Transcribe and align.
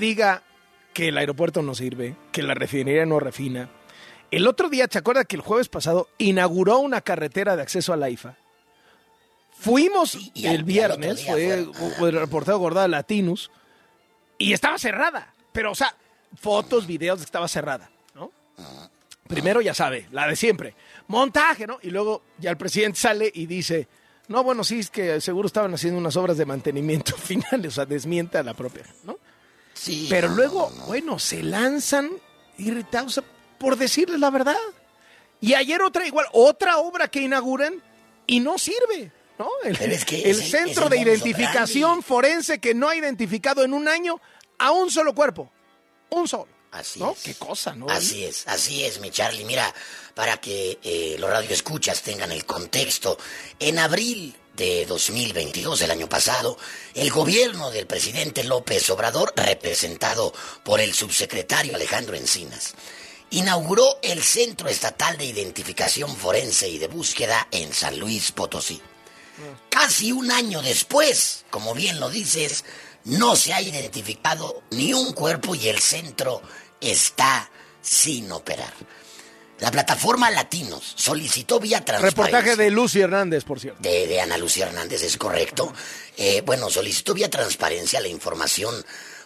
diga 0.00 0.42
que 0.94 1.08
el 1.08 1.18
aeropuerto 1.18 1.62
no 1.62 1.74
sirve, 1.74 2.14
que 2.32 2.42
la 2.42 2.54
refinería 2.54 3.06
no 3.06 3.18
refina. 3.18 3.68
El 4.30 4.46
otro 4.46 4.68
día, 4.68 4.86
¿te 4.86 4.98
acuerdas 4.98 5.26
que 5.26 5.34
el 5.36 5.42
jueves 5.42 5.68
pasado 5.68 6.08
inauguró 6.18 6.78
una 6.78 7.00
carretera 7.00 7.56
de 7.56 7.62
acceso 7.62 7.92
a 7.92 7.96
la 7.96 8.08
IFA? 8.10 8.36
Fuimos 9.58 10.12
Sí, 10.12 10.30
y 10.34 10.46
al- 10.46 10.54
el 10.56 10.64
viernes, 10.64 11.24
fue, 11.26 11.66
fue 11.98 12.10
el 12.10 12.20
reportero 12.20 12.58
Gordada 12.58 12.86
Latinus, 12.86 13.50
y 14.38 14.52
estaba 14.52 14.78
cerrada. 14.78 15.34
Pero, 15.52 15.72
o 15.72 15.74
sea, 15.74 15.94
fotos, 16.40 16.86
videos 16.86 17.18
de 17.18 17.24
que 17.24 17.28
estaba 17.28 17.48
cerrada, 17.48 17.90
¿no? 18.14 18.30
Primero, 19.26 19.60
ya 19.60 19.74
sabe, 19.74 20.06
la 20.12 20.28
de 20.28 20.36
siempre. 20.36 20.74
Montaje, 21.08 21.66
¿no? 21.66 21.78
Y 21.82 21.90
luego 21.90 22.22
ya 22.38 22.50
el 22.50 22.56
presidente 22.56 22.98
sale 23.00 23.30
y 23.34 23.46
dice, 23.46 23.88
no, 24.28 24.44
bueno, 24.44 24.62
sí, 24.62 24.78
es 24.78 24.90
que 24.90 25.20
seguro 25.20 25.46
estaban 25.46 25.74
haciendo 25.74 25.98
unas 25.98 26.16
obras 26.16 26.38
de 26.38 26.46
mantenimiento 26.46 27.16
finales, 27.18 27.66
o 27.66 27.70
sea, 27.72 27.86
desmiente 27.86 28.38
a 28.38 28.44
la 28.44 28.54
propia, 28.54 28.84
¿no? 29.02 29.18
Sí. 29.80 30.08
Pero 30.10 30.28
luego, 30.28 30.70
no, 30.74 30.80
no. 30.80 30.86
bueno, 30.86 31.18
se 31.18 31.42
lanzan 31.42 32.10
irritados 32.58 33.22
por 33.58 33.76
decirles 33.76 34.20
la 34.20 34.28
verdad. 34.28 34.58
Y 35.40 35.54
ayer 35.54 35.80
otra 35.80 36.06
igual, 36.06 36.26
otra 36.32 36.76
obra 36.78 37.08
que 37.08 37.22
inauguran 37.22 37.82
y 38.26 38.40
no 38.40 38.58
sirve, 38.58 39.10
¿no? 39.38 39.48
El, 39.64 39.76
es 39.76 40.04
que 40.04 40.34
centro 40.34 40.90
de 40.90 40.98
identificación 40.98 42.02
forense 42.02 42.58
que 42.60 42.74
no 42.74 42.90
ha 42.90 42.96
identificado 42.96 43.64
en 43.64 43.72
un 43.72 43.88
año 43.88 44.20
a 44.58 44.70
un 44.70 44.90
solo 44.90 45.14
cuerpo. 45.14 45.50
Un 46.10 46.28
solo. 46.28 46.48
Así 46.72 47.00
¿No? 47.00 47.12
es. 47.12 47.22
Qué 47.22 47.34
cosa, 47.34 47.74
¿no? 47.74 47.88
Así 47.88 48.22
es, 48.22 48.46
así 48.46 48.84
es, 48.84 49.00
mi 49.00 49.10
Charlie. 49.10 49.46
Mira, 49.46 49.74
para 50.14 50.36
que 50.36 50.78
eh, 50.82 51.16
los 51.18 51.30
radioescuchas 51.30 52.02
tengan 52.02 52.30
el 52.32 52.44
contexto, 52.44 53.16
en 53.58 53.78
abril 53.78 54.36
de 54.60 54.84
2022, 54.84 55.80
el 55.80 55.90
año 55.90 56.06
pasado, 56.06 56.58
el 56.92 57.10
gobierno 57.10 57.70
del 57.70 57.86
presidente 57.86 58.44
López 58.44 58.90
Obrador, 58.90 59.32
representado 59.34 60.34
por 60.62 60.80
el 60.80 60.92
subsecretario 60.92 61.74
Alejandro 61.74 62.14
Encinas, 62.14 62.74
inauguró 63.30 63.98
el 64.02 64.22
Centro 64.22 64.68
Estatal 64.68 65.16
de 65.16 65.24
Identificación 65.24 66.14
Forense 66.14 66.68
y 66.68 66.76
de 66.76 66.88
Búsqueda 66.88 67.48
en 67.50 67.72
San 67.72 67.98
Luis 67.98 68.32
Potosí. 68.32 68.82
Casi 69.70 70.12
un 70.12 70.30
año 70.30 70.60
después, 70.60 71.46
como 71.48 71.72
bien 71.72 71.98
lo 71.98 72.10
dices, 72.10 72.66
no 73.04 73.36
se 73.36 73.54
ha 73.54 73.62
identificado 73.62 74.62
ni 74.72 74.92
un 74.92 75.14
cuerpo 75.14 75.54
y 75.54 75.68
el 75.68 75.78
centro 75.78 76.42
está 76.82 77.50
sin 77.80 78.30
operar. 78.30 78.74
La 79.60 79.70
plataforma 79.70 80.30
Latinos 80.30 80.94
solicitó 80.96 81.60
vía 81.60 81.84
transparencia. 81.84 82.24
Reportaje 82.24 82.56
de 82.56 82.70
Lucy 82.70 83.00
Hernández, 83.00 83.44
por 83.44 83.60
cierto. 83.60 83.80
De, 83.82 84.06
de 84.06 84.20
Ana 84.20 84.38
Lucía 84.38 84.66
Hernández, 84.66 85.02
es 85.02 85.16
correcto. 85.16 85.72
Eh, 86.16 86.42
bueno, 86.44 86.70
solicitó 86.70 87.12
vía 87.12 87.28
transparencia 87.28 88.00
la 88.00 88.08
información 88.08 88.74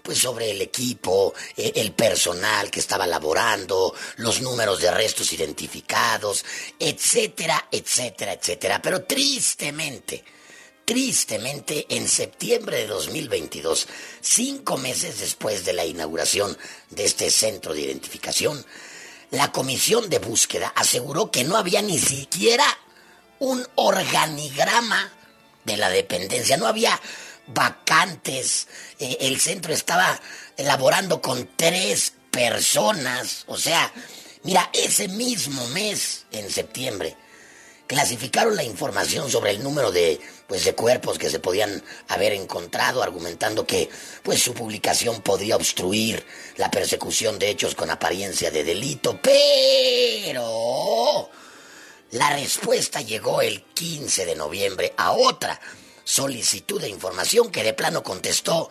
pues 0.02 0.18
sobre 0.18 0.50
el 0.50 0.60
equipo, 0.60 1.32
eh, 1.56 1.72
el 1.76 1.92
personal 1.92 2.70
que 2.70 2.80
estaba 2.80 3.06
laborando, 3.06 3.94
los 4.16 4.42
números 4.42 4.80
de 4.80 4.88
arrestos 4.88 5.32
identificados, 5.32 6.44
etcétera, 6.78 7.68
etcétera, 7.70 8.34
etcétera. 8.34 8.82
Pero 8.82 9.04
tristemente, 9.04 10.22
tristemente, 10.84 11.86
en 11.88 12.06
septiembre 12.06 12.78
de 12.78 12.86
2022, 12.88 13.88
cinco 14.20 14.76
meses 14.76 15.20
después 15.20 15.64
de 15.64 15.72
la 15.72 15.86
inauguración 15.86 16.54
de 16.90 17.04
este 17.04 17.30
centro 17.30 17.72
de 17.72 17.80
identificación, 17.80 18.62
la 19.34 19.52
comisión 19.52 20.08
de 20.08 20.18
búsqueda 20.18 20.72
aseguró 20.76 21.30
que 21.30 21.44
no 21.44 21.56
había 21.56 21.82
ni 21.82 21.98
siquiera 21.98 22.64
un 23.38 23.66
organigrama 23.74 25.12
de 25.64 25.76
la 25.76 25.90
dependencia, 25.90 26.56
no 26.56 26.66
había 26.66 27.00
vacantes, 27.46 28.68
eh, 28.98 29.18
el 29.20 29.40
centro 29.40 29.72
estaba 29.72 30.20
elaborando 30.56 31.20
con 31.20 31.50
tres 31.56 32.12
personas, 32.30 33.44
o 33.46 33.56
sea, 33.56 33.92
mira, 34.42 34.70
ese 34.72 35.08
mismo 35.08 35.66
mes, 35.68 36.26
en 36.32 36.50
septiembre, 36.50 37.16
clasificaron 37.86 38.56
la 38.56 38.64
información 38.64 39.30
sobre 39.30 39.50
el 39.50 39.62
número 39.62 39.92
de 39.92 40.20
pues 40.46 40.64
de 40.64 40.74
cuerpos 40.74 41.18
que 41.18 41.30
se 41.30 41.38
podían 41.38 41.82
haber 42.08 42.32
encontrado 42.32 43.02
argumentando 43.02 43.66
que 43.66 43.88
pues 44.22 44.42
su 44.42 44.54
publicación 44.54 45.20
podría 45.22 45.56
obstruir 45.56 46.24
la 46.56 46.70
persecución 46.70 47.38
de 47.38 47.50
hechos 47.50 47.74
con 47.74 47.90
apariencia 47.90 48.50
de 48.50 48.64
delito 48.64 49.18
pero 49.22 51.30
la 52.12 52.30
respuesta 52.30 53.00
llegó 53.00 53.40
el 53.42 53.62
15 53.62 54.26
de 54.26 54.36
noviembre 54.36 54.94
a 54.96 55.12
otra 55.12 55.60
solicitud 56.04 56.80
de 56.80 56.88
información 56.88 57.50
que 57.50 57.62
de 57.64 57.74
plano 57.74 58.02
contestó 58.02 58.70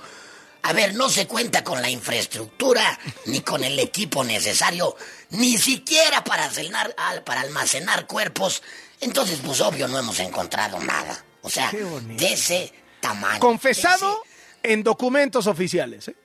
a 0.66 0.72
ver, 0.72 0.96
no 0.96 1.10
se 1.10 1.28
cuenta 1.28 1.62
con 1.62 1.82
la 1.82 1.90
infraestructura 1.90 2.98
ni 3.26 3.42
con 3.42 3.66
el 3.66 3.78
equipo 3.80 4.24
necesario, 4.24 4.96
ni 5.32 5.58
siquiera 5.58 6.24
para 6.24 6.46
almacenar, 6.46 6.96
al- 6.98 7.22
para 7.26 7.42
almacenar 7.42 8.08
cuerpos. 8.08 8.62
Entonces, 9.04 9.40
pues 9.46 9.60
obvio, 9.62 9.88
no 9.88 10.00
hemos 10.00 10.20
encontrado 10.20 10.80
nada. 10.80 11.24
O 11.42 11.50
sea, 11.50 11.72
de 11.72 12.34
ese 12.34 12.72
tamaño. 13.00 13.40
Confesado 13.40 14.22
en 14.62 14.82
documentos 14.84 15.48
oficiales. 15.48 16.08
¿eh? 16.08 16.16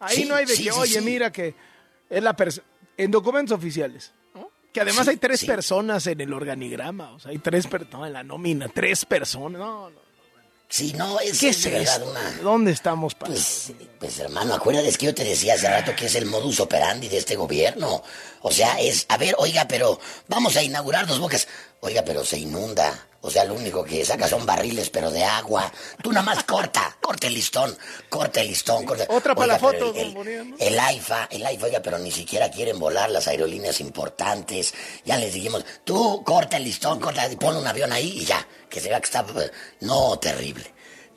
Ahí 0.00 0.16
Sí, 0.16 0.24
no 0.24 0.34
hay 0.34 0.44
de 0.44 0.56
sí, 0.56 0.64
que, 0.64 0.72
sí, 0.72 0.78
oye, 0.78 0.98
sí. 0.98 1.04
mira 1.04 1.30
que 1.32 1.54
es 2.10 2.22
la 2.22 2.34
persona. 2.34 2.66
En 2.96 3.10
documentos 3.10 3.56
oficiales. 3.56 4.12
¿no? 4.34 4.48
Que 4.72 4.80
además 4.80 5.04
Sí, 5.04 5.10
hay 5.10 5.16
tres 5.16 5.40
sí. 5.40 5.46
personas 5.46 6.06
en 6.06 6.20
el 6.20 6.32
organigrama. 6.32 7.12
O 7.12 7.20
sea, 7.20 7.30
hay 7.30 7.38
tres 7.38 7.66
personas 7.66 8.08
en 8.08 8.12
la 8.12 8.22
nómina. 8.24 8.68
Tres 8.68 9.04
personas. 9.04 9.60
No, 9.60 9.90
no. 9.90 10.03
Sí, 10.74 10.92
no, 10.94 11.20
es, 11.20 11.38
¿Qué 11.38 11.50
es 11.50 11.66
esto? 11.66 12.04
una... 12.04 12.32
¿Dónde 12.42 12.72
estamos, 12.72 13.14
pa? 13.14 13.26
Pues, 13.26 13.70
pues 13.96 14.18
hermano, 14.18 14.54
acuérdate 14.54 14.90
que 14.94 15.06
yo 15.06 15.14
te 15.14 15.22
decía 15.22 15.54
hace 15.54 15.68
rato 15.70 15.94
que 15.94 16.06
es 16.06 16.16
el 16.16 16.26
modus 16.26 16.58
operandi 16.58 17.06
de 17.08 17.18
este 17.18 17.36
gobierno. 17.36 18.02
O 18.42 18.50
sea, 18.50 18.80
es, 18.80 19.06
a 19.08 19.16
ver, 19.16 19.36
oiga, 19.38 19.68
pero 19.68 20.00
vamos 20.26 20.56
a 20.56 20.64
inaugurar 20.64 21.06
dos 21.06 21.20
bocas. 21.20 21.46
Oiga, 21.78 22.02
pero 22.04 22.24
se 22.24 22.38
inunda. 22.38 23.06
O 23.20 23.30
sea, 23.30 23.44
lo 23.44 23.54
único 23.54 23.84
que 23.84 24.04
saca 24.04 24.26
son 24.26 24.44
barriles, 24.44 24.90
pero 24.90 25.10
de 25.12 25.22
agua. 25.22 25.72
Tú 26.02 26.10
nada 26.10 26.26
más 26.26 26.42
corta, 26.44 26.94
corta 27.00 27.28
el 27.28 27.34
listón, 27.34 27.74
corta 28.10 28.40
el 28.40 28.48
listón. 28.48 28.84
Corta. 28.84 29.06
Otra 29.08 29.34
para 29.34 29.46
la 29.46 29.54
Oiga, 29.54 29.78
foto, 29.78 29.94
El, 29.94 30.12
¿no? 30.50 30.56
el 30.58 30.78
AIFA, 30.80 31.28
el 31.30 31.46
AIFA, 31.46 31.66
oiga, 31.66 31.80
pero 31.80 31.98
ni 31.98 32.10
siquiera 32.10 32.50
quieren 32.50 32.78
volar 32.78 33.10
las 33.10 33.28
aerolíneas 33.28 33.80
importantes. 33.80 34.74
Ya 35.06 35.16
les 35.18 35.32
dijimos, 35.32 35.64
tú 35.84 36.22
corta 36.24 36.58
el 36.58 36.64
listón, 36.64 36.98
corta, 37.00 37.26
pon 37.38 37.56
un 37.56 37.66
avión 37.66 37.92
ahí 37.92 38.18
y 38.18 38.24
ya, 38.26 38.46
que 38.74 38.80
se 38.80 38.88
vea 38.88 38.98
que 39.00 39.04
está... 39.06 39.24
No, 39.82 40.18
terrible. 40.18 40.64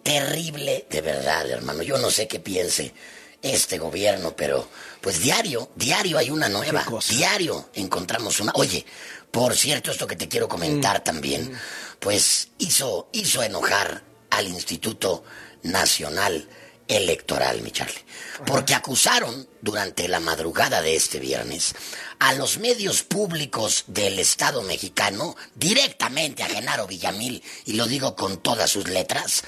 Terrible, 0.04 0.86
de 0.92 1.02
verdad, 1.02 1.50
hermano. 1.50 1.82
Yo 1.82 1.98
no 1.98 2.12
sé 2.12 2.28
qué 2.28 2.40
piense 2.40 2.94
este 3.42 3.80
gobierno, 3.80 4.36
pero 4.36 4.70
pues 5.02 5.22
diario, 5.22 5.72
diario 5.76 6.20
hay 6.20 6.30
una 6.30 6.50
nueva. 6.50 6.86
Diario 7.10 7.70
encontramos 7.74 8.40
una. 8.40 8.52
Oye, 8.56 8.86
por 9.32 9.56
cierto, 9.56 9.90
esto 9.90 10.06
que 10.06 10.16
te 10.16 10.28
quiero 10.28 10.46
Mm. 10.46 10.50
comentar 10.50 11.04
también, 11.04 11.52
pues 12.00 12.50
hizo, 12.60 13.10
hizo 13.12 13.42
enojar 13.42 14.04
al 14.30 14.48
Instituto 14.48 15.24
Nacional 15.64 16.48
Electoral, 16.88 17.62
mi 17.62 17.72
Charlie. 17.72 18.06
Porque 18.46 18.74
acusaron 18.74 19.48
durante 19.62 20.08
la 20.08 20.20
madrugada 20.20 20.82
de 20.82 20.96
este 20.96 21.20
viernes 21.20 21.76
a 22.20 22.34
los 22.34 22.58
medios 22.58 23.04
públicos 23.04 23.84
del 23.88 24.20
Estado 24.20 24.62
mexicano, 24.64 25.36
directamente 25.56 26.44
a 26.44 26.48
Genaro 26.48 26.88
Villamil, 26.88 27.44
y 27.66 27.74
lo 27.74 27.88
digo 27.88 28.16
con 28.16 28.38
todas 28.38 28.72
sus 28.72 28.88
letras, 28.88 29.44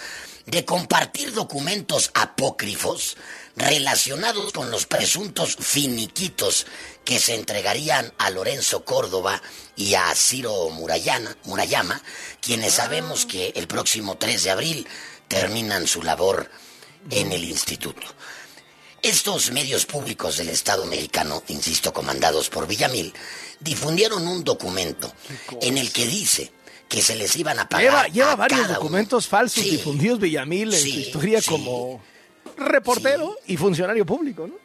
de 0.45 0.65
compartir 0.65 1.31
documentos 1.33 2.11
apócrifos 2.13 3.17
relacionados 3.55 4.51
con 4.51 4.71
los 4.71 4.85
presuntos 4.85 5.55
finiquitos 5.59 6.65
que 7.05 7.19
se 7.19 7.35
entregarían 7.35 8.13
a 8.17 8.29
Lorenzo 8.29 8.83
Córdoba 8.83 9.41
y 9.75 9.93
a 9.93 10.13
Ciro 10.15 10.69
Murayana, 10.69 11.37
Murayama, 11.43 12.01
quienes 12.41 12.73
sabemos 12.73 13.25
que 13.25 13.53
el 13.55 13.67
próximo 13.67 14.17
3 14.17 14.43
de 14.43 14.49
abril 14.51 14.87
terminan 15.27 15.87
su 15.87 16.01
labor 16.01 16.49
en 17.09 17.31
el 17.31 17.43
instituto. 17.43 18.01
Estos 19.01 19.51
medios 19.51 19.85
públicos 19.85 20.37
del 20.37 20.49
Estado 20.49 20.85
mexicano, 20.85 21.41
insisto, 21.47 21.93
comandados 21.93 22.49
por 22.49 22.67
Villamil, 22.67 23.13
difundieron 23.61 24.27
un 24.27 24.43
documento 24.43 25.13
en 25.61 25.77
el 25.77 25.91
que 25.93 26.05
dice 26.05 26.51
que 26.89 27.01
se 27.01 27.15
les 27.15 27.33
iban 27.37 27.59
a 27.59 27.69
pagar. 27.69 27.83
Lleva, 27.83 28.07
lleva 28.07 28.31
a 28.33 28.35
varios 28.35 28.59
cada 28.61 28.71
uno. 28.73 28.79
documentos 28.79 29.27
falsos 29.27 29.63
Sí, 29.63 29.69
difundidos 29.71 30.19
Villamil 30.19 30.73
en 30.73 30.79
sí, 30.81 30.91
su 30.91 30.99
historia 30.99 31.41
sí. 31.41 31.49
como 31.49 32.03
reportero 32.57 33.37
y 33.47 33.55
funcionario 33.55 34.05
público, 34.05 34.47
¿no? 34.47 34.55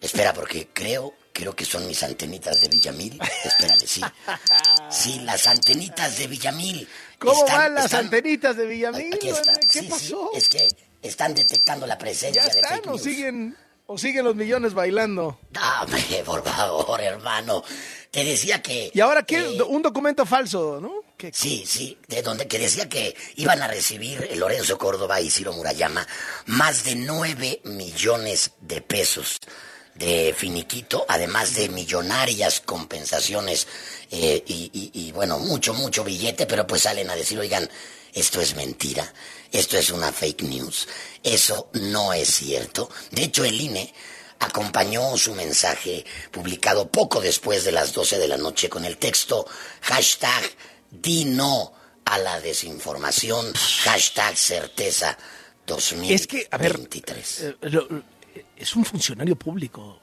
Espera, 0.00 0.32
porque 0.32 0.68
creo, 0.72 1.14
creo 1.32 1.54
que 1.54 1.64
son 1.66 1.86
mis 1.86 2.02
antenitas 2.02 2.60
de 2.62 2.68
Villamil. 2.68 3.20
Espérame, 3.44 3.86
sí. 3.86 4.00
Sí, 4.90 5.20
las 5.20 5.46
antenitas 5.46 6.18
de 6.18 6.26
Villamil. 6.26 6.88
¿Cómo 7.20 7.44
Están- 7.44 7.56
van 7.58 7.74
las 7.76 7.84
están- 7.84 8.06
antenitas 8.06 8.56
de 8.56 8.66
Villamil? 8.66 9.14
Aquí 9.14 9.28
está. 9.28 9.54
¿Qué 9.72 9.82
pasó? 9.84 10.30
es 10.34 10.48
que 10.48 10.66
están 11.02 11.34
detectando 11.34 11.86
la 11.86 11.98
presencia 11.98 12.42
ya 12.42 12.52
de 12.52 12.60
están, 12.60 12.76
fake 12.78 12.86
news. 12.86 13.02
siguen, 13.02 13.56
o 13.86 13.98
siguen 13.98 14.24
los 14.24 14.36
millones 14.36 14.74
bailando. 14.74 15.38
Dame, 15.50 16.22
por 16.24 16.44
favor, 16.44 17.00
hermano. 17.00 17.62
Te 18.10 18.24
decía 18.24 18.60
que... 18.60 18.90
Y 18.92 19.00
ahora, 19.00 19.22
¿qué? 19.24 19.38
eh, 19.38 19.62
un 19.62 19.82
documento 19.82 20.26
falso, 20.26 20.80
¿no? 20.80 21.04
Sí, 21.32 21.64
sí, 21.66 21.98
de 22.08 22.22
donde 22.22 22.48
que 22.48 22.58
decía 22.58 22.88
que 22.88 23.14
iban 23.36 23.60
a 23.60 23.68
recibir 23.68 24.30
Lorenzo 24.36 24.78
Córdoba 24.78 25.20
y 25.20 25.30
Ciro 25.30 25.52
Murayama 25.52 26.06
más 26.46 26.84
de 26.84 26.94
nueve 26.94 27.60
millones 27.64 28.52
de 28.60 28.80
pesos 28.80 29.38
de 29.94 30.34
finiquito, 30.36 31.04
además 31.08 31.54
de 31.54 31.68
millonarias 31.68 32.60
compensaciones 32.60 33.66
eh, 34.10 34.42
y, 34.46 34.90
y, 34.94 35.12
bueno, 35.12 35.38
mucho, 35.38 35.74
mucho 35.74 36.02
billete, 36.04 36.46
pero 36.46 36.66
pues 36.66 36.82
salen 36.82 37.10
a 37.10 37.16
decir, 37.16 37.38
oigan, 37.38 37.68
esto 38.14 38.40
es 38.40 38.54
mentira, 38.56 39.12
esto 39.52 39.76
es 39.76 39.90
una 39.90 40.12
fake 40.12 40.42
news, 40.42 40.88
eso 41.22 41.70
no 41.74 42.12
es 42.12 42.28
cierto. 42.28 42.90
De 43.10 43.24
hecho, 43.24 43.44
el 43.44 43.60
INE 43.60 43.92
acompañó 44.38 45.16
su 45.16 45.34
mensaje 45.34 46.04
publicado 46.30 46.90
poco 46.90 47.20
después 47.20 47.64
de 47.64 47.72
las 47.72 47.92
12 47.92 48.18
de 48.18 48.28
la 48.28 48.36
noche 48.36 48.68
con 48.68 48.84
el 48.84 48.96
texto 48.96 49.46
hashtag 49.82 50.42
di 50.90 51.26
no 51.26 51.72
a 52.04 52.18
la 52.18 52.40
desinformación, 52.40 53.52
hashtag 53.84 54.36
certeza 54.36 55.16
2023. 55.66 56.20
Es 56.20 56.26
que, 56.26 56.48
a 56.50 56.58
ver, 56.58 56.80
eh, 56.92 58.44
es 58.56 58.74
un 58.74 58.84
funcionario 58.84 59.36
público, 59.36 60.00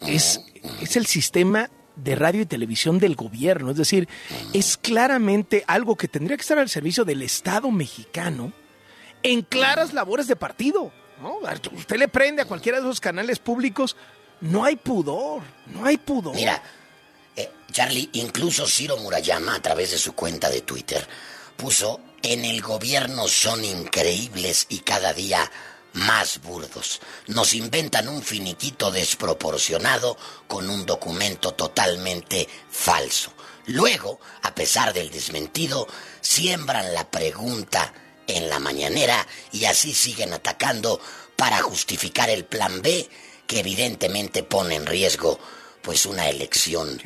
es, 0.00 0.40
es 0.80 0.96
el 0.96 1.06
sistema 1.06 1.68
de 1.96 2.14
radio 2.14 2.42
y 2.42 2.46
televisión 2.46 3.00
del 3.00 3.16
gobierno, 3.16 3.72
es 3.72 3.76
decir, 3.76 4.08
es 4.52 4.76
claramente 4.76 5.64
algo 5.66 5.96
que 5.96 6.06
tendría 6.06 6.36
que 6.36 6.42
estar 6.42 6.58
al 6.58 6.68
servicio 6.68 7.04
del 7.04 7.22
Estado 7.22 7.70
mexicano 7.72 8.52
en 9.22 9.42
claras 9.42 9.92
labores 9.92 10.26
de 10.28 10.36
partido. 10.36 10.92
¿no? 11.20 11.38
Usted 11.72 11.96
le 11.96 12.08
prende 12.08 12.42
a 12.42 12.46
cualquiera 12.46 12.78
de 12.78 12.84
esos 12.84 13.00
canales 13.00 13.38
públicos, 13.38 13.96
no 14.40 14.64
hay 14.64 14.76
pudor, 14.76 15.42
no 15.66 15.84
hay 15.84 15.96
pudor. 15.96 16.34
Mira, 16.34 16.62
eh, 17.34 17.50
Charlie, 17.72 18.08
incluso 18.12 18.66
Ciro 18.66 18.96
Murayama, 18.98 19.56
a 19.56 19.62
través 19.62 19.90
de 19.90 19.98
su 19.98 20.14
cuenta 20.14 20.48
de 20.48 20.60
Twitter, 20.60 21.06
puso, 21.56 22.00
en 22.22 22.44
el 22.44 22.60
gobierno 22.62 23.28
son 23.28 23.64
increíbles 23.64 24.66
y 24.68 24.80
cada 24.80 25.12
día 25.12 25.50
más 25.94 26.40
burdos. 26.40 27.00
Nos 27.26 27.54
inventan 27.54 28.08
un 28.08 28.22
finiquito 28.22 28.90
desproporcionado 28.90 30.16
con 30.46 30.68
un 30.70 30.86
documento 30.86 31.54
totalmente 31.54 32.48
falso. 32.70 33.32
Luego, 33.66 34.20
a 34.42 34.54
pesar 34.54 34.92
del 34.92 35.10
desmentido, 35.10 35.86
siembran 36.20 36.94
la 36.94 37.10
pregunta 37.10 37.92
en 38.28 38.48
la 38.48 38.60
mañanera 38.60 39.26
y 39.50 39.64
así 39.64 39.92
siguen 39.92 40.32
atacando 40.32 41.00
para 41.36 41.60
justificar 41.62 42.30
el 42.30 42.44
plan 42.44 42.80
B 42.82 43.08
que 43.46 43.60
evidentemente 43.60 44.44
pone 44.44 44.76
en 44.76 44.86
riesgo 44.86 45.40
pues 45.82 46.04
una 46.06 46.28
elección 46.28 47.00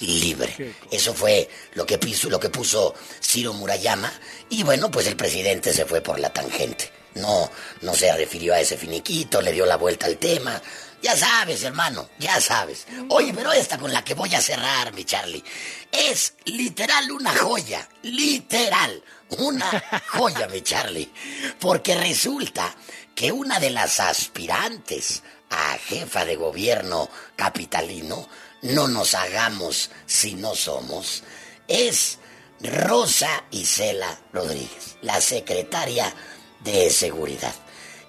libre. 0.00 0.74
Eso 0.90 1.14
fue 1.14 1.48
lo 1.74 1.86
que, 1.86 1.96
puso, 1.96 2.28
lo 2.28 2.38
que 2.38 2.50
puso 2.50 2.94
Ciro 3.22 3.54
Murayama 3.54 4.12
y 4.50 4.62
bueno, 4.62 4.90
pues 4.90 5.06
el 5.06 5.16
presidente 5.16 5.72
se 5.72 5.86
fue 5.86 6.02
por 6.02 6.18
la 6.18 6.32
tangente. 6.32 6.92
No, 7.14 7.50
no 7.80 7.94
se 7.94 8.14
refirió 8.14 8.52
a 8.52 8.60
ese 8.60 8.76
finiquito, 8.76 9.40
le 9.40 9.52
dio 9.52 9.64
la 9.64 9.78
vuelta 9.78 10.04
al 10.04 10.18
tema. 10.18 10.60
Ya 11.00 11.16
sabes, 11.16 11.62
hermano, 11.62 12.10
ya 12.18 12.40
sabes. 12.40 12.86
Oye, 13.08 13.32
pero 13.34 13.52
esta 13.52 13.78
con 13.78 13.90
la 13.90 14.04
que 14.04 14.12
voy 14.12 14.34
a 14.34 14.40
cerrar, 14.40 14.92
mi 14.92 15.04
Charlie, 15.04 15.42
es 15.90 16.34
literal 16.44 17.10
una 17.10 17.34
joya, 17.34 17.88
literal, 18.02 19.02
una 19.30 20.02
joya, 20.08 20.48
mi 20.48 20.62
Charlie. 20.62 21.10
Porque 21.58 21.94
resulta 21.94 22.74
que 23.14 23.32
una 23.32 23.58
de 23.58 23.70
las 23.70 24.00
aspirantes 24.00 25.22
a 25.50 25.78
jefa 25.78 26.24
de 26.24 26.36
gobierno 26.36 27.08
capitalino, 27.36 28.28
no 28.62 28.88
nos 28.88 29.14
hagamos 29.14 29.90
si 30.06 30.34
no 30.34 30.54
somos, 30.54 31.22
es 31.68 32.18
Rosa 32.60 33.44
Isela 33.50 34.18
Rodríguez, 34.32 34.96
la 35.02 35.20
secretaria 35.20 36.12
de 36.60 36.90
seguridad, 36.90 37.54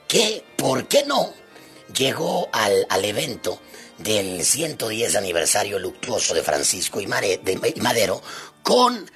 que, 0.07 0.43
¿por 0.55 0.87
qué 0.87 1.03
no?, 1.05 1.33
llegó 1.93 2.49
al, 2.51 2.85
al 2.89 3.05
evento 3.05 3.61
del 3.97 4.43
110 4.43 5.15
aniversario 5.15 5.79
luctuoso 5.79 6.33
de 6.33 6.43
Francisco 6.43 6.99
y 6.99 7.07
Madero 7.07 8.21
con 8.61 9.09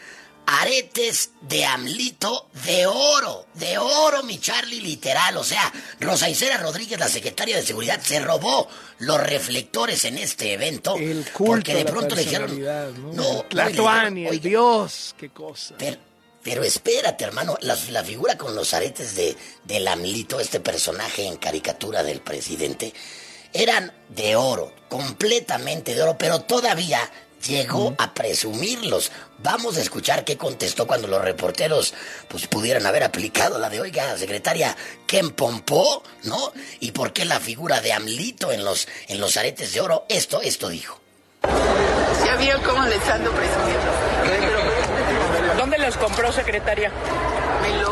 aretes 0.46 1.32
de 1.42 1.66
amlito 1.66 2.48
de 2.66 2.86
oro, 2.86 3.46
de 3.54 3.78
oro, 3.78 4.24
mi 4.24 4.40
Charlie, 4.40 4.82
literal. 4.82 5.38
O 5.38 5.44
sea, 5.44 5.72
Rosa 6.00 6.30
Isera 6.30 6.58
Rodríguez, 6.58 7.00
la 7.00 7.08
secretaria 7.08 7.58
de 7.58 7.64
Seguridad, 7.64 8.02
se 8.02 8.20
robó 8.20 8.68
los 9.00 9.20
reflectores 9.22 10.06
en 10.06 10.18
este 10.18 10.54
evento. 10.54 10.96
El 10.96 11.26
porque 11.38 11.76
de 11.76 11.86
pronto 11.86 12.16
le 12.16 12.24
dijeron. 12.24 12.62
¿no? 13.16 13.46
no 13.52 14.30
el 14.30 14.40
Dios, 14.40 15.16
qué 15.18 15.30
cosa. 15.30 15.76
Pero, 16.44 16.64
espérate, 16.64 17.24
hermano, 17.24 17.56
la, 17.62 17.78
la, 17.92 18.04
figura 18.04 18.36
con 18.36 18.56
los 18.56 18.74
aretes 18.74 19.16
de, 19.16 19.38
del 19.64 19.88
amlito, 19.88 20.40
este 20.40 20.60
personaje 20.60 21.28
en 21.28 21.38
caricatura 21.38 22.02
del 22.02 22.22
presidente, 22.22 22.94
eran 23.54 23.94
de 24.10 24.36
oro, 24.36 24.74
completamente 24.90 25.94
de 25.94 26.02
oro, 26.02 26.18
pero 26.18 26.42
todavía 26.42 27.00
llegó 27.48 27.94
a 27.98 28.14
presumirlos. 28.14 29.12
Vamos 29.40 29.78
a 29.78 29.82
escuchar 29.82 30.24
qué 30.24 30.38
contestó 30.38 30.88
cuando 30.88 31.08
los 31.08 31.22
reporteros 31.22 31.94
pues 32.28 32.48
pudieran 32.48 32.86
haber 32.86 33.04
aplicado 33.04 33.60
la 33.60 33.70
de, 33.70 33.82
oiga, 33.82 34.18
secretaria, 34.18 34.76
¿quién 35.08 35.32
pompó? 35.32 36.04
¿No? 36.24 36.52
¿Y 36.80 36.92
por 36.92 37.14
qué 37.14 37.26
la 37.26 37.40
figura 37.40 37.82
de 37.82 37.94
Amlito 37.94 38.52
en 38.52 38.64
los, 38.64 38.88
en 39.08 39.20
los 39.20 39.38
aretes 39.38 39.74
de 39.74 39.82
oro? 39.82 40.06
Esto, 40.10 40.42
esto 40.42 40.70
dijo. 40.70 41.00
Ya 42.26 42.36
vio 42.38 42.62
cómo 42.64 42.86
les 42.86 43.08
ando 43.10 43.32
presumiendo. 43.32 43.92
¿Dónde 45.58 45.78
los 45.80 45.98
compró, 45.98 46.32
secretaria? 46.32 46.92
Me 47.62 47.78
los... 47.82 47.92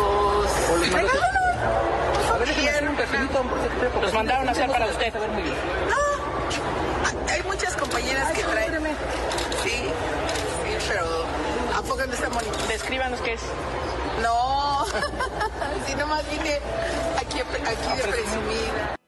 Los 4.01 4.13
mandaron 4.13 4.47
a 4.47 4.51
hacer 4.51 4.69
para 4.69 4.85
usted. 4.87 5.13
No, 5.13 5.97
hay 7.31 7.43
muchas 7.43 7.75
compañeras 7.75 8.31
que 8.31 8.43
traen... 8.43 8.69
Sí, 11.99 12.05
sí, 12.05 12.07
pero 12.07 12.07
¿a 12.07 12.07
poco 12.07 12.07
no 12.07 12.13
está 12.13 12.29
bonito? 12.29 12.67
Descríbanos 12.67 13.21
qué 13.21 13.33
es. 13.33 13.41
No, 14.21 14.85
si 15.87 15.95
nomás 15.95 16.23
vine 16.29 16.59
aquí, 17.17 17.39
aquí 17.39 18.01
de 18.01 18.07
presumir. 18.07 18.99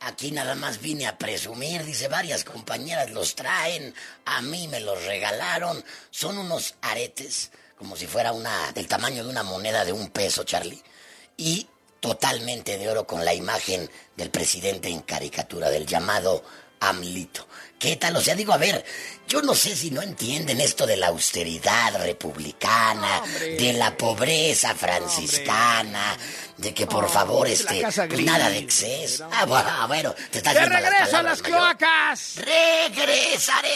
Aquí 0.00 0.30
nada 0.32 0.54
más 0.54 0.80
vine 0.80 1.06
a 1.06 1.16
presumir, 1.16 1.84
dice 1.84 2.08
varias 2.08 2.44
compañeras 2.44 3.10
los 3.10 3.34
traen, 3.34 3.94
a 4.26 4.42
mí 4.42 4.68
me 4.68 4.80
los 4.80 5.04
regalaron, 5.04 5.84
son 6.10 6.38
unos 6.38 6.74
aretes, 6.82 7.50
como 7.76 7.96
si 7.96 8.06
fuera 8.06 8.32
una, 8.32 8.72
del 8.72 8.86
tamaño 8.86 9.24
de 9.24 9.30
una 9.30 9.42
moneda 9.42 9.84
de 9.84 9.92
un 9.92 10.10
peso, 10.10 10.44
Charlie, 10.44 10.82
y 11.36 11.68
totalmente 12.00 12.78
de 12.78 12.88
oro 12.88 13.06
con 13.06 13.24
la 13.24 13.34
imagen 13.34 13.90
del 14.16 14.30
presidente 14.30 14.88
en 14.88 15.00
caricatura, 15.00 15.68
del 15.68 15.86
llamado 15.86 16.44
AMLITO. 16.80 17.46
¿Qué 17.78 17.94
tal? 17.94 18.16
O 18.16 18.20
sea, 18.20 18.34
digo, 18.34 18.52
a 18.52 18.56
ver, 18.56 18.84
yo 19.28 19.40
no 19.40 19.54
sé 19.54 19.76
si 19.76 19.92
no 19.92 20.02
entienden 20.02 20.60
esto 20.60 20.84
de 20.84 20.96
la 20.96 21.08
austeridad 21.08 22.02
republicana, 22.04 23.22
de 23.40 23.72
la 23.74 23.96
pobreza 23.96 24.74
franciscana, 24.74 26.16
de 26.56 26.74
que 26.74 26.86
por 26.86 27.08
favor, 27.08 27.46
este, 27.46 27.80
pues 27.82 28.24
nada 28.24 28.50
de 28.50 28.58
exceso. 28.58 29.28
Ah, 29.30 29.86
bueno, 29.86 30.12
te 30.30 30.38
estás 30.38 30.56
¡Que 30.56 30.64
regreso 30.66 31.18
a 31.18 31.22
las 31.22 31.40
cloacas! 31.40 32.36
¡Regresaré! 32.36 33.68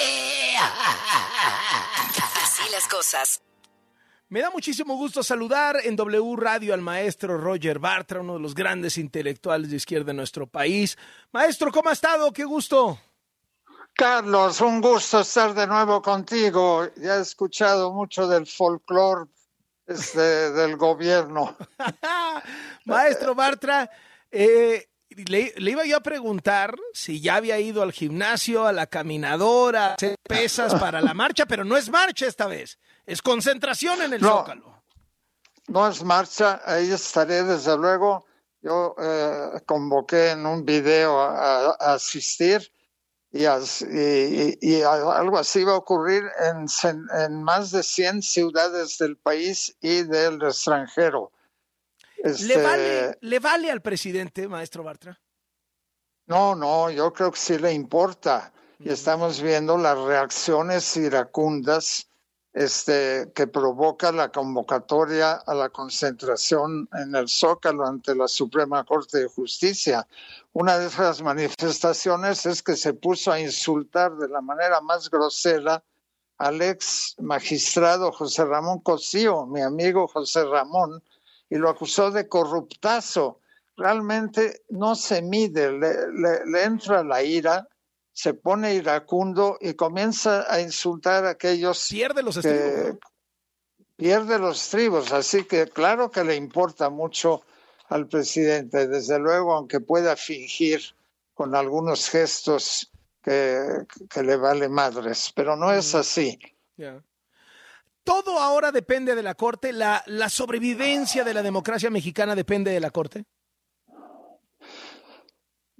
Así 2.42 2.62
las 2.72 2.88
cosas. 2.88 3.40
Me 4.30 4.40
da 4.40 4.50
muchísimo 4.50 4.96
gusto 4.96 5.22
saludar 5.22 5.76
en 5.84 5.94
W 5.94 6.36
Radio 6.36 6.74
al 6.74 6.80
maestro 6.80 7.38
Roger 7.38 7.78
Bartra, 7.78 8.20
uno 8.20 8.34
de 8.34 8.40
los 8.40 8.54
grandes 8.54 8.98
intelectuales 8.98 9.70
de 9.70 9.76
izquierda 9.76 10.06
de 10.06 10.14
nuestro 10.14 10.48
país. 10.48 10.98
Maestro, 11.30 11.70
¿cómo 11.70 11.90
ha 11.90 11.92
estado? 11.92 12.32
¡Qué 12.32 12.44
gusto! 12.44 12.98
Carlos, 14.02 14.60
un 14.60 14.80
gusto 14.80 15.20
estar 15.20 15.54
de 15.54 15.64
nuevo 15.64 16.02
contigo. 16.02 16.88
Ya 16.96 17.18
he 17.18 17.20
escuchado 17.20 17.92
mucho 17.92 18.26
del 18.26 18.48
folclore 18.48 19.30
este, 19.86 20.50
del 20.50 20.76
gobierno. 20.76 21.56
Maestro 22.84 23.36
Bartra, 23.36 23.88
eh, 24.28 24.88
le, 25.08 25.54
iba 25.56 25.84
yo 25.84 25.98
a 25.98 26.00
preguntar 26.00 26.74
si 26.92 27.20
ya 27.20 27.36
había 27.36 27.60
ido 27.60 27.80
al 27.80 27.92
gimnasio, 27.92 28.66
a 28.66 28.72
la 28.72 28.88
caminadora, 28.88 29.90
a 29.90 29.94
hacer 29.94 30.16
pesas 30.20 30.74
para 30.74 31.00
la 31.00 31.14
marcha, 31.14 31.46
pero 31.46 31.62
no 31.62 31.76
es 31.76 31.88
marcha 31.88 32.26
esta 32.26 32.48
vez, 32.48 32.80
es 33.06 33.22
concentración 33.22 34.02
en 34.02 34.14
el 34.14 34.20
Zócalo. 34.20 34.82
No 35.68 35.86
es 35.86 36.02
marcha, 36.02 36.60
ahí 36.64 36.90
estaré 36.90 37.44
desde 37.44 37.78
luego. 37.78 38.26
Yo 38.62 38.96
eh, 39.00 39.60
convoqué 39.64 40.30
en 40.30 40.44
un 40.44 40.64
video 40.64 41.20
a 41.20 41.70
asistir 41.78 42.68
y, 43.32 43.44
y, 44.60 44.82
algo 44.82 45.38
así 45.38 45.64
va 45.64 45.72
a 45.72 45.76
ocurrir 45.76 46.22
en, 46.38 46.66
en, 47.18 47.42
más 47.42 47.70
de 47.70 47.82
100 47.82 48.22
ciudades 48.22 48.98
del 48.98 49.16
país 49.16 49.74
y 49.80 50.02
del 50.02 50.42
extranjero. 50.42 51.32
¿Le, 52.22 52.62
vale, 52.62 53.00
este, 53.06 53.18
¿Le 53.22 53.38
vale 53.38 53.70
al 53.70 53.80
presidente, 53.80 54.46
maestro 54.48 54.82
Bartra? 54.84 55.18
No, 56.26 56.54
no, 56.54 56.90
yo 56.90 57.12
creo 57.12 57.32
que 57.32 57.38
sí 57.38 57.58
le 57.58 57.72
importa. 57.72 58.52
Y 58.78 58.90
estamos 58.90 59.40
viendo 59.40 59.78
las 59.78 59.98
reacciones 59.98 60.96
iracundas 60.96 62.08
este, 62.52 63.32
que 63.34 63.46
provoca 63.46 64.12
la 64.12 64.30
convocatoria 64.30 65.32
a 65.32 65.54
la 65.54 65.70
concentración 65.70 66.88
en 66.92 67.14
el 67.14 67.28
Zócalo 67.28 67.86
ante 67.86 68.14
la 68.14 68.28
Suprema 68.28 68.84
Corte 68.84 69.20
de 69.20 69.26
Justicia. 69.28 70.06
Una 70.52 70.78
de 70.78 70.88
esas 70.88 71.22
manifestaciones 71.22 72.44
es 72.44 72.62
que 72.62 72.76
se 72.76 72.92
puso 72.92 73.32
a 73.32 73.40
insultar 73.40 74.16
de 74.16 74.28
la 74.28 74.42
manera 74.42 74.80
más 74.82 75.08
grosera 75.08 75.82
al 76.36 76.60
ex 76.60 77.14
magistrado 77.20 78.12
José 78.12 78.44
Ramón 78.44 78.80
Cosío, 78.80 79.46
mi 79.46 79.62
amigo 79.62 80.06
José 80.08 80.44
Ramón, 80.44 81.02
y 81.48 81.56
lo 81.56 81.70
acusó 81.70 82.10
de 82.10 82.28
corruptazo. 82.28 83.40
Realmente 83.76 84.62
no 84.68 84.94
se 84.94 85.22
mide, 85.22 85.72
le, 85.72 86.44
le 86.44 86.64
entra 86.64 87.02
la 87.02 87.22
ira 87.22 87.66
se 88.12 88.34
pone 88.34 88.74
iracundo 88.74 89.58
y 89.60 89.74
comienza 89.74 90.52
a 90.52 90.60
insultar 90.60 91.24
a 91.24 91.30
aquellos 91.30 91.88
pierde 91.88 92.22
los 92.22 92.36
estribos, 92.36 92.98
pierde 93.96 94.38
los 94.38 94.62
estribos, 94.62 95.12
así 95.12 95.44
que 95.44 95.66
claro 95.68 96.10
que 96.10 96.24
le 96.24 96.36
importa 96.36 96.90
mucho 96.90 97.42
al 97.88 98.06
presidente, 98.08 98.88
desde 98.88 99.18
luego, 99.18 99.54
aunque 99.54 99.80
pueda 99.80 100.16
fingir 100.16 100.80
con 101.34 101.54
algunos 101.54 102.08
gestos 102.08 102.90
que, 103.22 103.86
que 104.10 104.22
le 104.22 104.36
vale 104.36 104.68
madres, 104.68 105.32
pero 105.34 105.56
no 105.56 105.72
es 105.72 105.94
así. 105.94 106.38
¿Todo 108.04 108.38
ahora 108.38 108.72
depende 108.72 109.14
de 109.14 109.22
la 109.22 109.34
Corte? 109.34 109.72
¿La, 109.72 110.02
¿La 110.06 110.28
sobrevivencia 110.28 111.22
de 111.22 111.34
la 111.34 111.42
democracia 111.42 111.90
mexicana 111.90 112.34
depende 112.34 112.72
de 112.72 112.80
la 112.80 112.90
Corte? 112.90 113.24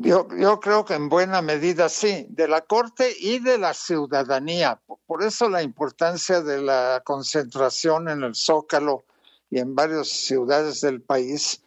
Yo, 0.02 0.26
yo, 0.36 0.58
creo 0.58 0.84
que 0.84 0.94
en 0.94 1.08
buena 1.08 1.42
medida 1.42 1.88
sí, 1.88 2.26
de 2.28 2.48
la 2.48 2.62
Corte 2.62 3.14
y 3.16 3.38
de 3.38 3.56
la 3.56 3.72
ciudadanía. 3.72 4.80
Por 5.06 5.22
eso 5.22 5.48
la 5.48 5.62
importancia 5.62 6.40
de 6.40 6.60
la 6.60 7.02
concentración 7.04 8.08
en 8.08 8.24
el 8.24 8.34
Zócalo 8.34 9.04
y 9.48 9.60
en 9.60 9.76
varias 9.76 10.08
ciudades 10.08 10.80
del 10.80 11.02
país 11.02 11.62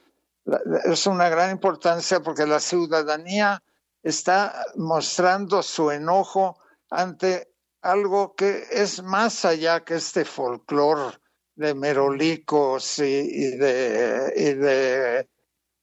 es 0.83 1.07
una 1.07 1.29
gran 1.29 1.51
importancia 1.51 2.19
porque 2.19 2.45
la 2.45 2.59
ciudadanía 2.59 3.63
está 4.03 4.65
mostrando 4.75 5.63
su 5.63 5.89
enojo 5.89 6.57
ante 6.89 7.53
algo 7.81 8.35
que 8.35 8.65
es 8.69 9.01
más 9.01 9.45
allá 9.45 9.85
que 9.85 9.95
este 9.95 10.25
folclore 10.25 11.17
de 11.55 11.73
merolicos 11.73 12.99
y, 12.99 13.57
de, 13.57 14.33
y 14.35 14.53
de 14.53 15.29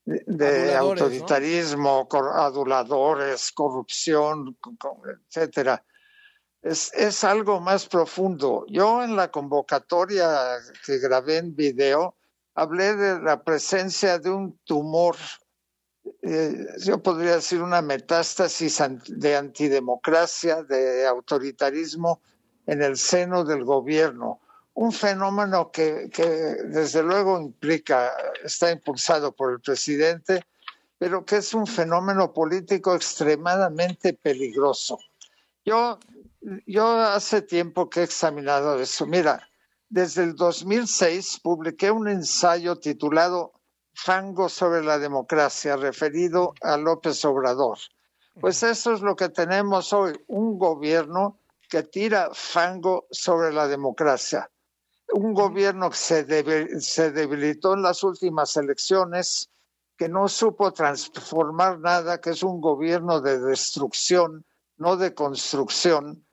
de 0.05 0.75
autoritarismo, 0.75 2.07
aduladores, 2.11 3.51
corrupción, 3.51 4.57
etcétera. 5.27 5.83
Es, 6.61 6.93
es, 6.93 7.23
algo 7.23 7.59
más 7.59 7.87
profundo. 7.87 8.65
Yo 8.69 9.03
en 9.03 9.15
la 9.15 9.29
convocatoria 9.31 10.57
que 10.85 10.97
grabé 10.99 11.37
en 11.37 11.55
video 11.55 12.15
hablé 12.55 12.95
de 12.95 13.19
la 13.21 13.43
presencia 13.43 14.19
de 14.19 14.29
un 14.29 14.57
tumor, 14.63 15.15
eh, 16.21 16.67
yo 16.79 17.01
podría 17.01 17.35
decir 17.35 17.61
una 17.61 17.81
metástasis 17.81 18.81
de 19.07 19.35
antidemocracia, 19.35 20.63
de 20.63 21.05
autoritarismo 21.07 22.21
en 22.65 22.81
el 22.81 22.97
seno 22.97 23.43
del 23.43 23.63
gobierno 23.65 24.39
un 24.75 24.91
fenómeno 24.91 25.71
que, 25.71 26.09
desde 26.65 27.03
luego 27.03 27.39
implica, 27.39 28.11
está 28.43 28.71
impulsado 28.71 29.31
por 29.31 29.53
el 29.53 29.59
presidente, 29.59 30.45
pero 30.97 31.25
que 31.25 31.37
es 31.37 31.53
un 31.53 31.67
fenómeno 31.67 32.33
político 32.33 32.95
extremadamente 32.95 34.13
peligroso. 34.13 34.97
Yo, 35.63 35.99
yo 36.65 36.99
hace 36.99 37.41
tiempo 37.41 37.89
que 37.89 38.01
he 38.01 38.03
examinado 38.03 38.79
eso. 38.79 39.05
Mira, 39.05 39.47
desde 39.89 40.23
el 40.23 40.35
2006 40.35 41.39
publiqué 41.43 41.91
un 41.91 42.07
ensayo 42.07 42.77
titulado 42.77 43.53
Fango 43.93 44.49
sobre 44.49 44.83
la 44.83 44.97
democracia, 44.97 45.75
referido 45.75 46.55
a 46.61 46.77
López 46.77 47.23
Obrador. 47.25 47.77
Pues 48.41 48.63
eso 48.63 48.93
es 48.93 49.01
lo 49.01 49.15
que 49.15 49.29
tenemos 49.29 49.93
hoy, 49.93 50.13
un 50.25 50.57
gobierno 50.57 51.37
que 51.69 51.83
tira 51.83 52.31
fango 52.33 53.05
sobre 53.11 53.53
la 53.53 53.67
democracia 53.67 54.49
un 55.13 55.33
gobierno 55.33 55.89
que 55.89 55.95
se, 55.95 56.23
debilitó 57.11 57.73
en 57.73 57.83
las 57.83 58.03
últimas 58.03 58.57
elecciones, 58.57 59.49
que 59.95 60.09
no 60.09 60.27
supo 60.27 60.73
transformar 60.73 61.79
nada, 61.79 62.19
que 62.19 62.31
es 62.31 62.43
un 62.43 62.59
gobierno 62.59 63.21
de 63.21 63.39
destrucción, 63.39 64.45
no 64.77 64.97
de 64.97 65.13
construcción, 65.13 66.25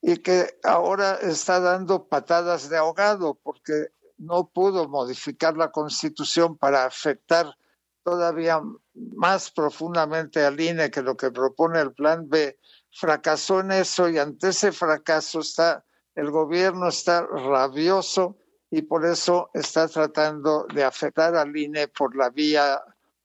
y 0.00 0.16
que 0.18 0.58
ahora 0.64 1.14
está 1.14 1.60
dando 1.60 2.08
patadas 2.08 2.68
de 2.68 2.78
ahogado 2.78 3.38
porque 3.42 3.88
no 4.16 4.48
pudo 4.48 4.88
modificar 4.88 5.56
la 5.56 5.70
constitución 5.70 6.56
para 6.56 6.84
afectar 6.84 7.54
todavía 8.02 8.60
más 8.94 9.50
profundamente 9.50 10.44
al 10.44 10.60
INE 10.60 10.90
que 10.90 11.02
lo 11.02 11.16
que 11.16 11.30
propone 11.30 11.80
el 11.80 11.92
plan 11.92 12.28
B. 12.28 12.58
Fracasó 12.90 13.60
en 13.60 13.72
eso 13.72 14.08
y 14.08 14.18
ante 14.18 14.48
ese 14.48 14.72
fracaso 14.72 15.40
está 15.40 15.84
el 16.14 16.30
gobierno 16.30 16.88
está 16.88 17.26
rabioso 17.26 18.36
y 18.70 18.82
por 18.82 19.04
eso 19.04 19.50
está 19.54 19.88
tratando 19.88 20.66
de 20.74 20.84
afectar 20.84 21.36
al 21.36 21.56
INE 21.56 21.88
por 21.88 22.16
la 22.16 22.30
vía 22.30 22.82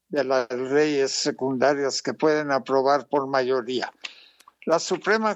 de 0.09 0.23
las 0.23 0.49
leyes 0.51 1.11
secundarias 1.11 2.01
que 2.01 2.13
pueden 2.13 2.51
aprobar 2.51 3.07
por 3.07 3.27
mayoría. 3.27 3.91
La 4.65 4.79
Suprema 4.79 5.35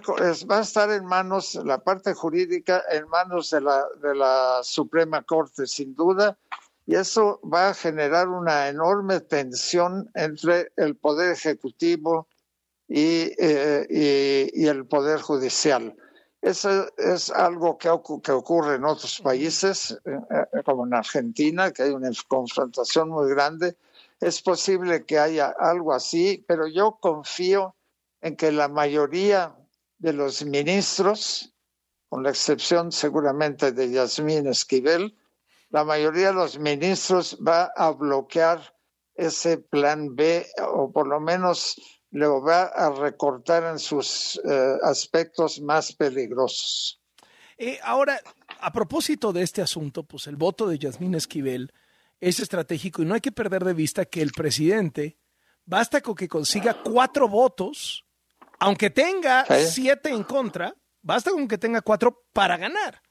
va 0.51 0.57
a 0.57 0.61
estar 0.61 0.91
en 0.91 1.05
manos, 1.05 1.55
la 1.55 1.79
parte 1.79 2.13
jurídica, 2.13 2.83
en 2.91 3.07
manos 3.07 3.49
de 3.49 3.61
la, 3.61 3.85
de 4.01 4.13
la 4.13 4.59
Suprema 4.63 5.23
Corte, 5.23 5.65
sin 5.65 5.95
duda, 5.95 6.37
y 6.85 6.95
eso 6.95 7.39
va 7.41 7.69
a 7.69 7.73
generar 7.73 8.27
una 8.27 8.67
enorme 8.67 9.21
tensión 9.21 10.11
entre 10.13 10.71
el 10.75 10.95
Poder 10.95 11.31
Ejecutivo 11.31 12.27
y, 12.87 13.31
eh, 13.39 14.51
y 14.53 14.67
el 14.67 14.85
Poder 14.85 15.21
Judicial. 15.21 15.95
Eso 16.43 16.93
es 16.97 17.29
algo 17.29 17.77
que, 17.77 17.87
ocurre 17.87 18.75
en 18.75 18.83
otros 18.83 19.21
países, 19.21 19.97
eh, 20.03 20.11
eh, 20.29 20.61
como 20.65 20.85
en 20.85 20.93
Argentina, 20.93 21.71
que 21.71 21.83
hay 21.83 21.91
una 21.91 22.11
confrontación 22.27 23.07
muy 23.07 23.29
grande. 23.29 23.77
Es 24.19 24.41
posible 24.41 25.05
que 25.05 25.19
haya 25.19 25.55
algo 25.57 25.93
así, 25.93 26.43
pero 26.45 26.67
yo 26.67 26.97
confío 26.99 27.77
en 28.19 28.35
que 28.35 28.51
la 28.51 28.67
mayoría 28.67 29.55
de 29.99 30.11
los 30.11 30.43
ministros, 30.43 31.55
con 32.09 32.23
la 32.23 32.31
excepción 32.31 32.91
seguramente 32.91 33.71
de 33.71 33.91
Yasmín 33.91 34.47
Esquivel, 34.47 35.17
la 35.69 35.85
mayoría 35.85 36.27
de 36.27 36.33
los 36.33 36.59
ministros 36.59 37.37
va 37.39 37.71
a 37.73 37.91
bloquear 37.91 38.75
ese 39.15 39.59
plan 39.59 40.13
B 40.13 40.45
o 40.67 40.91
por 40.91 41.07
lo 41.07 41.21
menos 41.21 41.77
lo 42.13 42.41
va 42.41 42.65
a 42.65 42.91
recortar 42.91 43.63
en 43.63 43.79
sus 43.79 44.39
eh, 44.45 44.77
aspectos 44.83 45.59
más 45.59 45.93
peligrosos. 45.93 47.01
Eh, 47.57 47.79
ahora, 47.83 48.19
a 48.59 48.71
propósito 48.71 49.33
de 49.33 49.41
este 49.41 49.63
asunto, 49.63 50.03
pues 50.03 50.27
el 50.27 50.35
voto 50.35 50.67
de 50.67 50.77
Yasmín 50.77 51.15
Esquivel 51.15 51.73
es 52.21 52.39
estratégico 52.39 53.01
y 53.01 53.05
no 53.05 53.15
hay 53.15 53.21
que 53.21 53.31
perder 53.31 53.63
de 53.63 53.73
vista 53.73 54.05
que 54.05 54.21
el 54.21 54.31
presidente 54.31 55.17
basta 55.65 56.01
con 56.01 56.13
que 56.13 56.27
consiga 56.27 56.83
cuatro 56.83 57.27
votos, 57.27 58.05
aunque 58.59 58.91
tenga 58.91 59.45
siete 59.65 60.09
en 60.09 60.23
contra, 60.23 60.75
basta 61.01 61.31
con 61.31 61.47
que 61.47 61.57
tenga 61.57 61.81
cuatro 61.81 62.25
para 62.31 62.57
ganar. 62.57 63.01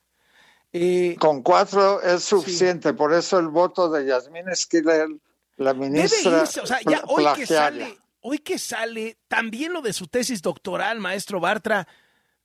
Eh, 0.71 1.17
con 1.19 1.43
cuatro 1.43 2.01
es 2.01 2.23
suficiente, 2.23 2.93
por 2.93 3.13
eso 3.13 3.37
el 3.37 3.49
voto 3.49 3.89
de 3.89 4.05
Yasmín 4.05 4.47
Esquivel, 4.47 5.21
la 5.57 5.73
ministra. 5.73 6.43
o 6.43 6.45
sea, 6.45 6.79
ya 6.85 7.03
hoy 7.05 7.25
que 7.35 7.45
sale 7.45 8.02
hoy 8.23 8.39
que 8.39 8.57
sale 8.57 9.19
también 9.27 9.73
lo 9.73 9.81
de 9.81 9.93
su 9.93 10.07
tesis 10.07 10.41
doctoral, 10.41 10.99
maestro 10.99 11.39
Bartra, 11.39 11.87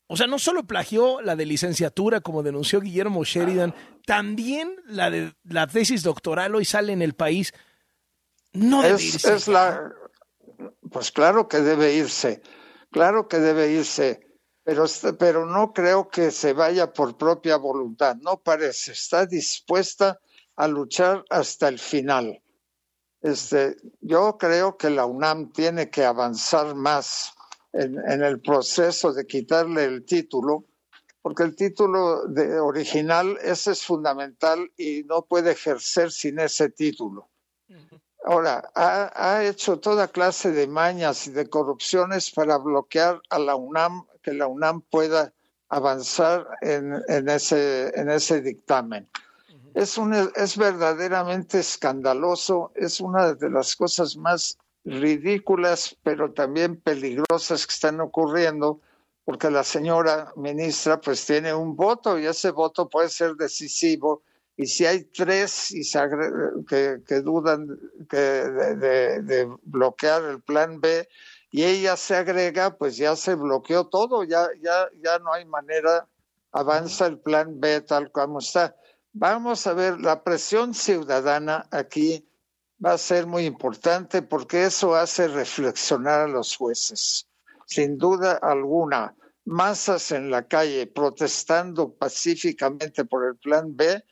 o 0.08 0.16
sea, 0.16 0.26
no 0.26 0.38
solo 0.38 0.64
plagió 0.64 1.20
la 1.20 1.36
de 1.36 1.46
licenciatura, 1.46 2.20
como 2.20 2.42
denunció 2.42 2.80
Guillermo 2.80 3.24
Sheridan, 3.24 3.74
también 4.06 4.74
la 4.86 5.10
de 5.10 5.34
la 5.44 5.66
tesis 5.66 6.02
doctoral 6.02 6.54
hoy 6.54 6.64
sale 6.64 6.92
en 6.92 7.02
el 7.02 7.14
país. 7.14 7.52
No 8.52 8.82
debe 8.82 9.02
irse. 9.02 9.34
Es 9.34 9.48
la, 9.48 9.92
pues 10.90 11.12
claro 11.12 11.46
que 11.46 11.58
debe 11.58 11.94
irse, 11.94 12.42
claro 12.90 13.28
que 13.28 13.38
debe 13.38 13.70
irse, 13.70 14.26
pero, 14.64 14.86
pero 15.18 15.46
no 15.46 15.72
creo 15.72 16.08
que 16.08 16.30
se 16.30 16.54
vaya 16.54 16.92
por 16.92 17.16
propia 17.16 17.56
voluntad, 17.56 18.16
no 18.16 18.40
parece, 18.40 18.92
está 18.92 19.26
dispuesta 19.26 20.18
a 20.56 20.66
luchar 20.66 21.24
hasta 21.30 21.68
el 21.68 21.78
final. 21.78 22.42
Este, 23.20 23.76
yo 24.00 24.38
creo 24.38 24.76
que 24.76 24.90
la 24.90 25.06
UNAM 25.06 25.52
tiene 25.52 25.90
que 25.90 26.04
avanzar 26.04 26.74
más 26.74 27.34
en, 27.72 28.22
el 28.22 28.40
proceso 28.40 29.12
de 29.12 29.26
quitarle 29.26 29.84
el 29.84 30.04
título, 30.04 30.64
porque 31.20 31.42
el 31.42 31.56
título 31.56 32.26
de 32.26 32.60
original 32.60 33.36
ese 33.42 33.72
es 33.72 33.84
fundamental 33.84 34.70
y 34.76 35.02
no 35.04 35.22
puede 35.22 35.52
ejercer 35.52 36.10
sin 36.12 36.38
ese 36.38 36.70
título. 36.70 37.28
Ahora, 38.24 38.70
ha, 38.74 39.10
ha, 39.14 39.44
hecho 39.44 39.78
toda 39.78 40.08
clase 40.08 40.52
de 40.52 40.66
mañas 40.66 41.26
y 41.26 41.30
de 41.30 41.48
corrupciones 41.48 42.30
para 42.30 42.58
bloquear 42.58 43.20
a 43.30 43.38
la 43.38 43.56
UNAM, 43.56 44.06
que 44.22 44.32
la 44.32 44.46
UNAM 44.46 44.82
pueda 44.82 45.32
avanzar 45.68 46.46
en, 46.60 46.94
en 47.08 47.28
ese, 47.28 47.92
en 47.98 48.10
ese 48.10 48.40
dictamen. 48.40 49.08
Es, 49.74 49.98
un, 49.98 50.12
es 50.12 50.56
verdaderamente 50.56 51.60
escandaloso, 51.60 52.72
es 52.74 53.00
una 53.00 53.34
de 53.34 53.50
las 53.50 53.76
cosas 53.76 54.16
más 54.16 54.58
ridículas, 54.84 55.96
pero 56.02 56.32
también 56.32 56.80
peligrosas 56.80 57.66
que 57.66 57.72
están 57.72 58.00
ocurriendo, 58.00 58.80
porque 59.24 59.50
la 59.50 59.64
señora 59.64 60.32
ministra 60.36 61.00
pues 61.00 61.24
tiene 61.26 61.52
un 61.52 61.76
voto 61.76 62.18
y 62.18 62.26
ese 62.26 62.50
voto 62.50 62.88
puede 62.88 63.08
ser 63.08 63.34
decisivo. 63.34 64.22
Y 64.56 64.66
si 64.66 64.86
hay 64.86 65.04
tres 65.04 65.70
y 65.70 65.84
se 65.84 66.00
que, 66.68 67.00
que, 67.06 67.20
dudan 67.20 67.78
que 68.08 68.16
de, 68.18 69.48
bloquear 69.62 70.24
el 70.24 70.40
plan 70.42 70.80
B, 70.80 71.08
y 71.50 71.64
ella 71.64 71.96
se 71.96 72.16
agrega, 72.16 72.76
pues 72.76 72.96
ya 72.96 73.16
se 73.16 73.34
bloqueó 73.34 73.86
todo, 73.86 74.24
ya, 74.24 74.48
ya, 74.60 74.88
ya 75.02 75.18
no 75.20 75.32
hay 75.32 75.44
manera, 75.44 76.06
avanza 76.52 77.06
el 77.06 77.18
plan 77.18 77.60
B 77.60 77.80
tal 77.82 78.10
como 78.10 78.40
está. 78.40 78.74
Vamos 79.12 79.66
a 79.66 79.72
ver, 79.72 80.00
la 80.00 80.22
presión 80.22 80.74
ciudadana 80.74 81.66
aquí 81.70 82.28
va 82.84 82.92
a 82.92 82.98
ser 82.98 83.26
muy 83.26 83.46
importante 83.46 84.22
porque 84.22 84.64
eso 84.64 84.94
hace 84.94 85.28
reflexionar 85.28 86.20
a 86.20 86.28
los 86.28 86.56
jueces. 86.56 87.26
Sin 87.66 87.98
duda 87.98 88.38
alguna, 88.40 89.14
masas 89.44 90.12
en 90.12 90.30
la 90.30 90.46
calle 90.46 90.86
protestando 90.86 91.92
pacíficamente 91.92 93.04
por 93.04 93.26
el 93.26 93.36
plan 93.36 93.74
B 93.76 94.04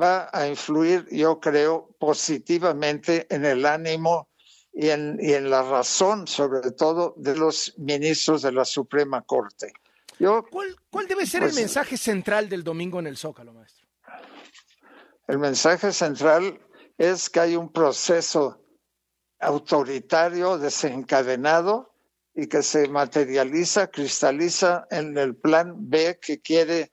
va 0.00 0.28
a 0.32 0.48
influir, 0.48 1.06
yo 1.10 1.40
creo, 1.40 1.94
positivamente 1.98 3.26
en 3.30 3.44
el 3.44 3.64
ánimo 3.64 4.28
y 4.72 4.88
en, 4.88 5.18
y 5.20 5.32
en 5.32 5.48
la 5.50 5.62
razón, 5.62 6.26
sobre 6.26 6.72
todo, 6.72 7.14
de 7.16 7.36
los 7.36 7.74
ministros 7.78 8.42
de 8.42 8.52
la 8.52 8.64
Suprema 8.64 9.22
Corte. 9.22 9.72
Yo, 10.18 10.44
¿Cuál, 10.50 10.76
¿Cuál, 10.90 11.06
debe 11.06 11.26
ser 11.26 11.42
pues, 11.42 11.54
el 11.54 11.62
mensaje 11.62 11.96
central 11.96 12.48
del 12.48 12.64
domingo 12.64 12.98
en 12.98 13.06
el 13.06 13.16
Zócalo, 13.16 13.52
maestro? 13.52 13.83
El 15.26 15.38
mensaje 15.38 15.92
central 15.92 16.60
es 16.98 17.30
que 17.30 17.40
hay 17.40 17.56
un 17.56 17.72
proceso 17.72 18.60
autoritario 19.40 20.58
desencadenado 20.58 21.94
y 22.34 22.46
que 22.46 22.62
se 22.62 22.88
materializa, 22.88 23.86
cristaliza 23.86 24.86
en 24.90 25.16
el 25.16 25.34
plan 25.36 25.74
B 25.88 26.18
que 26.20 26.40
quiere 26.40 26.92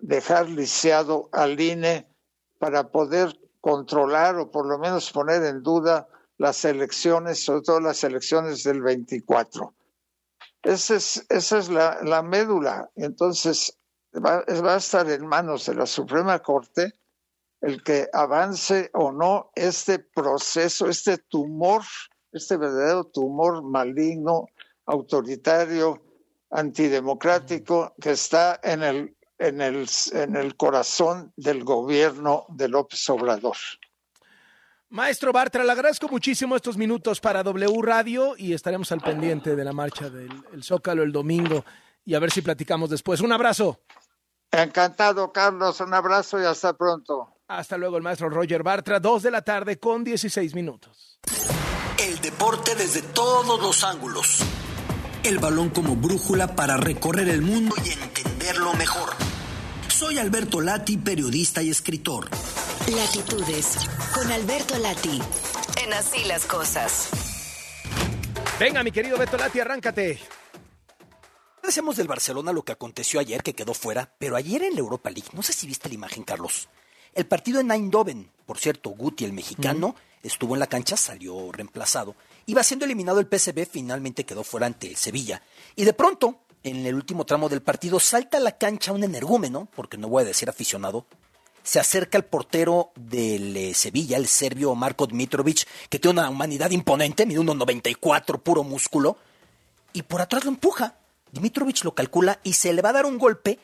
dejar 0.00 0.48
lisiado 0.48 1.28
al 1.32 1.58
INE 1.60 2.06
para 2.58 2.90
poder 2.90 3.38
controlar 3.60 4.36
o 4.36 4.50
por 4.50 4.66
lo 4.66 4.78
menos 4.78 5.10
poner 5.10 5.42
en 5.44 5.62
duda 5.62 6.06
las 6.36 6.64
elecciones, 6.64 7.44
sobre 7.44 7.62
todo 7.62 7.80
las 7.80 8.04
elecciones 8.04 8.62
del 8.62 8.82
24. 8.82 9.74
Esa 10.62 10.96
es, 10.96 11.26
esa 11.28 11.58
es 11.58 11.68
la, 11.70 11.98
la 12.02 12.22
médula. 12.22 12.90
Entonces, 12.94 13.78
va, 14.14 14.44
va 14.62 14.74
a 14.74 14.78
estar 14.78 15.10
en 15.10 15.26
manos 15.26 15.66
de 15.66 15.74
la 15.74 15.86
Suprema 15.86 16.38
Corte 16.40 16.92
el 17.64 17.82
que 17.82 18.08
avance 18.12 18.90
o 18.92 19.10
no 19.10 19.50
este 19.54 19.98
proceso, 19.98 20.86
este 20.86 21.16
tumor, 21.16 21.82
este 22.30 22.58
verdadero 22.58 23.04
tumor 23.04 23.62
maligno, 23.62 24.48
autoritario, 24.84 26.02
antidemocrático 26.50 27.94
que 27.98 28.10
está 28.10 28.60
en 28.62 28.82
el, 28.82 29.16
en 29.38 29.62
el, 29.62 29.88
en 30.12 30.36
el 30.36 30.56
corazón 30.56 31.32
del 31.36 31.64
gobierno 31.64 32.44
de 32.50 32.68
López 32.68 33.08
Obrador. 33.08 33.56
Maestro 34.90 35.32
Bartra, 35.32 35.64
le 35.64 35.72
agradezco 35.72 36.06
muchísimo 36.08 36.56
estos 36.56 36.76
minutos 36.76 37.18
para 37.18 37.42
W 37.42 37.80
Radio 37.82 38.34
y 38.36 38.52
estaremos 38.52 38.92
al 38.92 39.00
pendiente 39.00 39.56
de 39.56 39.64
la 39.64 39.72
marcha 39.72 40.10
del 40.10 40.30
el 40.52 40.62
Zócalo 40.62 41.02
el 41.02 41.12
domingo 41.12 41.64
y 42.04 42.14
a 42.14 42.18
ver 42.18 42.30
si 42.30 42.42
platicamos 42.42 42.90
después. 42.90 43.22
Un 43.22 43.32
abrazo. 43.32 43.80
Encantado, 44.52 45.32
Carlos. 45.32 45.80
Un 45.80 45.94
abrazo 45.94 46.40
y 46.40 46.44
hasta 46.44 46.74
pronto. 46.74 47.33
Hasta 47.48 47.76
luego, 47.76 47.98
el 47.98 48.02
maestro 48.02 48.30
Roger 48.30 48.62
Bartra, 48.62 48.98
dos 49.00 49.22
de 49.22 49.30
la 49.30 49.42
tarde 49.42 49.78
con 49.78 50.02
16 50.02 50.54
minutos. 50.54 51.20
El 51.98 52.18
deporte 52.20 52.74
desde 52.74 53.02
todos 53.02 53.60
los 53.60 53.84
ángulos. 53.84 54.38
El 55.22 55.38
balón 55.38 55.68
como 55.68 55.94
brújula 55.94 56.56
para 56.56 56.78
recorrer 56.78 57.28
el 57.28 57.42
mundo 57.42 57.74
y 57.84 57.92
entenderlo 57.92 58.72
mejor. 58.74 59.10
Soy 59.88 60.18
Alberto 60.18 60.60
Lati, 60.60 60.96
periodista 60.96 61.62
y 61.62 61.70
escritor. 61.70 62.30
Latitudes 62.94 63.88
con 64.14 64.30
Alberto 64.32 64.78
Lati. 64.78 65.20
En 65.84 65.92
Así 65.92 66.24
las 66.24 66.46
Cosas. 66.46 67.10
Venga, 68.58 68.82
mi 68.82 68.90
querido 68.90 69.18
Beto 69.18 69.36
Lati, 69.36 69.60
arráncate. 69.60 70.18
Decíamos 71.62 71.96
del 71.96 72.08
Barcelona 72.08 72.52
lo 72.52 72.62
que 72.62 72.72
aconteció 72.72 73.20
ayer, 73.20 73.42
que 73.42 73.54
quedó 73.54 73.74
fuera, 73.74 74.14
pero 74.18 74.36
ayer 74.36 74.62
en 74.62 74.74
la 74.74 74.80
Europa 74.80 75.10
League, 75.10 75.28
no 75.32 75.42
sé 75.42 75.52
si 75.52 75.66
viste 75.66 75.88
la 75.88 75.94
imagen, 75.94 76.22
Carlos. 76.22 76.68
El 77.14 77.26
partido 77.26 77.60
en 77.60 77.70
Eindhoven, 77.70 78.30
por 78.46 78.58
cierto, 78.58 78.90
Guti, 78.90 79.24
el 79.24 79.32
mexicano, 79.32 79.94
estuvo 80.22 80.54
en 80.54 80.60
la 80.60 80.66
cancha, 80.66 80.96
salió 80.96 81.52
reemplazado. 81.52 82.16
Iba 82.46 82.62
siendo 82.62 82.84
eliminado 82.84 83.20
el 83.20 83.26
PSV, 83.26 83.66
finalmente 83.70 84.24
quedó 84.24 84.42
fuera 84.42 84.66
ante 84.66 84.88
el 84.88 84.96
Sevilla. 84.96 85.42
Y 85.76 85.84
de 85.84 85.92
pronto, 85.92 86.40
en 86.62 86.84
el 86.86 86.94
último 86.94 87.24
tramo 87.24 87.48
del 87.48 87.62
partido, 87.62 88.00
salta 88.00 88.38
a 88.38 88.40
la 88.40 88.58
cancha 88.58 88.92
un 88.92 89.04
energúmeno, 89.04 89.68
porque 89.76 89.96
no 89.96 90.08
voy 90.08 90.22
a 90.22 90.26
decir 90.26 90.48
aficionado, 90.48 91.06
se 91.62 91.80
acerca 91.80 92.18
al 92.18 92.24
portero 92.24 92.92
del 92.94 93.56
eh, 93.56 93.74
Sevilla, 93.74 94.16
el 94.16 94.26
serbio 94.26 94.74
Marko 94.74 95.06
Dmitrovic, 95.06 95.66
que 95.88 95.98
tiene 95.98 96.20
una 96.20 96.28
humanidad 96.28 96.70
imponente, 96.70 97.26
mide 97.26 97.40
1,94, 97.40 98.40
puro 98.40 98.64
músculo, 98.64 99.16
y 99.92 100.02
por 100.02 100.20
atrás 100.20 100.44
lo 100.44 100.50
empuja. 100.50 100.96
Dmitrovic 101.32 101.84
lo 101.84 101.94
calcula 101.94 102.38
y 102.44 102.52
se 102.52 102.72
le 102.72 102.82
va 102.82 102.90
a 102.90 102.94
dar 102.94 103.06
un 103.06 103.18
golpe. 103.18 103.58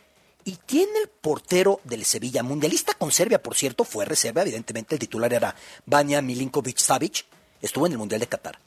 Y 0.51 0.57
tiene 0.57 0.99
el 0.99 1.09
portero 1.09 1.81
del 1.85 2.05
Sevilla, 2.05 2.43
mundialista 2.43 2.95
con 2.95 3.13
Serbia, 3.13 3.41
por 3.41 3.55
cierto, 3.55 3.85
fue 3.85 4.05
reserva, 4.05 4.43
evidentemente 4.43 4.97
el 4.97 4.99
titular 4.99 5.33
era 5.33 5.55
Vania 5.87 6.21
Milinkovic 6.21 6.77
Savic, 6.77 7.25
estuvo 7.63 7.87
en 7.87 7.93
el 7.93 7.99
Mundial 7.99 8.21
de 8.21 8.27
Qatar. 8.27 8.59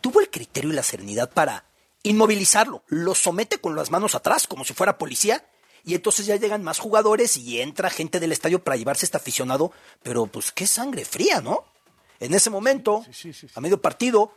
Tuvo 0.00 0.20
el 0.20 0.30
criterio 0.30 0.70
y 0.70 0.74
la 0.76 0.84
serenidad 0.84 1.28
para 1.28 1.64
inmovilizarlo, 2.04 2.84
lo 2.86 3.16
somete 3.16 3.58
con 3.58 3.74
las 3.74 3.90
manos 3.90 4.14
atrás, 4.14 4.46
como 4.46 4.64
si 4.64 4.72
fuera 4.72 4.98
policía, 4.98 5.44
y 5.82 5.96
entonces 5.96 6.26
ya 6.26 6.36
llegan 6.36 6.62
más 6.62 6.78
jugadores 6.78 7.36
y 7.36 7.60
entra 7.60 7.90
gente 7.90 8.20
del 8.20 8.30
estadio 8.30 8.62
para 8.62 8.76
llevarse 8.76 9.04
este 9.04 9.16
aficionado, 9.16 9.72
pero 10.04 10.26
pues 10.26 10.52
qué 10.52 10.68
sangre 10.68 11.04
fría, 11.04 11.40
¿no? 11.40 11.64
En 12.20 12.34
ese 12.34 12.50
momento, 12.50 13.04
sí, 13.06 13.32
sí, 13.32 13.32
sí, 13.32 13.48
a 13.52 13.60
medio 13.60 13.82
partido, 13.82 14.32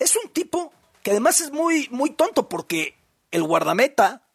es 0.00 0.16
un 0.16 0.28
tipo 0.32 0.72
que 1.04 1.12
además 1.12 1.40
es 1.40 1.52
muy, 1.52 1.86
muy 1.92 2.10
tonto 2.10 2.48
porque 2.48 2.96
el 3.30 3.44
guardameta, 3.44 4.26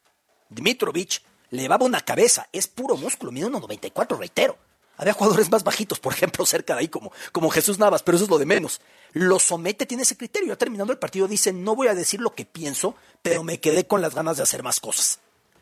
Dmitrovic, 0.47 1.26
le 1.49 1.61
llevaba 1.61 1.85
una 1.85 2.01
cabeza, 2.01 2.47
es 2.51 2.67
puro 2.67 2.97
músculo, 2.97 3.31
mide 3.31 3.47
1,94, 3.47 4.17
reitero. 4.17 4.57
Había 4.97 5.13
jugadores 5.13 5.51
más 5.51 5.63
bajitos, 5.63 5.99
por 5.99 6.13
ejemplo, 6.13 6.45
cerca 6.45 6.73
de 6.73 6.81
ahí, 6.81 6.87
como, 6.87 7.11
como 7.31 7.49
Jesús 7.49 7.77
Navas, 7.77 8.01
pero 8.01 8.15
eso 8.15 8.25
es 8.25 8.31
lo 8.31 8.39
de 8.39 8.47
menos. 8.47 8.81
Lo 9.13 9.37
somete, 9.37 9.85
tiene 9.85 10.03
ese 10.03 10.17
criterio. 10.17 10.49
Ya 10.49 10.55
terminando 10.55 10.91
el 10.91 10.97
partido, 10.99 11.27
dice: 11.27 11.53
No 11.53 11.75
voy 11.75 11.87
a 11.87 11.93
decir 11.93 12.19
lo 12.19 12.33
que 12.33 12.45
pienso, 12.45 12.95
pero 13.21 13.43
me 13.43 13.59
quedé 13.59 13.85
con 13.85 14.01
las 14.01 14.15
ganas 14.15 14.37
de 14.37 14.43
hacer 14.43 14.63
más 14.63 14.79
cosas. 14.79 15.19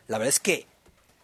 La 0.07 0.17
verdad 0.17 0.29
es 0.29 0.39
que 0.39 0.67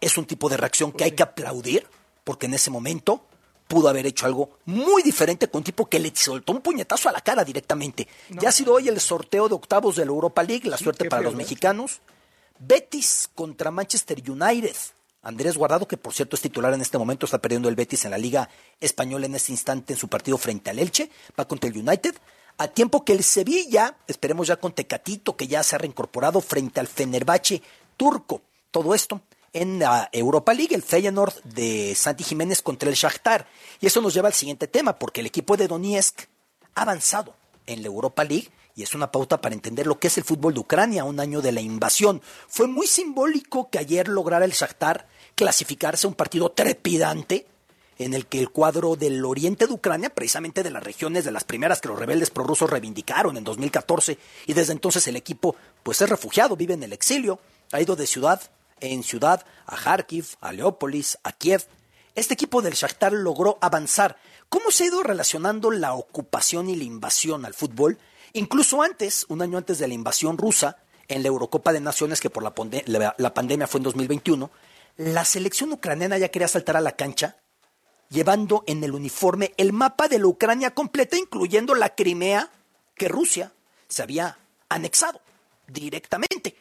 es 0.00 0.18
un 0.18 0.26
tipo 0.26 0.50
de 0.50 0.58
reacción 0.58 0.92
que 0.92 1.04
hay 1.04 1.12
que 1.12 1.22
aplaudir, 1.22 1.86
porque 2.22 2.46
en 2.46 2.54
ese 2.54 2.70
momento 2.70 3.24
pudo 3.66 3.88
haber 3.88 4.04
hecho 4.04 4.26
algo 4.26 4.58
muy 4.66 5.02
diferente 5.02 5.48
con 5.48 5.60
un 5.60 5.64
tipo 5.64 5.86
que 5.86 5.98
le 5.98 6.14
soltó 6.14 6.52
un 6.52 6.60
puñetazo 6.60 7.08
a 7.08 7.12
la 7.12 7.22
cara 7.22 7.44
directamente. 7.44 8.06
No. 8.28 8.42
Ya 8.42 8.50
ha 8.50 8.52
sido 8.52 8.74
hoy 8.74 8.88
el 8.88 9.00
sorteo 9.00 9.48
de 9.48 9.54
octavos 9.54 9.96
de 9.96 10.04
la 10.04 10.10
Europa 10.10 10.42
League, 10.42 10.68
la 10.68 10.76
sí, 10.76 10.84
suerte 10.84 11.08
para 11.08 11.22
los 11.22 11.34
mexicanos. 11.34 12.00
Betis 12.64 13.28
contra 13.34 13.72
Manchester 13.72 14.22
United. 14.30 14.76
Andrés 15.22 15.56
Guardado, 15.56 15.88
que 15.88 15.96
por 15.96 16.12
cierto 16.12 16.36
es 16.36 16.42
titular 16.42 16.72
en 16.72 16.80
este 16.80 16.96
momento, 16.96 17.26
está 17.26 17.38
perdiendo 17.38 17.68
el 17.68 17.74
Betis 17.74 18.04
en 18.04 18.12
la 18.12 18.18
Liga 18.18 18.48
Española 18.80 19.26
en 19.26 19.34
este 19.34 19.50
instante 19.50 19.92
en 19.92 19.98
su 19.98 20.06
partido 20.06 20.38
frente 20.38 20.70
al 20.70 20.78
Elche, 20.78 21.10
va 21.38 21.46
contra 21.46 21.68
el 21.68 21.76
United. 21.76 22.14
A 22.58 22.68
tiempo 22.68 23.04
que 23.04 23.14
el 23.14 23.24
Sevilla, 23.24 23.96
esperemos 24.06 24.46
ya 24.46 24.56
con 24.56 24.72
Tecatito, 24.72 25.36
que 25.36 25.48
ya 25.48 25.64
se 25.64 25.74
ha 25.74 25.78
reincorporado 25.78 26.40
frente 26.40 26.78
al 26.78 26.86
Fenerbahce 26.86 27.62
turco. 27.96 28.42
Todo 28.70 28.94
esto 28.94 29.20
en 29.52 29.80
la 29.80 30.08
Europa 30.12 30.54
League, 30.54 30.74
el 30.74 30.82
Feyenoord 30.82 31.42
de 31.42 31.94
Santi 31.96 32.22
Jiménez 32.22 32.62
contra 32.62 32.88
el 32.88 32.94
Shakhtar. 32.94 33.48
Y 33.80 33.86
eso 33.86 34.00
nos 34.00 34.14
lleva 34.14 34.28
al 34.28 34.34
siguiente 34.34 34.68
tema, 34.68 34.98
porque 34.98 35.20
el 35.20 35.26
equipo 35.26 35.56
de 35.56 35.66
Donetsk 35.66 36.28
ha 36.74 36.82
avanzado 36.82 37.34
en 37.66 37.82
la 37.82 37.88
Europa 37.88 38.22
League 38.22 38.50
y 38.74 38.82
es 38.82 38.94
una 38.94 39.12
pauta 39.12 39.40
para 39.40 39.54
entender 39.54 39.86
lo 39.86 39.98
que 39.98 40.08
es 40.08 40.18
el 40.18 40.24
fútbol 40.24 40.54
de 40.54 40.60
Ucrania, 40.60 41.04
un 41.04 41.20
año 41.20 41.42
de 41.42 41.52
la 41.52 41.60
invasión. 41.60 42.22
Fue 42.48 42.66
muy 42.66 42.86
simbólico 42.86 43.70
que 43.70 43.78
ayer 43.78 44.08
lograra 44.08 44.44
el 44.44 44.52
Shakhtar 44.52 45.06
clasificarse 45.34 46.06
a 46.06 46.10
un 46.10 46.14
partido 46.14 46.50
trepidante 46.50 47.46
en 47.98 48.14
el 48.14 48.26
que 48.26 48.40
el 48.40 48.50
cuadro 48.50 48.96
del 48.96 49.24
oriente 49.24 49.66
de 49.66 49.74
Ucrania, 49.74 50.10
precisamente 50.10 50.62
de 50.62 50.70
las 50.70 50.82
regiones 50.82 51.24
de 51.24 51.30
las 51.30 51.44
primeras 51.44 51.80
que 51.80 51.88
los 51.88 51.98
rebeldes 51.98 52.30
prorrusos 52.30 52.70
reivindicaron 52.70 53.36
en 53.36 53.44
2014, 53.44 54.18
y 54.46 54.52
desde 54.54 54.72
entonces 54.72 55.06
el 55.06 55.16
equipo 55.16 55.54
pues 55.82 56.00
es 56.00 56.08
refugiado, 56.08 56.56
vive 56.56 56.74
en 56.74 56.82
el 56.82 56.92
exilio, 56.92 57.38
ha 57.70 57.80
ido 57.80 57.96
de 57.96 58.06
ciudad 58.06 58.40
en 58.80 59.02
ciudad 59.02 59.44
a 59.66 59.76
Kharkiv, 59.76 60.26
a 60.40 60.52
Leópolis, 60.52 61.18
a 61.22 61.32
Kiev. 61.32 61.64
Este 62.14 62.34
equipo 62.34 62.60
del 62.62 62.74
Shakhtar 62.74 63.12
logró 63.12 63.58
avanzar. 63.60 64.16
¿Cómo 64.48 64.70
se 64.70 64.84
ha 64.84 64.86
ido 64.88 65.02
relacionando 65.02 65.70
la 65.70 65.94
ocupación 65.94 66.68
y 66.68 66.76
la 66.76 66.84
invasión 66.84 67.46
al 67.46 67.54
fútbol? 67.54 67.98
Incluso 68.34 68.82
antes, 68.82 69.26
un 69.28 69.42
año 69.42 69.58
antes 69.58 69.78
de 69.78 69.88
la 69.88 69.94
invasión 69.94 70.38
rusa, 70.38 70.78
en 71.08 71.22
la 71.22 71.28
Eurocopa 71.28 71.72
de 71.72 71.80
Naciones, 71.80 72.20
que 72.20 72.30
por 72.30 72.42
la, 72.42 73.14
la, 73.18 73.34
pandemia 73.34 73.66
fue 73.66 73.78
en 73.78 73.84
2021, 73.84 74.50
la 74.96 75.24
selección 75.24 75.72
ucraniana 75.72 76.18
ya 76.18 76.30
quería 76.30 76.48
saltar 76.48 76.76
a 76.76 76.80
la 76.80 76.92
cancha 76.92 77.36
llevando 78.08 78.62
en 78.66 78.84
el 78.84 78.92
uniforme 78.92 79.52
el 79.56 79.72
mapa 79.72 80.06
de 80.08 80.18
la 80.18 80.26
Ucrania 80.26 80.72
completa, 80.72 81.16
incluyendo 81.16 81.74
la 81.74 81.94
Crimea 81.94 82.50
que 82.94 83.08
Rusia 83.08 83.52
se 83.88 84.02
había 84.02 84.38
anexado 84.68 85.20
directamente. 85.66 86.56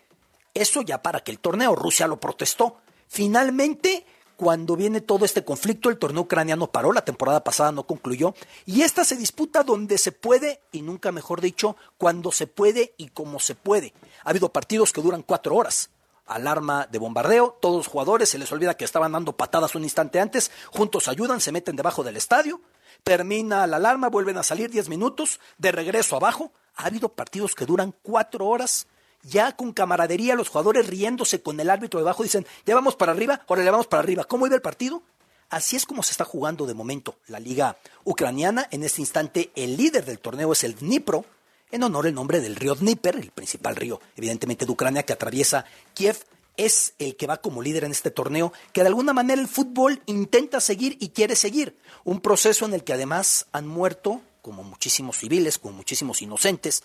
Eso 0.54 0.82
ya 0.82 1.02
para 1.02 1.22
que 1.22 1.32
el 1.32 1.40
torneo 1.40 1.76
Rusia 1.76 2.08
lo 2.08 2.20
protestó. 2.20 2.78
Finalmente, 3.08 4.06
cuando 4.42 4.76
viene 4.76 5.02
todo 5.02 5.24
este 5.24 5.46
conflicto, 5.46 5.92
el 5.92 6.00
torneo 6.00 6.24
ucraniano 6.24 6.66
paró, 6.66 6.92
la 6.94 7.06
temporada 7.06 7.44
pasada 7.44 7.72
no 7.72 7.84
concluyó, 7.84 8.34
y 8.66 8.82
esta 8.82 9.06
se 9.06 9.16
disputa 9.16 9.62
donde 9.62 10.00
se 10.00 10.12
puede, 10.12 10.62
y 10.72 10.82
nunca 10.82 11.12
mejor 11.12 11.42
dicho, 11.42 11.78
cuando 12.00 12.32
se 12.32 12.48
puede 12.48 12.96
y 12.98 13.10
como 13.10 13.40
se 13.40 13.54
puede. 13.54 13.94
Ha 14.24 14.32
habido 14.32 14.50
partidos 14.50 14.94
que 14.94 15.02
duran 15.04 15.22
cuatro 15.22 15.54
horas, 15.54 15.92
alarma 16.26 16.88
de 16.92 16.98
bombardeo, 16.98 17.56
todos 17.62 17.78
los 17.78 17.88
jugadores 17.88 18.30
se 18.30 18.40
les 18.40 18.52
olvida 18.52 18.76
que 18.76 18.84
estaban 18.84 19.12
dando 19.12 19.38
patadas 19.38 19.76
un 19.76 19.84
instante 19.84 20.20
antes, 20.20 20.50
juntos 20.72 21.08
ayudan, 21.08 21.40
se 21.40 21.52
meten 21.52 21.76
debajo 21.76 22.04
del 22.04 22.18
estadio, 22.18 22.62
termina 23.04 23.68
la 23.68 23.78
alarma, 23.78 24.10
vuelven 24.10 24.40
a 24.40 24.44
salir 24.44 24.72
diez 24.72 24.90
minutos, 24.90 25.40
de 25.60 25.72
regreso 25.72 26.16
abajo. 26.16 26.52
Ha 26.78 26.88
habido 26.88 27.10
partidos 27.10 27.54
que 27.54 27.68
duran 27.68 27.94
cuatro 28.02 28.48
horas, 28.48 28.88
ya 29.24 29.56
con 29.56 29.74
camaradería, 29.74 30.36
los 30.36 30.50
jugadores 30.50 30.88
riéndose 30.88 31.42
con 31.42 31.60
el 31.60 31.70
árbitro 31.70 32.00
debajo, 32.00 32.24
dicen, 32.24 32.46
ya 32.66 32.76
vamos 32.76 32.96
para 32.96 33.12
arriba, 33.12 33.42
ahora 33.48 33.64
le 33.64 33.72
vamos 33.72 33.88
para 33.88 34.02
arriba. 34.04 34.24
¿Cómo 34.24 34.48
iba 34.48 34.56
el 34.56 34.62
partido? 34.62 35.04
Así 35.50 35.76
es 35.76 35.86
como 35.86 36.02
se 36.02 36.12
está 36.12 36.24
jugando 36.24 36.66
de 36.66 36.74
momento 36.74 37.16
la 37.28 37.40
liga 37.40 37.78
ucraniana. 38.06 38.68
En 38.72 38.84
este 38.84 39.02
instante 39.02 39.52
el 39.56 39.76
líder 39.76 40.06
del 40.06 40.20
torneo 40.20 40.54
es 40.54 40.64
el 40.64 40.76
Dnipro, 40.76 41.26
en 41.72 41.84
honor 41.84 42.08
al 42.08 42.14
nombre 42.14 42.40
del 42.40 42.56
río 42.56 42.76
Dnieper, 42.76 43.16
el 43.16 43.32
principal 43.32 43.76
río, 43.76 44.00
evidentemente, 44.16 44.66
de 44.66 44.72
Ucrania 44.72 45.04
que 45.04 45.14
atraviesa 45.14 45.66
Kiev. 45.94 46.18
Es 46.58 46.94
el 47.00 47.16
que 47.16 47.28
va 47.28 47.38
como 47.38 47.62
líder 47.62 47.86
en 47.86 47.92
este 47.92 48.12
torneo, 48.12 48.52
que 48.74 48.82
de 48.82 48.88
alguna 48.88 49.14
manera 49.14 49.42
el 49.42 49.48
fútbol 49.48 50.02
intenta 50.06 50.60
seguir 50.60 50.98
y 51.00 51.10
quiere 51.10 51.36
seguir. 51.36 51.78
Un 52.04 52.20
proceso 52.20 52.66
en 52.66 52.74
el 52.74 52.84
que 52.84 52.94
además 52.94 53.48
han 53.54 53.68
muerto, 53.68 54.22
como 54.42 54.64
muchísimos 54.64 55.18
civiles, 55.18 55.58
como 55.58 55.78
muchísimos 55.78 56.22
inocentes, 56.22 56.84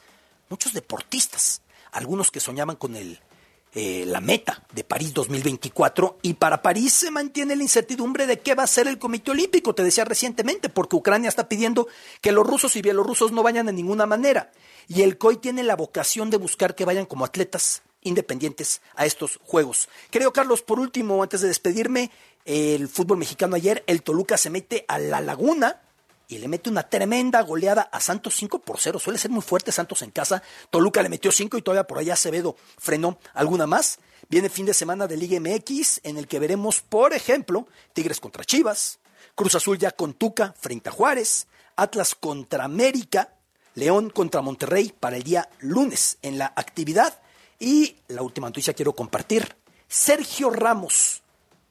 muchos 0.48 0.72
deportistas, 0.72 1.62
algunos 1.96 2.30
que 2.30 2.40
soñaban 2.40 2.76
con 2.76 2.96
el 2.96 3.20
eh, 3.78 4.04
la 4.06 4.22
meta 4.22 4.64
de 4.72 4.84
París 4.84 5.12
2024 5.12 6.20
y 6.22 6.34
para 6.34 6.62
París 6.62 6.94
se 6.94 7.10
mantiene 7.10 7.56
la 7.56 7.62
incertidumbre 7.62 8.26
de 8.26 8.40
qué 8.40 8.54
va 8.54 8.62
a 8.62 8.66
ser 8.66 8.88
el 8.88 8.98
Comité 8.98 9.32
Olímpico, 9.32 9.74
te 9.74 9.82
decía 9.82 10.06
recientemente, 10.06 10.70
porque 10.70 10.96
Ucrania 10.96 11.28
está 11.28 11.46
pidiendo 11.46 11.86
que 12.22 12.32
los 12.32 12.46
rusos 12.46 12.74
y 12.76 12.80
bielorrusos 12.80 13.32
no 13.32 13.42
vayan 13.42 13.66
de 13.66 13.74
ninguna 13.74 14.06
manera 14.06 14.50
y 14.88 15.02
el 15.02 15.18
COI 15.18 15.36
tiene 15.36 15.62
la 15.62 15.76
vocación 15.76 16.30
de 16.30 16.38
buscar 16.38 16.74
que 16.74 16.86
vayan 16.86 17.04
como 17.04 17.26
atletas 17.26 17.82
independientes 18.00 18.80
a 18.94 19.04
estos 19.04 19.40
Juegos. 19.42 19.90
Creo, 20.10 20.32
Carlos, 20.32 20.62
por 20.62 20.80
último, 20.80 21.22
antes 21.22 21.42
de 21.42 21.48
despedirme, 21.48 22.10
el 22.46 22.88
fútbol 22.88 23.18
mexicano 23.18 23.56
ayer, 23.56 23.84
el 23.86 24.02
Toluca 24.02 24.38
se 24.38 24.48
mete 24.48 24.86
a 24.88 24.98
la 24.98 25.20
laguna 25.20 25.82
y 26.28 26.38
le 26.38 26.48
mete 26.48 26.70
una 26.70 26.88
tremenda 26.88 27.40
goleada 27.42 27.82
a 27.82 28.00
Santos 28.00 28.34
5 28.36 28.60
por 28.60 28.78
0. 28.80 28.98
Suele 28.98 29.18
ser 29.18 29.30
muy 29.30 29.42
fuerte 29.42 29.72
Santos 29.72 30.02
en 30.02 30.10
casa. 30.10 30.42
Toluca 30.70 31.02
le 31.02 31.08
metió 31.08 31.30
5 31.30 31.56
y 31.56 31.62
todavía 31.62 31.86
por 31.86 31.98
allá 31.98 32.14
Acevedo 32.14 32.56
frenó 32.78 33.18
alguna 33.34 33.66
más. 33.66 33.98
Viene 34.28 34.48
fin 34.48 34.66
de 34.66 34.74
semana 34.74 35.06
de 35.06 35.16
Liga 35.16 35.38
MX 35.38 36.00
en 36.02 36.16
el 36.16 36.26
que 36.26 36.40
veremos, 36.40 36.80
por 36.80 37.12
ejemplo, 37.12 37.68
Tigres 37.92 38.18
contra 38.18 38.44
Chivas, 38.44 38.98
Cruz 39.34 39.54
Azul 39.54 39.78
ya 39.78 39.92
con 39.92 40.14
Tuca 40.14 40.54
frente 40.58 40.88
a 40.88 40.92
Juárez, 40.92 41.46
Atlas 41.76 42.14
contra 42.14 42.64
América, 42.64 43.34
León 43.74 44.10
contra 44.10 44.40
Monterrey 44.40 44.92
para 44.98 45.16
el 45.16 45.22
día 45.22 45.48
lunes 45.60 46.18
en 46.22 46.38
la 46.38 46.52
actividad. 46.56 47.20
Y 47.58 47.96
la 48.08 48.22
última 48.22 48.48
noticia 48.48 48.74
quiero 48.74 48.94
compartir. 48.94 49.54
Sergio 49.88 50.50
Ramos, 50.50 51.22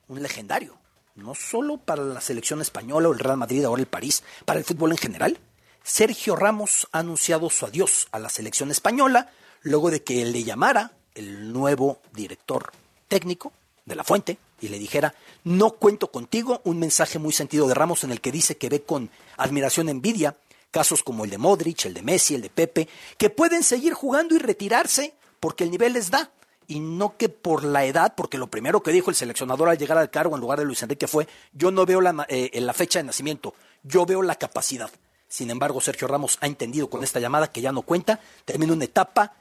un 0.08 0.22
legendario, 0.22 0.78
no 1.16 1.34
solo 1.34 1.78
para 1.78 2.04
la 2.04 2.22
selección 2.22 2.62
española 2.62 3.10
o 3.10 3.14
el 3.14 3.20
Real 3.20 3.38
Madrid, 3.38 3.64
ahora 3.64 3.82
el 3.82 3.88
París, 3.88 4.24
para 4.46 4.60
el 4.60 4.66
fútbol 4.66 4.92
en 4.92 4.98
general. 4.98 5.40
Sergio 5.84 6.36
Ramos 6.36 6.88
ha 6.92 7.00
anunciado 7.00 7.50
su 7.50 7.66
adiós 7.66 8.08
a 8.12 8.20
la 8.20 8.30
selección 8.30 8.72
española 8.72 9.32
luego 9.62 9.92
de 9.92 10.04
que 10.04 10.26
le 10.26 10.44
llamara 10.44 10.92
el 11.14 11.54
nuevo 11.54 12.02
director 12.14 12.72
técnico 13.08 13.54
de 13.86 13.96
la 13.96 14.04
fuente 14.04 14.38
y 14.62 14.68
le 14.68 14.80
dijera, 14.80 15.14
no 15.44 15.72
cuento 15.72 16.12
contigo, 16.12 16.62
un 16.64 16.80
mensaje 16.80 17.20
muy 17.20 17.34
sentido 17.34 17.68
de 17.68 17.74
Ramos 17.74 18.04
en 18.04 18.12
el 18.12 18.22
que 18.22 18.32
dice 18.32 18.58
que 18.58 18.70
ve 18.70 18.84
con 18.84 19.10
admiración 19.38 19.90
envidia 19.90 20.36
casos 20.72 21.04
como 21.04 21.24
el 21.24 21.30
de 21.30 21.38
Modric, 21.38 21.86
el 21.86 21.94
de 21.94 22.02
Messi, 22.02 22.36
el 22.36 22.42
de 22.42 22.50
Pepe, 22.50 22.90
que 23.18 23.30
pueden 23.30 23.64
seguir 23.64 23.94
jugando 23.94 24.36
y 24.36 24.40
retirarse 24.40 25.14
porque 25.40 25.64
el 25.64 25.72
nivel 25.72 25.94
les 25.94 26.10
da 26.10 26.32
y 26.68 26.80
no 26.80 27.18
que 27.18 27.30
por 27.30 27.64
la 27.64 27.86
edad, 27.86 28.14
porque 28.16 28.38
lo 28.38 28.48
primero 28.48 28.82
que 28.82 28.92
dijo 28.92 29.10
el 29.10 29.16
seleccionador 29.16 29.70
al 29.70 29.78
llegar 29.78 29.98
al 29.98 30.10
cargo 30.10 30.36
en 30.36 30.42
lugar 30.42 30.60
de 30.60 30.66
Luis 30.66 30.82
Enrique 30.84 31.08
fue, 31.08 31.28
yo 31.54 31.72
no 31.72 31.86
veo 31.86 32.02
la, 32.02 32.26
eh, 32.30 32.52
la 32.62 32.74
fecha 32.74 33.00
de 33.00 33.04
nacimiento, 33.04 33.54
yo 33.84 34.06
veo 34.06 34.22
la 34.22 34.36
capacidad. 34.36 34.90
Sin 35.28 35.50
embargo, 35.50 35.82
Sergio 35.82 36.08
Ramos 36.08 36.38
ha 36.42 36.48
entendido 36.48 36.90
con 36.90 37.04
esta 37.04 37.20
llamada 37.20 37.52
que 37.52 37.62
ya 37.62 37.72
no 37.72 37.82
cuenta, 37.82 38.20
termina 38.46 38.74
una 38.74 38.86
etapa 38.86 39.34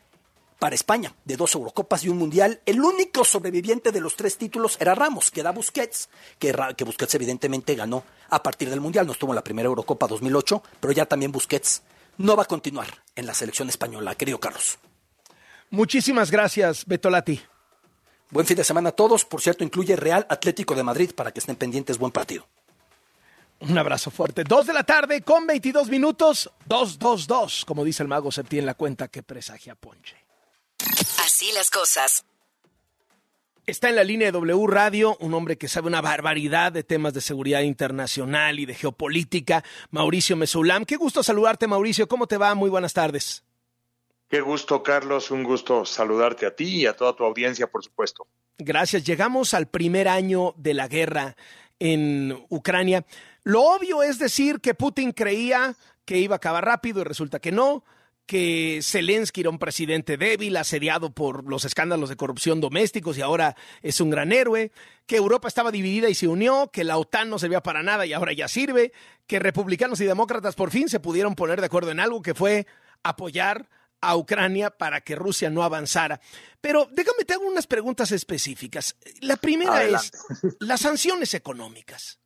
para 0.59 0.75
España 0.75 1.15
de 1.25 1.37
dos 1.37 1.55
Eurocopas 1.55 2.05
y 2.05 2.09
un 2.09 2.19
Mundial. 2.19 2.61
El 2.65 2.81
único 2.81 3.25
sobreviviente 3.25 3.93
de 3.93 4.01
los 4.01 4.17
tres 4.17 4.39
títulos 4.39 4.77
era 4.81 4.95
Ramos, 4.95 5.31
que 5.31 5.43
da 5.43 5.53
Busquets, 5.53 6.09
que, 6.39 6.55
que 6.77 6.85
Busquets 6.85 7.15
evidentemente 7.15 7.75
ganó 7.75 8.05
a 8.31 8.43
partir 8.43 8.71
del 8.71 8.81
Mundial, 8.81 9.07
no 9.07 9.13
estuvo 9.13 9.33
en 9.33 9.37
la 9.37 9.45
primera 9.45 9.67
Eurocopa 9.67 10.07
2008, 10.07 10.63
pero 10.81 10.93
ya 10.93 11.07
también 11.07 11.33
Busquets 11.33 11.83
no 12.19 12.37
va 12.37 12.45
a 12.45 12.47
continuar 12.47 12.89
en 13.15 13.27
la 13.27 13.35
selección 13.35 13.69
española, 13.69 14.15
querido 14.15 14.41
Carlos. 14.41 14.79
Muchísimas 15.75 16.31
gracias, 16.31 16.87
Betolati. 16.87 17.41
Buen 18.31 18.47
fin 18.47 18.57
de 18.57 18.65
semana 18.65 18.91
a 18.91 18.93
todos. 18.93 19.25
Por 19.25 19.41
cierto, 19.41 19.65
incluye 19.65 19.97
Real 19.97 20.25
Atlético 20.31 20.75
de 20.75 20.85
Madrid 20.85 21.11
para 21.15 21.33
que 21.33 21.41
estén 21.41 21.57
pendientes. 21.57 21.99
Buen 21.99 22.13
partido. 22.13 22.47
Un 23.61 23.77
abrazo 23.77 24.11
fuerte. 24.11 24.45
Dos 24.45 24.67
de 24.67 24.73
la 24.73 24.85
tarde 24.85 25.23
con 25.23 25.47
22 25.47 25.89
minutos. 25.89 26.51
Dos, 26.67 26.99
dos, 26.99 27.27
dos. 27.27 27.65
Como 27.65 27.85
dice 27.85 28.05
el 28.05 28.09
mago 28.09 28.31
Septi 28.31 28.59
en 28.59 28.67
la 28.67 28.75
cuenta 28.75 29.09
que 29.09 29.23
presagia 29.23 29.75
Ponche. 29.75 30.17
Así 31.25 31.51
las 31.53 31.71
cosas. 31.71 32.25
Está 33.67 33.89
en 33.89 33.97
la 33.97 34.05
línea 34.05 34.29
de 34.29 34.33
W 34.33 34.67
Radio 34.69 35.17
un 35.21 35.35
hombre 35.35 35.57
que 35.57 35.69
sabe 35.69 35.89
una 35.89 36.03
barbaridad 36.03 36.71
de 36.71 36.85
temas 36.85 37.15
de 37.15 37.21
seguridad 37.21 37.63
internacional 37.63 38.61
y 38.61 38.67
de 38.67 38.75
geopolítica, 38.75 39.65
Mauricio 39.91 40.37
Mesulam. 40.37 40.85
Qué 40.85 40.97
gusto 40.97 41.23
saludarte, 41.23 41.67
Mauricio. 41.67 42.07
¿Cómo 42.07 42.27
te 42.27 42.37
va? 42.37 42.55
Muy 42.55 42.71
buenas 42.71 42.93
tardes. 42.93 43.43
Qué 44.35 44.41
gusto, 44.41 44.83
Carlos. 44.83 45.31
Un 45.31 45.45
gusto 45.45 45.85
saludarte 45.85 46.45
a 46.45 46.57
ti 46.57 46.81
y 46.81 46.87
a 46.87 46.97
toda 46.97 47.15
tu 47.15 47.23
audiencia, 47.23 47.69
por 47.69 47.85
supuesto. 47.85 48.27
Gracias. 48.59 49.05
Llegamos 49.05 49.55
al 49.55 49.69
primer 49.69 50.09
año 50.09 50.55
de 50.57 50.75
la 50.75 50.89
guerra 50.89 51.37
en 51.79 52.45
Ucrania. 52.49 53.07
Lo 53.45 53.63
obvio 53.63 54.03
es 54.03 54.19
decir 54.19 54.59
que 54.61 54.75
Putin 54.75 55.13
creía 55.13 55.77
que 56.05 56.19
iba 56.19 56.35
a 56.35 56.39
acabar 56.39 56.65
rápido 56.65 57.01
y 57.01 57.05
resulta 57.05 57.39
que 57.39 57.53
no, 57.53 57.85
que 58.27 58.81
Zelensky 58.83 59.43
era 59.43 59.51
un 59.51 59.61
presidente 59.61 60.17
débil, 60.17 60.57
asediado 60.57 61.15
por 61.15 61.49
los 61.49 61.65
escándalos 61.65 62.09
de 62.09 62.17
corrupción 62.17 62.61
domésticos 62.61 63.17
y 63.17 63.21
ahora 63.21 63.55
es 63.83 64.01
un 64.01 64.11
gran 64.11 64.33
héroe, 64.33 64.73
que 65.07 65.15
Europa 65.15 65.47
estaba 65.47 65.71
dividida 65.71 66.09
y 66.09 66.17
se 66.17 66.27
unió, 66.27 66.73
que 66.73 66.83
la 66.83 66.99
OTAN 66.99 67.31
no 67.31 67.39
servía 67.39 67.63
para 67.63 67.85
nada 67.85 68.05
y 68.05 68.13
ahora 68.13 68.33
ya 68.33 68.49
sirve, 68.49 68.91
que 69.29 69.39
republicanos 69.39 70.01
y 70.01 70.07
demócratas 70.07 70.57
por 70.57 70.73
fin 70.73 70.89
se 70.89 70.99
pudieron 70.99 71.37
poner 71.37 71.61
de 71.61 71.67
acuerdo 71.67 71.93
en 71.93 72.01
algo 72.01 72.21
que 72.21 72.35
fue 72.35 72.67
apoyar 73.05 73.69
a 74.09 74.17
Ucrania 74.17 74.71
para 74.71 75.01
que 75.01 75.15
Rusia 75.15 75.51
no 75.51 75.63
avanzara. 75.63 76.21
Pero 76.61 76.89
déjame 76.93 77.25
te 77.25 77.35
hago 77.35 77.47
unas 77.47 77.67
preguntas 77.67 78.13
específicas. 78.13 78.97
La 79.21 79.37
primera 79.37 79.85
es 79.85 80.13
las 80.61 80.81
sanciones 80.81 81.35
económicas. 81.35 82.19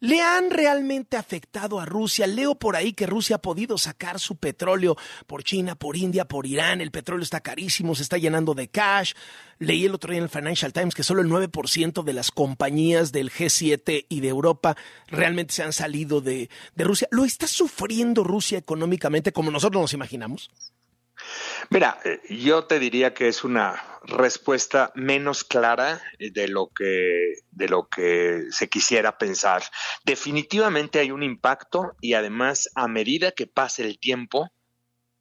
¿Le 0.00 0.20
han 0.20 0.50
realmente 0.50 1.16
afectado 1.16 1.80
a 1.80 1.84
Rusia? 1.84 2.28
Leo 2.28 2.54
por 2.54 2.76
ahí 2.76 2.92
que 2.92 3.06
Rusia 3.06 3.36
ha 3.36 3.42
podido 3.42 3.76
sacar 3.78 4.20
su 4.20 4.36
petróleo 4.36 4.96
por 5.26 5.42
China, 5.42 5.74
por 5.74 5.96
India, 5.96 6.24
por 6.24 6.46
Irán. 6.46 6.80
El 6.80 6.92
petróleo 6.92 7.24
está 7.24 7.40
carísimo, 7.40 7.96
se 7.96 8.04
está 8.04 8.16
llenando 8.16 8.54
de 8.54 8.68
cash. 8.68 9.14
Leí 9.58 9.86
el 9.86 9.94
otro 9.94 10.12
día 10.12 10.18
en 10.18 10.24
el 10.24 10.30
Financial 10.30 10.72
Times 10.72 10.94
que 10.94 11.02
solo 11.02 11.20
el 11.20 11.28
9% 11.28 12.04
de 12.04 12.12
las 12.12 12.30
compañías 12.30 13.10
del 13.10 13.32
G7 13.32 14.06
y 14.08 14.20
de 14.20 14.28
Europa 14.28 14.76
realmente 15.08 15.52
se 15.52 15.64
han 15.64 15.72
salido 15.72 16.20
de, 16.20 16.48
de 16.76 16.84
Rusia. 16.84 17.08
¿Lo 17.10 17.24
está 17.24 17.48
sufriendo 17.48 18.22
Rusia 18.22 18.56
económicamente 18.56 19.32
como 19.32 19.50
nosotros 19.50 19.80
nos 19.80 19.94
imaginamos? 19.94 20.48
Mira, 21.70 21.98
eh, 22.04 22.20
yo 22.30 22.64
te 22.64 22.78
diría 22.78 23.14
que 23.14 23.28
es 23.28 23.44
una 23.44 23.82
respuesta 24.04 24.92
menos 24.94 25.44
clara 25.44 26.00
de 26.18 26.48
lo 26.48 26.68
que 26.68 27.34
de 27.50 27.68
lo 27.68 27.88
que 27.88 28.46
se 28.50 28.68
quisiera 28.68 29.18
pensar. 29.18 29.62
Definitivamente 30.04 30.98
hay 30.98 31.10
un 31.10 31.22
impacto 31.22 31.96
y 32.00 32.14
además 32.14 32.70
a 32.74 32.88
medida 32.88 33.32
que 33.32 33.46
pase 33.46 33.82
el 33.82 33.98
tiempo 33.98 34.50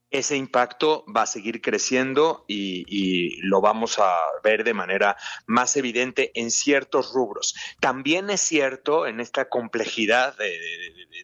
ese 0.09 0.37
impacto 0.37 1.05
va 1.13 1.23
a 1.23 1.27
seguir 1.27 1.61
creciendo 1.61 2.45
y, 2.47 3.41
lo 3.41 3.61
vamos 3.61 3.99
a 3.99 4.15
ver 4.43 4.63
de 4.63 4.73
manera 4.73 5.17
más 5.45 5.75
evidente 5.77 6.31
en 6.33 6.51
ciertos 6.51 7.13
rubros. 7.13 7.55
También 7.79 8.29
es 8.29 8.41
cierto 8.41 9.07
en 9.07 9.19
esta 9.19 9.49
complejidad 9.49 10.35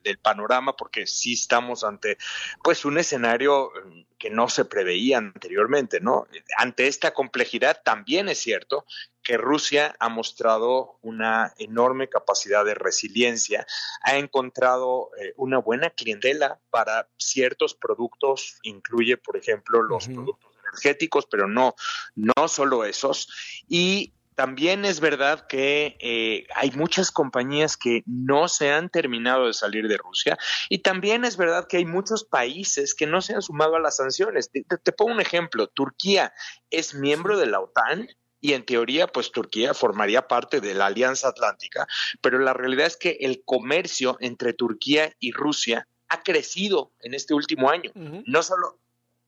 del 0.03 0.19
panorama, 0.19 0.75
porque 0.75 1.07
sí 1.07 1.33
estamos 1.33 1.83
ante 1.83 2.17
pues 2.63 2.85
un 2.85 2.97
escenario 2.97 3.71
que 4.17 4.29
no 4.29 4.47
se 4.49 4.65
preveía 4.65 5.17
anteriormente, 5.17 5.99
¿no? 5.99 6.27
Ante 6.57 6.87
esta 6.87 7.13
complejidad 7.13 7.81
también 7.83 8.29
es 8.29 8.39
cierto 8.39 8.85
que 9.23 9.37
Rusia 9.37 9.95
ha 9.99 10.09
mostrado 10.09 10.97
una 11.01 11.53
enorme 11.57 12.09
capacidad 12.09 12.65
de 12.65 12.75
resiliencia, 12.75 13.65
ha 14.01 14.17
encontrado 14.17 15.11
eh, 15.19 15.33
una 15.37 15.57
buena 15.57 15.89
clientela 15.89 16.59
para 16.69 17.09
ciertos 17.17 17.73
productos, 17.73 18.59
incluye, 18.63 19.17
por 19.17 19.37
ejemplo, 19.37 19.81
los 19.81 20.07
productos 20.07 20.51
energéticos, 20.59 21.25
pero 21.25 21.47
no, 21.47 21.75
no 22.15 22.47
solo 22.47 22.83
esos. 22.83 23.29
Y 23.67 24.13
también 24.35 24.83
es 24.83 24.99
verdad 24.99 25.45
que 25.47 25.95
eh, 25.99 26.47
hay 26.55 26.71
muchas 26.71 27.11
compañías 27.11 27.77
que 27.77 28.03
no 28.05 28.47
se 28.47 28.71
han 28.71 28.89
terminado 28.89 29.47
de 29.47 29.53
salir 29.53 29.87
de 29.87 29.97
Rusia 29.97 30.37
y 30.69 30.79
también 30.79 31.23
es 31.23 31.37
verdad 31.37 31.67
que 31.67 31.77
hay 31.77 31.85
muchos 31.85 32.23
países 32.23 32.95
que 32.95 33.05
no 33.05 33.21
se 33.21 33.35
han 33.35 33.41
sumado 33.41 33.75
a 33.75 33.79
las 33.79 33.97
sanciones. 33.97 34.49
te 34.51 34.91
pongo 34.91 35.13
un 35.13 35.21
ejemplo, 35.21 35.67
Turquía 35.67 36.33
es 36.71 36.95
miembro 36.95 37.37
de 37.37 37.45
la 37.45 37.59
OTAN 37.59 38.07
y 38.43 38.53
en 38.53 38.65
teoría 38.65 39.07
pues 39.07 39.31
Turquía 39.31 39.73
formaría 39.73 40.27
parte 40.27 40.59
de 40.59 40.73
la 40.73 40.87
Alianza 40.87 41.29
Atlántica, 41.29 41.87
pero 42.19 42.39
la 42.39 42.53
realidad 42.53 42.87
es 42.87 42.97
que 42.97 43.17
el 43.21 43.41
comercio 43.45 44.17
entre 44.19 44.51
Turquía 44.51 45.15
y 45.17 45.31
Rusia 45.31 45.87
ha 46.09 46.21
crecido 46.23 46.91
en 46.99 47.13
este 47.13 47.33
último 47.33 47.69
año. 47.69 47.91
No 47.95 48.43
solo 48.43 48.81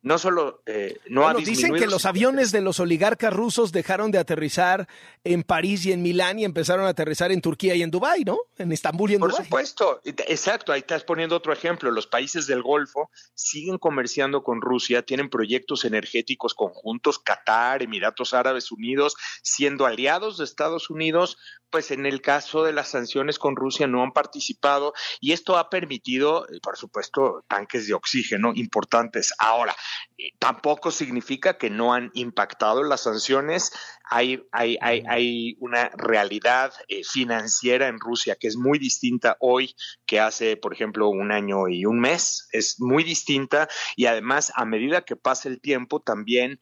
no 0.05 0.19
solo 0.19 0.61
eh, 0.67 0.99
no 1.09 1.27
ha 1.27 1.33
Dicen 1.33 1.73
que 1.73 1.87
los 1.87 2.05
aviones 2.05 2.51
de 2.51 2.61
los 2.61 2.79
oligarcas 2.79 3.33
rusos 3.33 3.71
dejaron 3.71 4.11
de 4.11 4.19
aterrizar 4.19 4.87
en 5.23 5.41
París 5.41 5.83
y 5.87 5.93
en 5.93 6.03
Milán 6.03 6.37
y 6.37 6.45
empezaron 6.45 6.85
a 6.85 6.89
aterrizar 6.89 7.31
en 7.31 7.41
Turquía 7.41 7.73
y 7.73 7.81
en 7.81 7.89
Dubái, 7.89 8.23
¿no? 8.23 8.37
En 8.59 8.71
Estambul 8.71 9.09
y 9.09 9.15
en 9.15 9.19
Por 9.19 9.31
Dubái. 9.31 9.49
Por 9.49 9.65
supuesto, 9.65 10.01
exacto, 10.05 10.71
ahí 10.71 10.81
estás 10.81 11.03
poniendo 11.03 11.35
otro 11.35 11.51
ejemplo. 11.51 11.89
Los 11.89 12.05
países 12.05 12.45
del 12.45 12.61
Golfo 12.61 13.09
siguen 13.33 13.79
comerciando 13.79 14.43
con 14.43 14.61
Rusia, 14.61 15.01
tienen 15.01 15.27
proyectos 15.27 15.85
energéticos 15.85 16.53
conjuntos, 16.53 17.17
Qatar, 17.17 17.81
Emiratos 17.81 18.35
Árabes 18.35 18.71
Unidos, 18.71 19.15
siendo 19.41 19.87
aliados 19.87 20.37
de 20.37 20.43
Estados 20.43 20.91
Unidos, 20.91 21.39
pues 21.75 21.91
en 21.91 22.05
el 22.05 22.21
caso 22.21 22.63
de 22.63 22.71
las 22.71 22.87
sanciones 22.87 23.37
con 23.37 23.57
Rusia 23.57 23.85
no 23.85 24.01
han 24.01 24.13
participado 24.13 24.93
y 25.19 25.33
esto 25.33 25.57
ha 25.57 25.69
permitido, 25.69 26.47
eh, 26.47 26.61
por 26.63 26.77
supuesto, 26.77 27.43
tanques 27.49 27.85
de 27.85 27.93
oxígeno 27.93 28.53
importantes. 28.55 29.33
Ahora, 29.39 29.75
eh, 30.17 30.29
tampoco 30.39 30.89
significa 30.89 31.57
que 31.57 31.69
no 31.69 31.93
han 31.93 32.11
impactado 32.13 32.81
las 32.81 33.01
sanciones. 33.01 33.73
Hay, 34.09 34.47
hay, 34.53 34.77
hay, 34.79 35.57
una 35.59 35.89
realidad 35.97 36.71
eh, 36.87 37.01
financiera 37.03 37.89
en 37.89 37.99
Rusia 37.99 38.37
que 38.39 38.47
es 38.47 38.55
muy 38.55 38.79
distinta 38.79 39.35
hoy 39.41 39.75
que 40.05 40.21
hace, 40.21 40.55
por 40.55 40.71
ejemplo, 40.71 41.09
un 41.09 41.33
año 41.33 41.67
y 41.67 41.85
un 41.85 41.99
mes. 41.99 42.47
Es 42.53 42.79
muy 42.79 43.03
distinta 43.03 43.67
y 43.97 44.05
además, 44.05 44.53
a 44.55 44.63
medida 44.63 45.01
que 45.01 45.17
pasa 45.17 45.49
el 45.49 45.59
tiempo, 45.59 45.99
también 45.99 46.57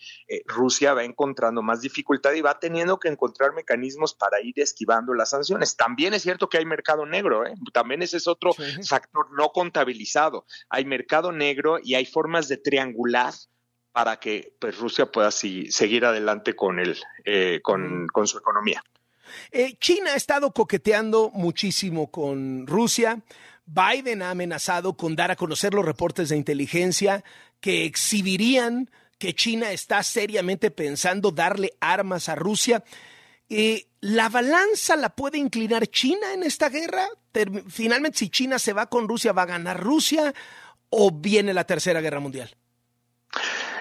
Rusia 0.47 0.95
va 0.95 1.03
encontrando 1.03 1.61
más 1.61 1.81
dificultad 1.81 2.33
y 2.33 2.41
va 2.41 2.57
teniendo 2.57 2.97
que 2.99 3.09
encontrar 3.09 3.53
mecanismos 3.53 4.15
para 4.15 4.41
ir 4.41 4.59
esquivando 4.59 5.02
las 5.13 5.31
sanciones. 5.31 5.75
También 5.75 6.13
es 6.13 6.21
cierto 6.21 6.47
que 6.47 6.59
hay 6.59 6.65
mercado 6.65 7.05
negro, 7.05 7.45
¿eh? 7.45 7.53
también 7.73 8.01
ese 8.03 8.17
es 8.17 8.27
otro 8.27 8.53
factor 8.87 9.27
no 9.37 9.49
contabilizado. 9.49 10.45
Hay 10.69 10.85
mercado 10.85 11.31
negro 11.31 11.79
y 11.83 11.95
hay 11.95 12.05
formas 12.05 12.47
de 12.47 12.57
triangular 12.57 13.33
para 13.91 14.19
que 14.19 14.53
pues, 14.59 14.77
Rusia 14.77 15.05
pueda 15.05 15.31
seguir 15.31 16.05
adelante 16.05 16.55
con, 16.55 16.79
el, 16.79 16.97
eh, 17.25 17.61
con, 17.63 18.07
su 18.25 18.37
economía. 18.37 18.83
Eh, 19.51 19.77
China 19.79 20.13
ha 20.13 20.15
estado 20.15 20.51
coqueteando 20.51 21.29
muchísimo 21.31 22.09
con 22.11 22.67
Rusia. 22.67 23.21
Biden 23.65 24.21
ha 24.21 24.31
amenazado 24.31 24.97
con 24.97 25.15
dar 25.15 25.31
a 25.31 25.35
conocer 25.35 25.73
los 25.73 25.85
reportes 25.85 26.29
de 26.29 26.37
inteligencia 26.37 27.23
que 27.61 27.85
exhibirían 27.85 28.89
que 29.19 29.33
China 29.33 29.71
está 29.71 30.03
seriamente 30.03 30.69
pensando 30.69 31.31
darle 31.31 31.73
armas 31.79 32.27
a 32.27 32.35
Rusia. 32.35 32.83
¿La 34.01 34.29
balanza 34.29 34.95
la 34.95 35.09
puede 35.09 35.37
inclinar 35.37 35.87
China 35.87 36.33
en 36.33 36.43
esta 36.43 36.69
guerra? 36.69 37.07
Finalmente, 37.69 38.17
si 38.17 38.29
China 38.29 38.59
se 38.59 38.73
va 38.73 38.87
con 38.87 39.07
Rusia, 39.07 39.31
¿va 39.31 39.43
a 39.43 39.47
ganar 39.47 39.81
Rusia 39.81 40.33
o 40.89 41.11
viene 41.11 41.53
la 41.53 41.63
Tercera 41.63 42.01
Guerra 42.01 42.19
Mundial? 42.19 42.55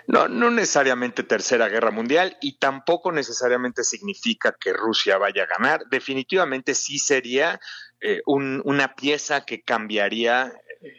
No, 0.06 0.28
no 0.28 0.50
necesariamente 0.50 1.22
tercera 1.22 1.68
guerra 1.68 1.90
mundial 1.90 2.36
y 2.40 2.58
tampoco 2.58 3.12
necesariamente 3.12 3.84
significa 3.84 4.54
que 4.58 4.72
Rusia 4.72 5.18
vaya 5.18 5.44
a 5.44 5.58
ganar. 5.58 5.84
Definitivamente 5.90 6.74
sí 6.74 6.98
sería 6.98 7.60
eh, 8.00 8.20
una 8.26 8.94
pieza 8.96 9.44
que 9.44 9.62
cambiaría 9.62 10.52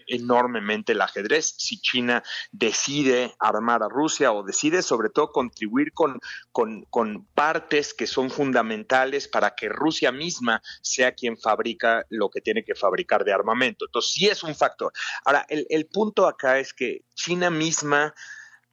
enormemente 0.07 0.93
el 0.93 1.01
ajedrez 1.01 1.55
si 1.57 1.79
China 1.79 2.23
decide 2.51 3.33
armar 3.39 3.83
a 3.83 3.89
Rusia 3.89 4.31
o 4.31 4.43
decide 4.43 4.81
sobre 4.81 5.09
todo 5.09 5.31
contribuir 5.31 5.93
con, 5.93 6.19
con, 6.51 7.25
partes 7.33 7.93
que 7.93 8.07
son 8.07 8.29
fundamentales 8.29 9.27
para 9.27 9.55
que 9.55 9.69
Rusia 9.69 10.11
misma 10.11 10.61
sea 10.81 11.13
quien 11.13 11.37
fabrica 11.37 12.05
lo 12.09 12.29
que 12.29 12.41
tiene 12.41 12.63
que 12.63 12.75
fabricar 12.75 13.23
de 13.23 13.33
armamento. 13.33 13.85
Entonces 13.85 14.11
sí 14.13 14.27
es 14.27 14.43
un 14.43 14.55
factor. 14.55 14.91
Ahora, 15.25 15.45
el, 15.49 15.65
el 15.69 15.85
punto 15.87 16.27
acá 16.27 16.59
es 16.59 16.73
que 16.73 17.01
China 17.15 17.49
misma 17.49 18.13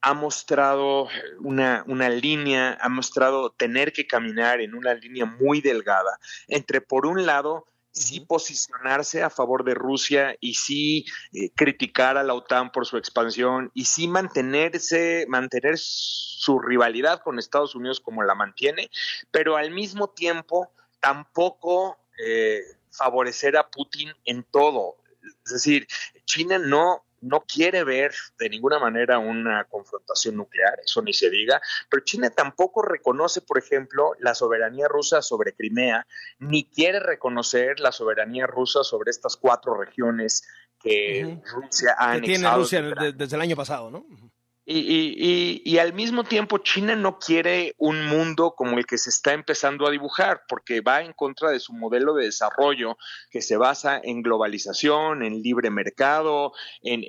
ha 0.03 0.15
mostrado 0.15 1.09
una, 1.41 1.85
una, 1.87 2.09
línea, 2.09 2.79
ha 2.81 2.89
mostrado 2.89 3.51
tener 3.51 3.93
que 3.93 4.07
caminar 4.07 4.61
en 4.61 4.75
una 4.75 4.95
línea 4.95 5.27
muy 5.27 5.61
delgada 5.61 6.19
entre, 6.49 6.81
por 6.81 7.07
un 7.07 7.27
lado, 7.27 7.67
sí 7.93 8.21
posicionarse 8.21 9.23
a 9.23 9.31
favor 9.31 9.65
de 9.65 9.75
Rusia 9.75 10.37
y 10.41 10.55
sí 10.55 11.07
eh, 11.33 11.51
criticar 11.55 12.17
a 12.17 12.23
la 12.23 12.35
OTAN 12.35 12.71
por 12.71 12.87
su 12.87 12.97
expansión 12.97 13.71
y 13.75 13.85
sí 13.85 14.09
mantenerse, 14.09 15.27
mantener 15.29 15.77
su 15.77 16.59
rivalidad 16.59 17.23
con 17.23 17.39
Estados 17.39 17.75
Unidos 17.75 18.01
como 18.01 18.23
la 18.23 18.35
mantiene, 18.35 18.91
pero 19.31 19.57
al 19.57 19.71
mismo 19.71 20.11
tiempo 20.11 20.73
tampoco 21.01 21.99
eh, 22.25 22.61
favorecer 22.91 23.57
a 23.57 23.69
Putin 23.69 24.13
en 24.25 24.45
todo. 24.45 24.97
Es 25.45 25.53
decir, 25.53 25.87
China 26.25 26.59
no 26.59 27.05
no 27.21 27.41
quiere 27.41 27.85
ver 27.85 28.13
de 28.39 28.49
ninguna 28.49 28.79
manera 28.79 29.19
una 29.19 29.65
confrontación 29.65 30.37
nuclear, 30.37 30.81
eso 30.85 31.03
ni 31.03 31.13
se 31.13 31.31
diga, 31.31 31.61
pero 31.89 32.05
China 32.05 32.31
tampoco 32.31 32.83
reconoce, 32.83 33.43
por 33.43 33.59
ejemplo, 33.59 34.13
la 34.19 34.35
soberanía 34.35 34.89
rusa 34.89 35.23
sobre 35.23 35.55
Crimea, 35.55 36.07
ni 36.39 36.65
quiere 36.65 37.01
reconocer 37.01 37.81
la 37.81 37.93
soberanía 37.93 38.47
rusa 38.47 38.83
sobre 38.85 39.11
estas 39.11 39.37
cuatro 39.37 39.75
regiones 39.75 40.47
que 40.83 41.39
Rusia 41.53 41.95
ha 41.99 42.15
que 42.15 42.23
tiene 42.23 42.51
Rusia 42.55 42.83
desde 42.83 43.37
el 43.37 43.43
año 43.43 43.57
pasado, 43.57 43.91
¿no? 43.91 44.07
Y, 44.73 45.79
al 45.79 45.93
mismo 45.95 46.23
tiempo 46.23 46.59
China 46.59 46.95
no 46.95 47.19
quiere 47.19 47.75
un 47.77 48.07
mundo 48.07 48.55
como 48.57 48.79
el 48.79 48.87
que 48.87 48.99
se 48.99 49.11
está 49.11 49.33
empezando 49.33 49.87
a 49.87 49.91
dibujar, 49.91 50.43
porque 50.49 50.81
va 50.81 51.03
en 51.03 51.13
contra 51.13 51.51
de 51.51 51.59
su 51.59 51.73
modelo 51.73 52.15
de 52.15 52.27
desarrollo 52.27 52.97
que 53.31 53.43
se 53.43 53.57
basa 53.57 54.01
en 54.03 54.23
globalización, 54.23 55.25
en 55.25 55.43
libre 55.43 55.71
mercado, 55.71 56.53
en, 56.83 57.03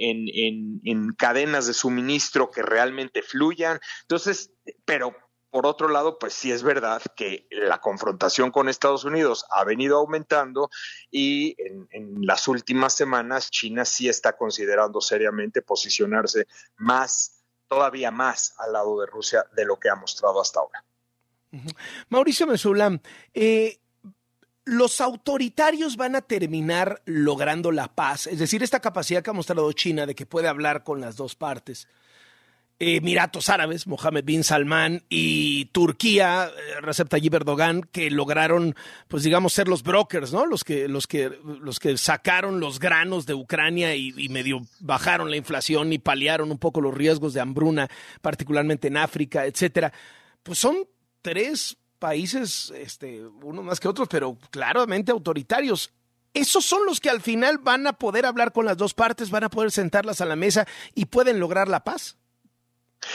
en 0.84 1.14
cadenas 1.14 1.68
de 1.68 1.74
suministro 1.74 2.50
que 2.50 2.64
realmente 2.64 3.22
fluyan. 3.22 3.80
Entonces, 4.02 4.52
pero 4.84 5.16
por 5.52 5.68
otro 5.68 5.90
lado, 5.90 6.18
pues 6.18 6.34
sí 6.34 6.52
es 6.52 6.64
verdad 6.64 7.02
que 7.16 7.46
la 7.52 7.80
confrontación 7.80 8.52
con 8.52 8.70
Estados 8.70 9.04
Unidos 9.04 9.46
ha 9.52 9.66
venido 9.66 9.98
aumentando 9.98 10.70
y 11.12 11.56
en, 11.62 11.88
en, 11.92 12.26
las 12.26 12.48
últimas 12.48 12.96
semanas 12.96 13.52
China 13.52 13.84
sí 13.84 14.08
está 14.08 14.38
considerando 14.38 15.02
seriamente 15.02 15.62
posicionarse 15.62 16.48
más 16.78 17.41
todavía 17.72 18.12
más 18.12 18.54
al 18.58 18.74
lado 18.74 19.00
de 19.00 19.06
Rusia 19.06 19.46
de 19.56 19.64
lo 19.64 19.80
que 19.80 19.90
ha 19.90 19.96
mostrado 19.96 20.42
hasta 20.42 20.60
ahora. 20.60 20.84
Mauricio 22.10 22.46
Mesulam, 22.46 23.00
eh, 23.34 23.80
los 24.66 25.00
autoritarios 25.00 25.96
van 25.96 26.18
a 26.18 26.22
terminar 26.22 27.02
logrando 27.06 27.72
la 27.72 27.88
paz, 27.88 28.28
es 28.28 28.40
decir, 28.40 28.62
esta 28.62 28.82
capacidad 28.82 29.24
que 29.24 29.30
ha 29.30 29.34
mostrado 29.34 29.72
China 29.72 30.06
de 30.06 30.16
que 30.16 30.26
puede 30.26 30.50
hablar 30.50 30.84
con 30.84 31.00
las 31.00 31.16
dos 31.16 31.36
partes. 31.36 31.88
Emiratos 32.84 33.50
Árabes, 33.50 33.86
Mohammed 33.86 34.26
bin 34.26 34.44
Salman 34.44 35.04
y 35.08 35.66
Turquía, 35.66 36.50
eh, 36.50 36.82
Recep 36.82 37.10
Tayyip 37.10 37.36
Erdogan, 37.36 37.84
que 37.84 38.10
lograron, 38.10 38.76
pues 39.08 39.22
digamos, 39.22 39.54
ser 39.54 39.68
los 39.68 39.84
brokers, 39.84 40.34
¿no? 40.34 40.48
Los 40.48 40.64
que, 40.64 40.88
los 40.88 41.06
que, 41.06 41.32
los 41.44 41.80
que 41.80 41.96
sacaron 42.00 42.60
los 42.60 42.80
granos 42.80 43.28
de 43.28 43.36
Ucrania 43.36 43.96
y, 43.96 44.12
medio 44.30 44.62
bajaron 44.80 45.30
la 45.30 45.38
inflación 45.38 45.94
y 45.94 46.00
paliaron 46.00 46.52
un 46.52 46.58
poco 46.58 46.82
los 46.82 46.92
riesgos 46.92 47.36
de 47.36 47.42
hambruna, 47.42 47.88
particularmente 48.20 48.88
en 48.88 48.98
África, 48.98 49.46
etcétera. 49.46 49.94
Pues 50.42 50.58
son 50.58 50.78
tres 51.22 51.78
países, 52.00 52.74
este, 52.76 53.22
uno 53.44 53.62
más 53.62 53.80
que 53.80 53.90
otros, 53.90 54.08
pero 54.10 54.40
claramente 54.50 55.12
autoritarios. 55.12 55.94
Esos 56.34 56.66
son 56.66 56.88
los 56.88 57.00
que 57.00 57.12
al 57.12 57.22
final 57.22 57.60
van 57.60 57.86
a 57.86 57.94
poder 57.94 58.26
hablar 58.26 58.54
con 58.54 58.66
las 58.66 58.78
dos 58.78 58.96
partes, 58.96 59.30
van 59.30 59.44
a 59.44 59.50
poder 59.50 59.70
sentarlas 59.70 60.20
a 60.20 60.26
la 60.26 60.36
mesa 60.36 60.66
y 60.96 61.06
pueden 61.06 61.40
lograr 61.40 61.68
la 61.68 61.84
paz. 61.84 62.18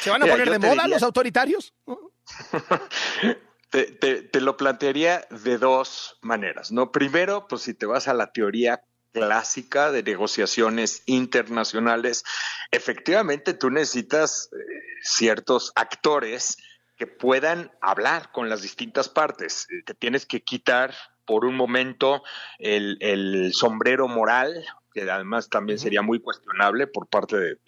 ¿Se 0.01 0.11
van 0.11 0.23
a 0.23 0.27
poner 0.27 0.51
de 0.51 0.59
moda 0.59 0.89
los 0.89 1.03
autoritarios? 1.03 1.75
te, 3.71 4.41
lo 4.41 4.57
plantearía 4.57 5.27
de 5.31 5.59
dos 5.59 6.19
maneras, 6.23 6.73
¿no? 6.73 6.93
Primero, 6.93 7.47
pues 7.49 7.63
si 7.63 7.75
te 7.75 7.87
vas 7.87 8.09
a 8.09 8.15
la 8.15 8.33
teoría 8.33 8.83
clásica 9.13 9.91
de 9.91 10.03
negociaciones 10.03 11.03
internacionales, 11.07 12.25
efectivamente 12.71 13.55
tú 13.55 13.71
necesitas 13.71 14.51
eh, 14.53 14.57
ciertos 15.03 15.73
actores 15.75 16.59
que 16.97 17.07
puedan 17.07 17.73
hablar 17.81 18.31
con 18.33 18.49
las 18.49 18.63
distintas 18.63 19.09
partes. 19.09 19.67
Te 19.85 19.95
tienes 19.95 20.27
que 20.27 20.43
quitar 20.43 20.95
por 21.27 21.45
un 21.45 21.57
momento 21.57 22.23
el, 22.59 23.53
sombrero 23.53 24.09
moral, 24.09 24.65
que 24.93 25.11
además 25.11 25.51
también 25.51 25.79
sería 25.79 26.03
muy 26.03 26.21
cuestionable 26.21 26.87
por 26.87 27.07
parte 27.09 27.37
de 27.37 27.59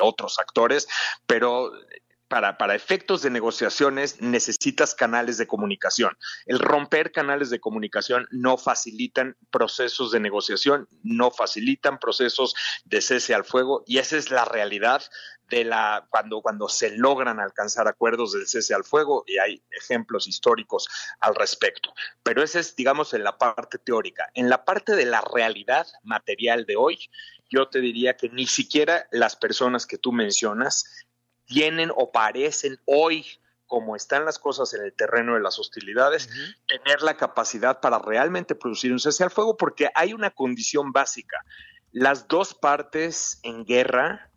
otros 0.00 0.38
actores, 0.38 0.88
pero 1.26 1.72
para, 2.28 2.58
para, 2.58 2.76
efectos 2.76 3.22
de 3.22 3.30
negociaciones 3.30 4.20
necesitas 4.20 4.94
canales 4.94 5.36
de 5.36 5.48
comunicación. 5.48 6.16
El 6.46 6.60
romper 6.60 7.10
canales 7.10 7.50
de 7.50 7.58
comunicación 7.58 8.28
no 8.30 8.56
facilitan 8.56 9.36
procesos 9.50 10.12
de 10.12 10.20
negociación, 10.20 10.86
no 11.02 11.32
facilitan 11.32 11.98
procesos 11.98 12.54
de 12.84 13.00
cese 13.00 13.34
al 13.34 13.44
fuego 13.44 13.82
y 13.84 13.98
esa 13.98 14.16
es 14.16 14.30
la 14.30 14.44
realidad 14.44 15.02
de 15.50 15.64
la 15.64 16.06
cuando 16.08 16.40
cuando 16.40 16.68
se 16.68 16.96
logran 16.96 17.40
alcanzar 17.40 17.88
acuerdos 17.88 18.32
del 18.32 18.46
cese 18.46 18.72
al 18.72 18.84
fuego 18.84 19.24
y 19.26 19.38
hay 19.38 19.62
ejemplos 19.70 20.28
históricos 20.28 20.88
al 21.18 21.34
respecto. 21.34 21.92
Pero 22.22 22.42
esa 22.42 22.60
es 22.60 22.74
digamos 22.76 23.12
en 23.12 23.24
la 23.24 23.36
parte 23.36 23.78
teórica. 23.78 24.30
En 24.34 24.48
la 24.48 24.64
parte 24.64 24.96
de 24.96 25.04
la 25.04 25.20
realidad 25.20 25.86
material 26.02 26.64
de 26.64 26.76
hoy, 26.76 27.10
yo 27.50 27.68
te 27.68 27.80
diría 27.80 28.16
que 28.16 28.28
ni 28.30 28.46
siquiera 28.46 29.06
las 29.10 29.36
personas 29.36 29.86
que 29.86 29.98
tú 29.98 30.12
mencionas 30.12 30.84
tienen 31.44 31.90
o 31.94 32.12
parecen 32.12 32.80
hoy 32.86 33.26
como 33.66 33.94
están 33.94 34.24
las 34.24 34.40
cosas 34.40 34.74
en 34.74 34.82
el 34.82 34.92
terreno 34.92 35.34
de 35.34 35.40
las 35.40 35.60
hostilidades, 35.60 36.28
tener 36.66 37.02
la 37.02 37.16
capacidad 37.16 37.78
para 37.78 38.00
realmente 38.00 38.56
producir 38.56 38.90
un 38.90 38.98
cese 38.98 39.22
al 39.22 39.30
fuego, 39.30 39.56
porque 39.56 39.90
hay 39.94 40.12
una 40.12 40.30
condición 40.30 40.90
básica. 40.90 41.44
Las 41.92 42.26
dos 42.26 42.52
partes 42.52 43.38
en 43.44 43.64
guerra, 43.64 44.29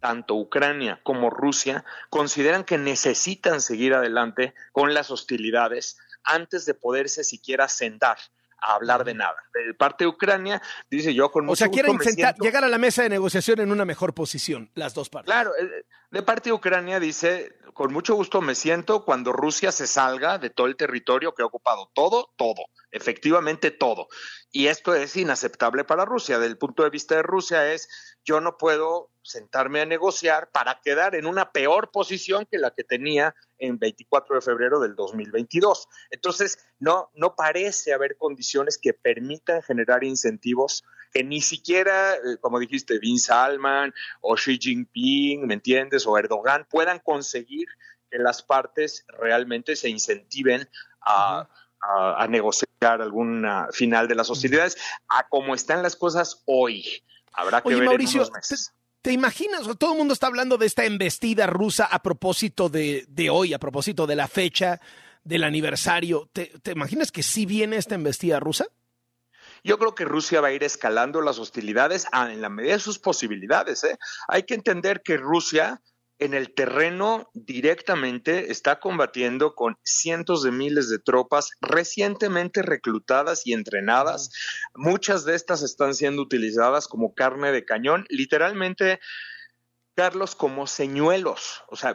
tanto 0.00 0.34
Ucrania 0.34 1.00
como 1.02 1.30
Rusia, 1.30 1.84
consideran 2.10 2.64
que 2.64 2.78
necesitan 2.78 3.60
seguir 3.60 3.94
adelante 3.94 4.54
con 4.72 4.94
las 4.94 5.10
hostilidades 5.10 5.98
antes 6.24 6.66
de 6.66 6.74
poderse 6.74 7.24
siquiera 7.24 7.68
sentar 7.68 8.18
a 8.60 8.74
hablar 8.74 9.04
de 9.04 9.14
nada. 9.14 9.36
De 9.54 9.74
parte 9.74 10.04
de 10.04 10.08
Ucrania, 10.08 10.60
dice 10.90 11.14
yo 11.14 11.30
con 11.30 11.44
mucho 11.44 11.52
O 11.52 11.56
sea, 11.56 11.68
quieren 11.68 11.98
llegar 12.40 12.64
a 12.64 12.68
la 12.68 12.78
mesa 12.78 13.02
de 13.02 13.08
negociación 13.08 13.60
en 13.60 13.70
una 13.70 13.84
mejor 13.84 14.14
posición, 14.14 14.70
las 14.74 14.94
dos 14.94 15.08
partes. 15.08 15.26
Claro, 15.26 15.52
eh, 15.56 15.84
de 16.10 16.22
parte 16.22 16.50
de 16.50 16.54
Ucrania 16.54 16.98
dice, 16.98 17.56
con 17.72 17.92
mucho 17.92 18.14
gusto 18.14 18.40
me 18.40 18.54
siento 18.54 19.04
cuando 19.04 19.32
Rusia 19.32 19.70
se 19.72 19.86
salga 19.86 20.38
de 20.38 20.50
todo 20.50 20.66
el 20.66 20.76
territorio 20.76 21.34
que 21.34 21.42
ha 21.42 21.46
ocupado, 21.46 21.90
todo, 21.94 22.32
todo, 22.36 22.64
efectivamente 22.90 23.70
todo. 23.70 24.08
Y 24.50 24.66
esto 24.66 24.94
es 24.94 25.16
inaceptable 25.16 25.84
para 25.84 26.04
Rusia. 26.04 26.38
Del 26.38 26.56
punto 26.56 26.82
de 26.82 26.90
vista 26.90 27.16
de 27.16 27.22
Rusia 27.22 27.72
es, 27.72 27.88
yo 28.28 28.42
no 28.42 28.58
puedo 28.58 29.10
sentarme 29.22 29.80
a 29.80 29.86
negociar 29.86 30.50
para 30.50 30.82
quedar 30.84 31.14
en 31.14 31.24
una 31.24 31.50
peor 31.50 31.90
posición 31.90 32.44
que 32.50 32.58
la 32.58 32.72
que 32.72 32.84
tenía 32.84 33.34
en 33.56 33.78
24 33.78 34.36
de 34.36 34.42
febrero 34.42 34.80
del 34.80 34.94
2022. 34.94 35.88
Entonces, 36.10 36.58
no, 36.78 37.10
no 37.14 37.34
parece 37.34 37.94
haber 37.94 38.18
condiciones 38.18 38.76
que 38.76 38.92
permitan 38.92 39.62
generar 39.62 40.04
incentivos 40.04 40.84
que 41.10 41.24
ni 41.24 41.40
siquiera, 41.40 42.16
eh, 42.16 42.36
como 42.38 42.58
dijiste, 42.58 42.98
Vince 42.98 43.28
Salman 43.28 43.94
o 44.20 44.36
Xi 44.36 44.58
Jinping, 44.60 45.46
¿me 45.46 45.54
entiendes? 45.54 46.06
O 46.06 46.18
Erdogan 46.18 46.66
puedan 46.68 46.98
conseguir 46.98 47.66
que 48.10 48.18
las 48.18 48.42
partes 48.42 49.06
realmente 49.08 49.74
se 49.74 49.88
incentiven 49.88 50.68
a, 51.00 51.48
negociar 52.28 53.00
algún 53.00 53.46
final 53.72 54.08
de 54.08 54.16
las 54.16 54.28
hostilidades, 54.28 54.76
a 55.08 55.26
cómo 55.28 55.54
están 55.54 55.82
las 55.82 55.96
cosas 55.96 56.42
hoy. 56.44 57.02
Habrá 57.32 57.62
que 57.62 57.74
ver 57.74 57.84
Mauricio, 57.84 58.22
en 58.22 58.28
unos 58.30 58.72
¿Te 59.02 59.12
imaginas? 59.12 59.62
Todo 59.78 59.92
el 59.92 59.98
mundo 59.98 60.12
está 60.12 60.26
hablando 60.26 60.58
de 60.58 60.66
esta 60.66 60.84
embestida 60.84 61.46
rusa 61.46 61.84
a 61.84 62.02
propósito 62.02 62.68
de, 62.68 63.28
hoy, 63.30 63.54
a 63.54 63.58
propósito 63.58 64.06
de 64.06 64.16
la 64.16 64.26
fecha 64.26 64.80
del 65.22 65.44
aniversario. 65.44 66.28
¿Te, 66.32 66.52
imaginas 66.70 67.12
que 67.12 67.22
sí 67.22 67.46
viene 67.46 67.76
esta 67.76 67.94
embestida 67.94 68.40
rusa? 68.40 68.66
Yo 69.62 69.78
creo 69.78 69.94
que 69.94 70.04
Rusia 70.04 70.40
va 70.40 70.48
a 70.48 70.52
ir 70.52 70.64
escalando 70.64 71.20
las 71.20 71.38
hostilidades 71.38 72.06
en 72.12 72.40
la 72.40 72.48
medida 72.48 72.74
de 72.74 72.80
sus 72.80 72.98
posibilidades. 72.98 73.84
¿eh? 73.84 73.98
Hay 74.26 74.42
que 74.42 74.54
entender 74.54 75.02
que 75.02 75.16
Rusia 75.16 75.80
en 76.18 76.34
el 76.34 76.52
terreno 76.52 77.30
directamente 77.34 78.50
está 78.50 78.80
combatiendo 78.80 79.54
con 79.54 79.76
cientos 79.82 80.42
de 80.42 80.50
miles 80.50 80.88
de 80.88 80.98
tropas 80.98 81.50
recientemente 81.60 82.62
reclutadas 82.62 83.46
y 83.46 83.52
entrenadas. 83.52 84.30
Muchas 84.74 85.24
de 85.24 85.34
estas 85.34 85.62
están 85.62 85.94
siendo 85.94 86.22
utilizadas 86.22 86.88
como 86.88 87.14
carne 87.14 87.52
de 87.52 87.64
cañón. 87.64 88.04
Literalmente 88.08 89.00
Carlos, 89.98 90.36
como 90.36 90.68
señuelos. 90.68 91.64
O 91.66 91.74
sea, 91.74 91.92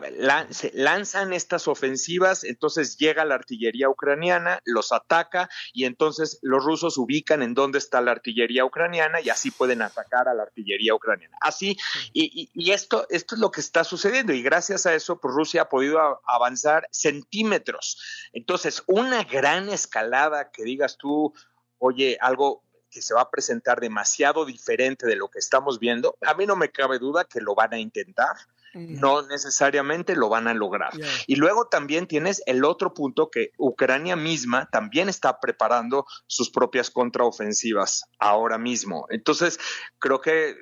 lanzan 0.74 1.32
estas 1.32 1.70
ofensivas, 1.70 2.44
entonces 2.44 2.98
llega 2.98 3.24
la 3.24 3.36
artillería 3.36 3.88
ucraniana, 3.88 4.60
los 4.66 4.92
ataca 4.92 5.50
y 5.72 5.86
entonces 5.86 6.38
los 6.42 6.66
rusos 6.66 6.98
ubican 6.98 7.42
en 7.42 7.54
dónde 7.54 7.78
está 7.78 8.02
la 8.02 8.12
artillería 8.12 8.66
ucraniana 8.66 9.22
y 9.22 9.30
así 9.30 9.52
pueden 9.52 9.82
atacar 9.82 10.28
a 10.28 10.34
la 10.34 10.44
artillería 10.44 10.94
ucraniana. 10.94 11.38
Así, 11.40 11.78
y, 12.12 12.72
esto, 12.72 13.08
esto 13.10 13.36
es 13.36 13.40
lo 13.40 13.52
que 13.52 13.62
está 13.62 13.86
sucediendo 13.86 14.34
y 14.34 14.44
gracias 14.44 14.86
a 14.86 14.94
eso, 14.94 15.22
pues 15.22 15.34
Rusia 15.34 15.62
ha 15.62 15.70
podido 15.70 16.22
avanzar 16.28 16.90
centímetros. 16.92 18.02
Entonces, 18.34 18.84
una 18.86 19.24
gran 19.24 19.70
escalada 19.70 20.52
que 20.52 20.66
digas 20.66 20.98
tú, 20.98 21.34
oye, 21.78 22.18
algo 22.20 22.66
que 22.94 23.02
se 23.02 23.16
va 23.16 23.22
a 23.22 23.30
presentar 23.32 23.80
demasiado 23.80 24.46
diferente 24.46 25.08
de 25.08 25.16
lo 25.16 25.30
que 25.30 25.40
estamos 25.40 25.80
viendo, 25.80 26.16
a 26.22 26.36
mí 26.36 26.46
no 26.46 26.56
me 26.56 26.70
cabe 26.70 27.00
duda 27.00 27.26
que 27.26 27.42
lo 27.42 27.56
van 27.56 27.74
a 27.74 27.80
intentar, 27.80 28.36
mm. 28.76 29.00
no 29.00 29.24
necesariamente 29.24 30.16
lo 30.16 30.30
van 30.30 30.48
a 30.48 30.54
lograr. 30.54 30.94
Y 31.26 31.36
luego 31.36 31.68
también 31.68 32.06
tienes 32.06 32.44
el 32.46 32.64
otro 32.64 32.94
punto 32.94 33.32
que 33.32 33.52
Ucrania 33.58 34.16
misma 34.16 34.70
también 34.72 35.10
está 35.10 35.40
preparando 35.40 36.06
sus 36.28 36.52
propias 36.52 36.92
contraofensivas 36.92 38.06
ahora 38.20 38.60
mismo. 38.60 39.08
Entonces, 39.10 39.60
creo 39.98 40.22
que 40.22 40.56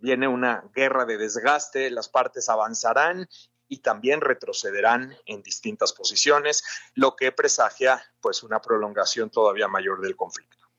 viene 0.00 0.28
una 0.28 0.62
guerra 0.74 1.06
de 1.06 1.16
desgaste, 1.16 1.90
las 1.90 2.10
partes 2.10 2.50
avanzarán 2.50 3.26
y 3.68 3.78
también 3.78 4.20
retrocederán 4.20 5.16
en 5.24 5.42
distintas 5.42 5.94
posiciones, 5.94 6.62
lo 6.94 7.16
que 7.16 7.32
presagia 7.32 8.02
pues 8.20 8.42
una 8.42 8.60
prolongación 8.60 9.30
todavía 9.30 9.68
mayor 9.68 10.02
del 10.02 10.16
conflicto. 10.16 10.69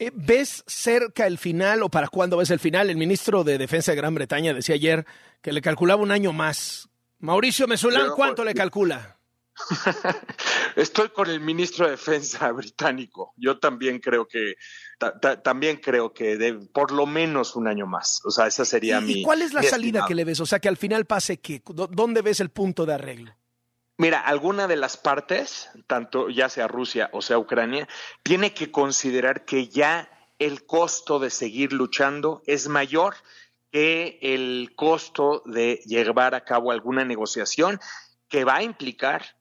Eh, 0.00 0.10
¿Ves 0.14 0.64
cerca 0.66 1.26
el 1.26 1.36
final 1.36 1.82
o 1.82 1.90
para 1.90 2.08
cuándo 2.08 2.38
ves 2.38 2.50
el 2.50 2.58
final? 2.58 2.88
El 2.88 2.96
ministro 2.96 3.44
de 3.44 3.58
Defensa 3.58 3.92
de 3.92 3.96
Gran 3.96 4.14
Bretaña 4.14 4.54
decía 4.54 4.74
ayer 4.74 5.04
que 5.42 5.52
le 5.52 5.60
calculaba 5.60 6.02
un 6.02 6.10
año 6.10 6.32
más. 6.32 6.88
Mauricio 7.18 7.68
Mesulán, 7.68 8.12
¿cuánto 8.16 8.42
le 8.42 8.54
calcula? 8.54 9.18
Estoy 10.76 11.10
con 11.10 11.28
el 11.28 11.40
ministro 11.40 11.84
de 11.84 11.92
Defensa 11.92 12.50
británico. 12.52 13.34
Yo 13.36 13.58
también 13.58 13.98
creo 13.98 14.26
que 14.26 14.54
también 15.42 15.76
creo 15.76 16.14
que 16.14 16.38
de, 16.38 16.54
por 16.54 16.92
lo 16.92 17.04
menos 17.04 17.54
un 17.54 17.68
año 17.68 17.86
más. 17.86 18.22
O 18.24 18.30
sea, 18.30 18.46
esa 18.46 18.64
sería 18.64 19.02
mi. 19.02 19.20
¿Y 19.20 19.22
cuál 19.22 19.42
es 19.42 19.52
la 19.52 19.62
salida 19.62 20.06
que 20.08 20.14
le 20.14 20.24
ves? 20.24 20.40
O 20.40 20.46
sea, 20.46 20.60
que 20.60 20.68
al 20.68 20.78
final 20.78 21.04
pase 21.04 21.40
qué? 21.40 21.62
¿Dónde 21.66 22.22
ves 22.22 22.40
el 22.40 22.48
punto 22.48 22.86
de 22.86 22.94
arreglo? 22.94 23.36
Mira, 24.00 24.18
alguna 24.18 24.66
de 24.66 24.76
las 24.76 24.96
partes, 24.96 25.68
tanto 25.86 26.30
ya 26.30 26.48
sea 26.48 26.66
Rusia 26.66 27.10
o 27.12 27.20
sea 27.20 27.36
Ucrania, 27.36 27.86
tiene 28.22 28.54
que 28.54 28.72
considerar 28.72 29.44
que 29.44 29.68
ya 29.68 30.08
el 30.38 30.64
costo 30.64 31.18
de 31.18 31.28
seguir 31.28 31.74
luchando 31.74 32.40
es 32.46 32.66
mayor 32.66 33.16
que 33.70 34.18
el 34.22 34.72
costo 34.74 35.42
de 35.44 35.82
llevar 35.84 36.34
a 36.34 36.46
cabo 36.46 36.72
alguna 36.72 37.04
negociación 37.04 37.78
que 38.30 38.44
va 38.44 38.56
a 38.56 38.62
implicar 38.62 39.36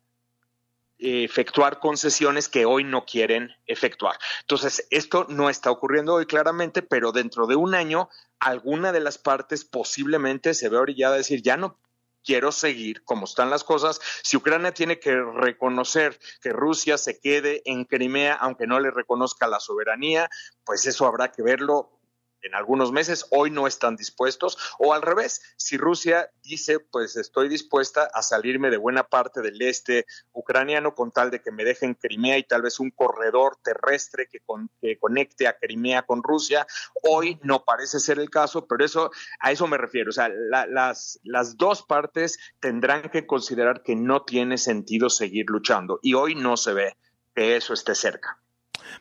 efectuar 0.97 1.79
concesiones 1.79 2.49
que 2.49 2.65
hoy 2.65 2.83
no 2.83 3.05
quieren 3.05 3.55
efectuar. 3.65 4.17
Entonces, 4.41 4.85
esto 4.91 5.25
no 5.29 5.49
está 5.49 5.71
ocurriendo 5.71 6.15
hoy 6.15 6.25
claramente, 6.25 6.81
pero 6.81 7.13
dentro 7.13 7.47
de 7.47 7.55
un 7.55 7.75
año, 7.75 8.09
alguna 8.39 8.91
de 8.91 8.99
las 8.99 9.17
partes 9.17 9.63
posiblemente 9.63 10.53
se 10.53 10.67
ve 10.67 10.75
orillada 10.75 11.13
a 11.13 11.19
decir, 11.19 11.41
ya 11.41 11.55
no 11.55 11.79
quiero 12.29 12.51
seguir 12.51 13.03
como 13.05 13.25
están 13.25 13.49
las 13.49 13.63
cosas. 13.63 13.99
Si 14.21 14.37
Ucrania 14.37 14.71
tiene 14.71 14.99
que 14.99 15.19
reconocer 15.19 16.19
que 16.43 16.51
Rusia 16.51 16.99
se 16.99 17.19
quede 17.19 17.63
en 17.65 17.85
Crimea, 17.85 18.35
aunque 18.35 18.67
no 18.67 18.79
le 18.79 18.91
reconozca 18.91 19.47
la 19.47 19.59
soberanía, 19.59 20.29
pues 20.63 20.85
eso 20.85 21.07
habrá 21.07 21.31
que 21.31 21.41
verlo 21.41 21.98
en 22.41 22.55
algunos 22.55 22.91
meses, 22.91 23.25
hoy 23.31 23.51
no 23.51 23.67
están 23.67 23.95
dispuestos, 23.95 24.57
o 24.79 24.93
al 24.93 25.01
revés, 25.01 25.41
si 25.57 25.77
Rusia 25.77 26.31
dice, 26.41 26.79
pues 26.79 27.15
estoy 27.15 27.49
dispuesta 27.49 28.09
a 28.13 28.21
salirme 28.21 28.69
de 28.69 28.77
buena 28.77 29.03
parte 29.03 29.41
del 29.41 29.61
este 29.61 30.05
ucraniano 30.31 30.95
con 30.95 31.11
tal 31.11 31.31
de 31.31 31.41
que 31.41 31.51
me 31.51 31.63
dejen 31.63 31.95
Crimea 31.95 32.37
y 32.37 32.43
tal 32.43 32.61
vez 32.61 32.79
un 32.79 32.91
corredor 32.91 33.57
terrestre 33.63 34.27
que, 34.31 34.39
que 34.81 34.97
conecte 34.97 35.47
a 35.47 35.57
Crimea 35.57 36.03
con 36.03 36.23
Rusia, 36.23 36.65
hoy 37.03 37.39
no 37.43 37.63
parece 37.63 37.99
ser 37.99 38.19
el 38.19 38.29
caso, 38.29 38.67
pero 38.67 38.85
eso 38.85 39.11
a 39.39 39.51
eso 39.51 39.67
me 39.67 39.77
refiero, 39.77 40.09
o 40.09 40.13
sea, 40.13 40.29
las, 40.29 41.19
las 41.23 41.57
dos 41.57 41.83
partes 41.83 42.39
tendrán 42.59 43.09
que 43.09 43.25
considerar 43.25 43.83
que 43.83 43.95
no 43.95 44.23
tiene 44.23 44.57
sentido 44.57 45.09
seguir 45.09 45.45
luchando 45.49 45.99
y 46.01 46.13
hoy 46.13 46.35
no 46.35 46.57
se 46.57 46.73
ve 46.73 46.97
que 47.35 47.55
eso 47.55 47.73
esté 47.73 47.95
cerca. 47.95 48.41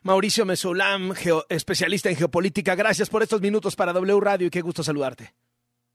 Mauricio 0.03 0.45
Mesolam, 0.45 1.13
especialista 1.49 2.11
en 2.11 2.17
geopolítica. 2.17 2.75
Gracias 2.75 3.11
por 3.11 3.23
estos 3.23 3.41
minutos 3.41 3.77
para 3.77 3.93
W 3.93 4.21
Radio 4.21 4.47
y 4.47 4.51
qué 4.51 4.61
gusto 4.61 4.83
saludarte. 4.83 5.35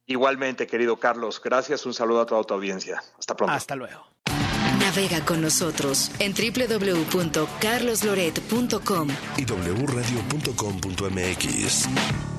Igualmente, 0.06 0.68
querido 0.68 0.98
Carlos. 0.98 1.42
Gracias. 1.44 1.86
Un 1.86 1.94
saludo 1.94 2.22
a 2.22 2.26
toda 2.26 2.44
tu 2.44 2.54
audiencia. 2.54 3.02
Hasta 3.18 3.36
pronto. 3.36 3.54
Hasta 3.54 3.76
luego. 3.76 4.06
Navega 4.80 5.26
con 5.26 5.42
nosotros 5.42 6.12
en 6.20 6.34
www.carlosloret.com 6.34 9.10
y 9.38 9.46
wradio.com.mx. 9.46 12.33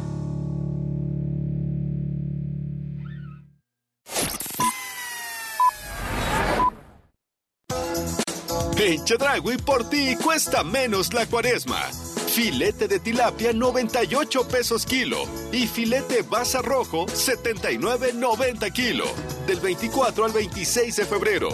En 8.95 9.05
Chedragui 9.05 9.57
por 9.57 9.90
ti 9.90 10.14
cuesta 10.22 10.62
menos 10.62 11.12
la 11.12 11.26
cuaresma. 11.26 11.80
Filete 12.28 12.86
de 12.86 13.01
tilapia 13.01 13.53
98 13.53 14.47
pesos 14.47 14.86
kilo 14.86 15.24
y 15.51 15.66
filete 15.66 16.22
basa 16.22 16.62
rojo 16.62 17.07
79.90 17.07 18.72
kilo. 18.72 19.07
Del 19.49 19.59
24 19.59 20.26
al 20.26 20.32
26 20.32 20.95
de 20.95 21.05
febrero. 21.07 21.49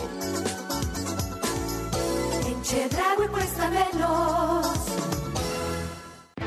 Cuesta 3.33 3.71
menos. 3.71 4.90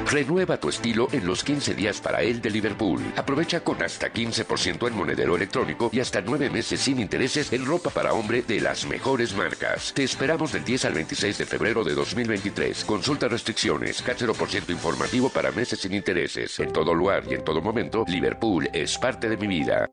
Renueva 0.05 0.57
tu 0.57 0.69
estilo 0.69 1.07
en 1.11 1.25
los 1.25 1.43
15 1.43 1.73
días 1.73 1.99
para 1.99 2.21
él 2.21 2.41
de 2.41 2.49
Liverpool. 2.49 3.01
Aprovecha 3.15 3.61
con 3.61 3.81
hasta 3.81 4.11
15% 4.11 4.87
en 4.87 4.95
monedero 4.95 5.35
electrónico 5.35 5.89
y 5.91 5.99
hasta 5.99 6.21
9 6.21 6.49
meses 6.49 6.81
sin 6.81 6.99
intereses 6.99 7.51
en 7.51 7.65
ropa 7.65 7.89
para 7.89 8.13
hombre 8.13 8.41
de 8.41 8.61
las 8.61 8.85
mejores 8.85 9.33
marcas. 9.35 9.93
Te 9.93 10.03
esperamos 10.03 10.51
del 10.51 10.63
10 10.63 10.85
al 10.85 10.93
26 10.93 11.37
de 11.37 11.45
febrero 11.45 11.83
de 11.83 11.95
2023. 11.95 12.85
Consulta 12.85 13.27
restricciones. 13.27 14.03
ciento 14.47 14.71
informativo 14.71 15.29
para 15.29 15.51
meses 15.51 15.79
sin 15.79 15.93
intereses. 15.93 16.59
En 16.59 16.71
todo 16.71 16.93
lugar 16.93 17.23
y 17.29 17.33
en 17.33 17.43
todo 17.43 17.61
momento, 17.61 18.05
Liverpool 18.07 18.69
es 18.73 18.97
parte 18.97 19.29
de 19.29 19.37
mi 19.37 19.47
vida. 19.47 19.89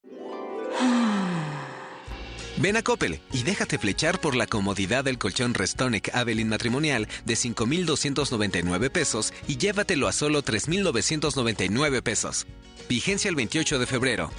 Ven 2.60 2.76
a 2.76 2.82
Coppel 2.82 3.20
y 3.32 3.42
déjate 3.42 3.78
flechar 3.78 4.20
por 4.20 4.36
la 4.36 4.46
comodidad 4.46 5.02
del 5.02 5.16
colchón 5.16 5.54
Restonic 5.54 6.14
Avelin 6.14 6.50
matrimonial 6.50 7.08
de 7.24 7.34
5,299 7.34 8.90
pesos 8.90 9.32
y 9.48 9.56
llévatelo 9.56 10.08
a 10.08 10.12
solo 10.12 10.42
3,999 10.42 12.02
pesos. 12.02 12.46
Vigencia 12.86 13.30
el 13.30 13.36
28 13.36 13.78
de 13.78 13.86
febrero. 13.86 14.30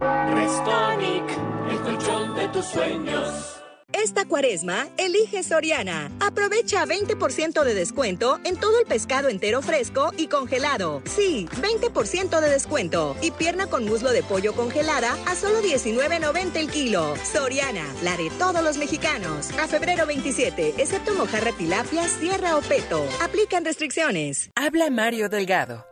Restonic, 0.00 1.24
el 1.70 1.80
colchón 1.82 2.34
de 2.34 2.48
tus 2.48 2.64
sueños. 2.64 3.61
Esta 4.02 4.24
cuaresma, 4.24 4.88
elige 4.98 5.44
Soriana. 5.44 6.10
Aprovecha 6.18 6.84
20% 6.84 7.62
de 7.62 7.72
descuento 7.72 8.40
en 8.42 8.56
todo 8.56 8.80
el 8.80 8.84
pescado 8.84 9.28
entero 9.28 9.62
fresco 9.62 10.10
y 10.18 10.26
congelado. 10.26 11.02
Sí, 11.04 11.46
20% 11.60 12.40
de 12.40 12.50
descuento. 12.50 13.14
Y 13.22 13.30
pierna 13.30 13.68
con 13.68 13.84
muslo 13.84 14.10
de 14.10 14.24
pollo 14.24 14.54
congelada 14.54 15.16
a 15.26 15.36
solo 15.36 15.62
19.90 15.62 16.56
el 16.56 16.68
kilo. 16.68 17.14
Soriana, 17.22 17.86
la 18.02 18.16
de 18.16 18.28
todos 18.40 18.64
los 18.64 18.76
mexicanos. 18.76 19.50
A 19.56 19.68
febrero 19.68 20.04
27, 20.04 20.74
excepto 20.78 21.14
mojarra 21.14 21.52
tilapia, 21.52 22.08
sierra 22.08 22.56
o 22.56 22.60
peto. 22.60 23.06
Aplican 23.20 23.64
restricciones. 23.64 24.50
Habla 24.56 24.90
Mario 24.90 25.28
Delgado. 25.28 25.91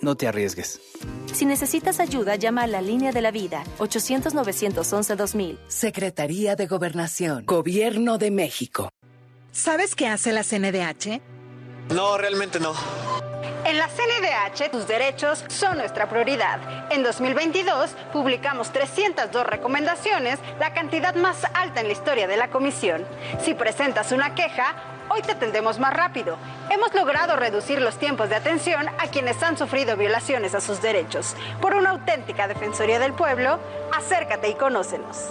No 0.00 0.14
te 0.14 0.28
arriesgues. 0.28 0.80
Si 1.32 1.44
necesitas 1.46 2.00
ayuda, 2.00 2.36
llama 2.36 2.62
a 2.62 2.66
la 2.66 2.80
línea 2.80 3.12
de 3.12 3.22
la 3.22 3.30
vida, 3.30 3.64
800-911-2000. 3.78 5.58
Secretaría 5.68 6.56
de 6.56 6.66
Gobernación, 6.66 7.44
Gobierno 7.46 8.18
de 8.18 8.30
México. 8.30 8.90
¿Sabes 9.52 9.94
qué 9.94 10.06
hace 10.06 10.32
la 10.32 10.44
CNDH? 10.44 11.20
No, 11.94 12.18
realmente 12.18 12.60
no. 12.60 12.74
En 13.64 13.78
la 13.78 13.88
CNDH, 13.88 14.70
tus 14.70 14.86
derechos 14.86 15.44
son 15.48 15.78
nuestra 15.78 16.08
prioridad. 16.08 16.92
En 16.92 17.02
2022, 17.02 17.90
publicamos 18.12 18.72
302 18.72 19.44
recomendaciones, 19.44 20.38
la 20.60 20.72
cantidad 20.72 21.16
más 21.16 21.44
alta 21.52 21.80
en 21.80 21.88
la 21.88 21.92
historia 21.92 22.28
de 22.28 22.36
la 22.36 22.50
Comisión. 22.50 23.04
Si 23.44 23.54
presentas 23.54 24.12
una 24.12 24.36
queja, 24.36 24.76
hoy 25.08 25.22
te 25.22 25.32
atendemos 25.32 25.78
más 25.78 25.94
rápido. 25.94 26.36
Hemos 26.70 26.94
logrado 26.94 27.36
reducir 27.36 27.80
los 27.80 27.98
tiempos 27.98 28.28
de 28.28 28.36
atención 28.36 28.88
a 28.88 29.08
quienes 29.08 29.42
han 29.42 29.56
sufrido 29.56 29.96
violaciones 29.96 30.54
a 30.54 30.60
sus 30.60 30.82
derechos. 30.82 31.36
Por 31.60 31.74
una 31.74 31.90
auténtica 31.90 32.48
Defensoría 32.48 32.98
del 32.98 33.12
Pueblo, 33.12 33.58
acércate 33.96 34.48
y 34.48 34.54
conócenos. 34.54 35.30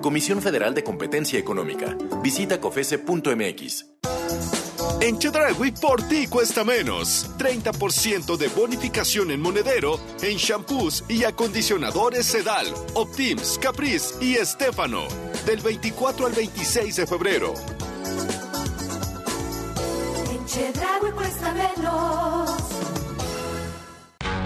Comisión 0.00 0.40
Federal 0.40 0.74
de 0.74 0.84
Competencia 0.84 1.38
Económica. 1.38 1.96
Visita 2.22 2.60
cofese.mx. 2.60 3.86
En 5.00 5.18
Chedragui 5.18 5.72
por 5.72 6.02
ti 6.08 6.26
cuesta 6.26 6.64
menos. 6.64 7.30
30% 7.38 8.36
de 8.36 8.48
bonificación 8.48 9.30
en 9.30 9.40
monedero 9.40 10.00
en 10.22 10.36
shampoos 10.36 11.04
y 11.08 11.24
acondicionadores 11.24 12.26
Sedal, 12.26 12.66
Optims, 12.94 13.58
Caprice 13.60 14.14
y 14.24 14.34
Estefano. 14.34 15.06
Del 15.46 15.60
24 15.60 16.26
al 16.26 16.32
26 16.32 16.96
de 16.96 17.06
febrero. 17.06 17.54
En 20.32 20.46
Chedraui 20.46 21.12
cuesta 21.12 21.54
menos. 21.54 22.67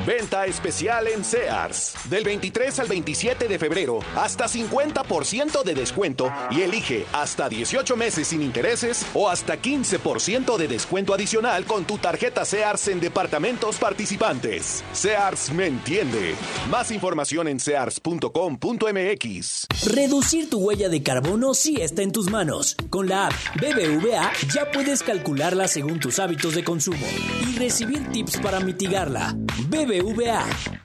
Venta 0.06 0.46
especial 0.46 1.06
en 1.06 1.24
Sears. 1.24 1.94
Del 2.10 2.24
23 2.24 2.80
al 2.80 2.88
27 2.88 3.46
de 3.46 3.58
febrero, 3.58 4.00
hasta 4.16 4.46
50% 4.46 5.62
de 5.62 5.74
descuento 5.74 6.32
y 6.50 6.62
elige 6.62 7.06
hasta 7.12 7.48
18 7.48 7.96
meses 7.96 8.26
sin 8.26 8.42
intereses 8.42 9.06
o 9.14 9.28
hasta 9.28 9.62
15% 9.62 10.56
de 10.56 10.66
descuento 10.66 11.14
adicional 11.14 11.66
con 11.66 11.84
tu 11.84 11.98
tarjeta 11.98 12.44
Sears 12.44 12.88
en 12.88 12.98
departamentos 12.98 13.76
participantes. 13.76 14.82
Sears 14.92 15.52
me 15.52 15.66
entiende. 15.66 16.34
Más 16.68 16.90
información 16.90 17.46
en 17.46 17.60
sears.com.mx. 17.60 19.66
Reducir 19.86 20.50
tu 20.50 20.58
huella 20.58 20.88
de 20.88 21.04
carbono 21.04 21.54
sí 21.54 21.76
está 21.80 22.02
en 22.02 22.10
tus 22.10 22.28
manos. 22.28 22.74
Con 22.90 23.08
la 23.08 23.28
app 23.28 23.34
BBVA 23.60 24.32
ya 24.52 24.68
puedes 24.72 25.04
calcularla 25.04 25.68
según 25.68 26.00
tus 26.00 26.18
hábitos 26.18 26.56
de 26.56 26.64
consumo 26.64 27.06
y 27.48 27.56
recibir 27.56 28.10
tips 28.10 28.38
para 28.38 28.58
mitigarla. 28.58 29.36
BBVA, 29.68 29.91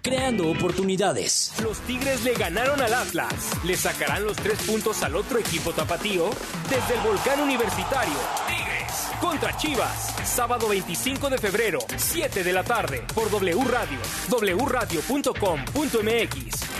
creando 0.01 0.49
oportunidades. 0.49 1.53
Los 1.61 1.79
Tigres 1.81 2.23
le 2.23 2.33
ganaron 2.33 2.81
al 2.81 2.93
Atlas. 2.93 3.51
Le 3.63 3.77
sacarán 3.77 4.25
los 4.25 4.35
tres 4.37 4.59
puntos 4.63 5.03
al 5.03 5.15
otro 5.15 5.39
equipo 5.39 5.71
tapatío 5.71 6.29
desde 6.69 6.95
el 6.95 7.01
volcán 7.01 7.41
universitario. 7.41 8.17
Tigres 8.47 9.07
contra 9.21 9.55
Chivas. 9.57 10.13
Sábado 10.25 10.67
25 10.67 11.29
de 11.29 11.37
febrero, 11.37 11.79
7 11.95 12.43
de 12.43 12.53
la 12.53 12.63
tarde, 12.63 13.03
por 13.13 13.29
W 13.29 13.63
Radio, 13.65 13.99
wradio.com.mx. 14.65 15.27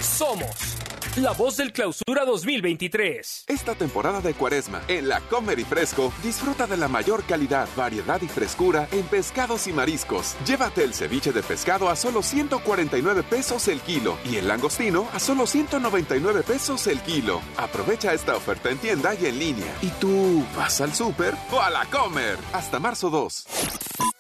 Somos 0.02 0.78
la 1.18 1.32
voz 1.32 1.58
del 1.58 1.74
clausura 1.74 2.26
2023. 2.26 3.46
Esta 3.48 3.74
temporada 3.74 4.22
de 4.22 4.36
cuaresma, 4.36 4.82
en 4.88 5.08
la 5.08 5.20
Comer 5.22 5.58
y 5.58 5.64
Fresco, 5.64 6.14
disfruta 6.22 6.68
de 6.68 6.78
la 6.78 6.88
mayor 6.88 7.24
calidad, 7.24 7.68
variedad 7.76 8.22
y 8.22 8.28
frescura 8.28 8.88
en 8.92 9.04
pescados 9.06 9.68
y 9.68 9.74
mariscos. 9.74 10.36
Llévate 10.46 10.84
el 10.84 10.94
ceviche 10.94 11.32
de 11.32 11.42
pescado 11.42 11.90
a 11.90 11.96
solo 11.96 12.22
149 12.22 13.24
pesos 13.24 13.68
el 13.68 13.82
kilo 13.82 14.18
y 14.26 14.36
el 14.36 14.48
langostino 14.48 15.08
a 15.14 15.20
solo 15.20 15.48
199 15.48 16.44
pesos 16.44 16.86
el 16.88 17.02
kilo. 17.02 17.42
Aprovecha 17.58 18.14
esta 18.14 18.36
oferta 18.36 18.70
en 18.70 18.78
tienda 18.78 19.16
y 19.16 19.26
en 19.26 19.40
línea. 19.40 19.74
¿Y 19.82 19.90
tú 20.00 20.46
vas 20.56 20.82
al 20.82 20.94
súper 20.94 21.34
o 21.52 21.60
a 21.60 21.70
la 21.72 21.86
Comer? 21.86 22.38
Hasta 22.54 22.80
marzo 22.80 23.10
2. 23.10 24.17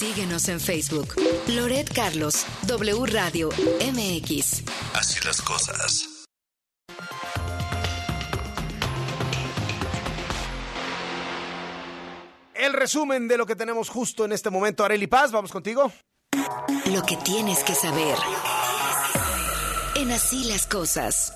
Síguenos 0.00 0.48
en 0.48 0.60
Facebook. 0.60 1.14
Loret 1.46 1.92
Carlos, 1.92 2.46
W 2.66 3.04
Radio 3.04 3.50
MX. 3.50 4.62
Así 4.94 5.22
las 5.26 5.42
cosas. 5.42 6.26
El 12.54 12.72
resumen 12.72 13.28
de 13.28 13.36
lo 13.36 13.44
que 13.44 13.54
tenemos 13.54 13.90
justo 13.90 14.24
en 14.24 14.32
este 14.32 14.48
momento. 14.48 14.86
Areli 14.86 15.06
Paz, 15.06 15.32
vamos 15.32 15.52
contigo. 15.52 15.92
Lo 16.86 17.02
que 17.02 17.18
tienes 17.18 17.62
que 17.62 17.74
saber. 17.74 18.16
En 19.96 20.10
Así 20.12 20.44
las 20.44 20.66
cosas. 20.66 21.34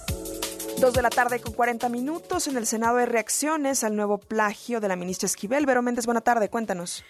Dos 0.81 0.95
de 0.95 1.03
la 1.03 1.11
tarde 1.11 1.39
con 1.39 1.53
40 1.53 1.91
minutos. 1.91 2.47
En 2.47 2.57
el 2.57 2.67
Senado 2.67 2.97
hay 2.97 3.05
reacciones 3.05 3.85
al 3.85 3.95
nuevo 3.95 4.17
plagio 4.17 4.81
de 4.81 4.89
la 4.89 4.97
ministra 4.97 5.27
Esquivel. 5.27 5.67
Vero 5.67 5.83
Méndez, 5.83 6.07
buena 6.07 6.23
tarde, 6.23 6.49
cuéntanos. 6.49 7.05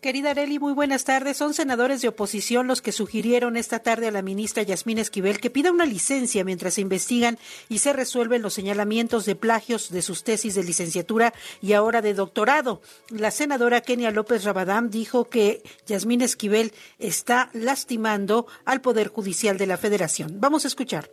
Querida 0.00 0.30
Areli, 0.30 0.58
muy 0.58 0.72
buenas 0.72 1.04
tardes. 1.04 1.36
Son 1.36 1.52
senadores 1.52 2.00
de 2.00 2.08
oposición 2.08 2.66
los 2.66 2.80
que 2.80 2.90
sugirieron 2.90 3.58
esta 3.58 3.80
tarde 3.80 4.08
a 4.08 4.10
la 4.10 4.22
ministra 4.22 4.62
Yasmín 4.62 4.96
Esquivel 4.96 5.40
que 5.40 5.50
pida 5.50 5.70
una 5.70 5.84
licencia 5.84 6.42
mientras 6.42 6.74
se 6.74 6.80
investigan 6.80 7.38
y 7.68 7.80
se 7.80 7.92
resuelven 7.92 8.40
los 8.40 8.54
señalamientos 8.54 9.26
de 9.26 9.34
plagios 9.34 9.90
de 9.90 10.00
sus 10.00 10.24
tesis 10.24 10.54
de 10.54 10.64
licenciatura 10.64 11.34
y 11.60 11.74
ahora 11.74 12.00
de 12.00 12.14
doctorado. 12.14 12.80
La 13.10 13.30
senadora 13.30 13.82
Kenia 13.82 14.10
López 14.10 14.44
Rabadán 14.44 14.88
dijo 14.88 15.24
que 15.26 15.62
Yasmín 15.86 16.22
Esquivel 16.22 16.72
está 16.98 17.50
lastimando 17.52 18.46
al 18.64 18.80
Poder 18.80 19.08
Judicial 19.08 19.58
de 19.58 19.66
la 19.66 19.76
Federación. 19.76 20.40
Vamos 20.40 20.64
a 20.64 20.68
escuchar 20.68 21.10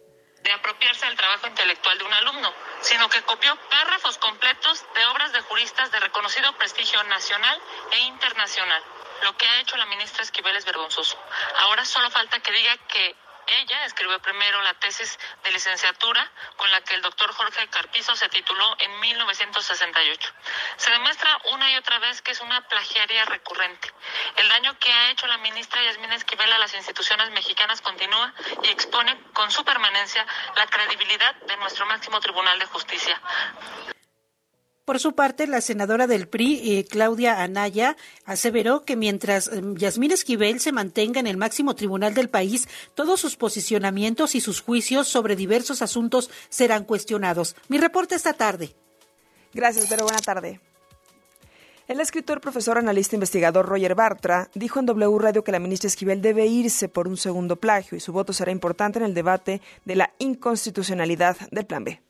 de 0.48 0.54
apropiarse 0.54 1.06
del 1.06 1.18
trabajo 1.18 1.48
intelectual 1.48 1.98
de 1.98 2.04
un 2.06 2.14
alumno, 2.14 2.54
sino 2.82 3.10
que 3.10 3.22
copió 3.24 3.54
párrafos 3.70 4.18
completos 4.18 4.86
de 4.96 5.06
obras 5.08 5.34
de 5.34 5.42
juristas 5.42 5.92
de 5.92 6.00
reconocido 6.00 6.54
prestigio 6.54 7.04
nacional 7.04 7.62
e 7.92 8.00
internacional. 8.00 8.82
Lo 9.24 9.36
que 9.36 9.48
ha 9.48 9.60
hecho 9.60 9.76
la 9.76 9.86
ministra 9.88 10.24
Esquivel 10.24 10.56
es 10.56 10.64
vergonzoso. 10.64 11.18
Ahora 11.60 11.84
solo 11.84 12.10
falta 12.12 12.40
que 12.40 12.52
diga 12.54 12.78
que 12.88 13.16
ella 13.48 13.86
escribió 13.86 14.20
primero 14.22 14.62
la 14.62 14.74
tesis 14.76 15.18
de 15.44 15.52
licenciatura 15.52 16.30
con 16.56 16.70
la 16.72 16.82
que 16.82 16.96
el 16.96 17.02
doctor 17.02 17.32
Jorge 17.34 17.68
Carpizo 17.68 18.16
se 18.16 18.30
tituló 18.30 18.76
en 18.80 19.00
1968. 19.00 20.34
Se 20.78 20.92
demuestra 20.92 21.40
una 21.54 21.72
y 21.72 21.76
otra 21.76 22.00
vez 22.00 22.22
que 22.22 22.32
es 22.32 22.42
una 22.42 22.68
plagiaria 22.68 23.26
recurrente. 23.26 23.92
El 24.36 24.50
daño 24.50 24.78
que 24.80 24.92
ha 24.92 25.12
hecho 25.12 25.28
la 25.28 25.38
ministra 25.38 25.84
Yasmina 25.84 26.16
Esquivel 26.16 26.52
a 26.52 26.60
las 26.60 26.74
instituciones 26.74 27.30
mexicanas 27.32 27.82
continúa 27.82 28.34
y 28.64 28.70
expone 28.70 29.18
con 29.34 29.52
su 29.52 29.64
permanencia 29.64 30.26
la 30.56 30.68
credibilidad 30.68 31.36
de 31.36 31.58
nuestro 31.58 31.86
máximo 31.86 32.20
Tribunal 32.20 32.60
de 32.60 32.66
Justicia. 32.66 33.22
Por 34.88 35.00
su 35.00 35.16
parte, 35.16 35.48
la 35.48 35.60
senadora 35.60 36.08
del 36.08 36.30
PRI, 36.30 36.80
eh, 36.80 36.86
Claudia 36.86 37.42
Anaya, 37.44 37.98
aseveró 38.24 38.84
que 38.84 38.96
mientras 38.96 39.50
eh, 39.50 39.62
Yasmín 39.76 40.12
Esquivel 40.12 40.62
se 40.62 40.72
mantenga 40.72 41.20
en 41.20 41.28
el 41.28 41.36
máximo 41.36 41.76
tribunal 41.76 42.14
del 42.14 42.30
país, 42.30 42.70
todos 42.96 43.20
sus 43.20 43.36
posicionamientos 43.36 44.34
y 44.34 44.40
sus 44.40 44.62
juicios 44.62 45.10
sobre 45.10 45.36
diversos 45.36 45.82
asuntos 45.82 46.32
serán 46.48 46.86
cuestionados. 46.86 47.58
Mi 47.68 47.80
reporte 47.80 48.16
esta 48.16 48.32
tarde. 48.32 48.78
Gracias, 49.54 49.88
pero 49.90 50.04
buena 50.06 50.20
tarde. 50.20 50.62
El 51.90 52.00
escritor, 52.00 52.40
profesor, 52.40 52.78
analista, 52.78 53.18
investigador 53.18 53.66
Roger 53.66 53.94
Bartra 53.94 54.50
dijo 54.54 54.80
en 54.80 54.86
W 54.86 55.20
Radio 55.20 55.44
que 55.44 55.52
la 55.52 55.60
ministra 55.60 55.90
Esquivel 55.90 56.22
debe 56.22 56.46
irse 56.46 56.88
por 56.88 57.10
un 57.10 57.18
segundo 57.18 57.58
plagio 57.58 57.98
y 57.98 58.00
su 58.00 58.14
voto 58.14 58.32
será 58.32 58.54
importante 58.54 59.00
en 59.00 59.06
el 59.06 59.14
debate 59.14 59.62
de 59.84 59.98
la 59.98 60.14
inconstitucionalidad 60.20 61.36
del 61.52 61.66
Plan 61.66 61.84
B. 61.84 62.02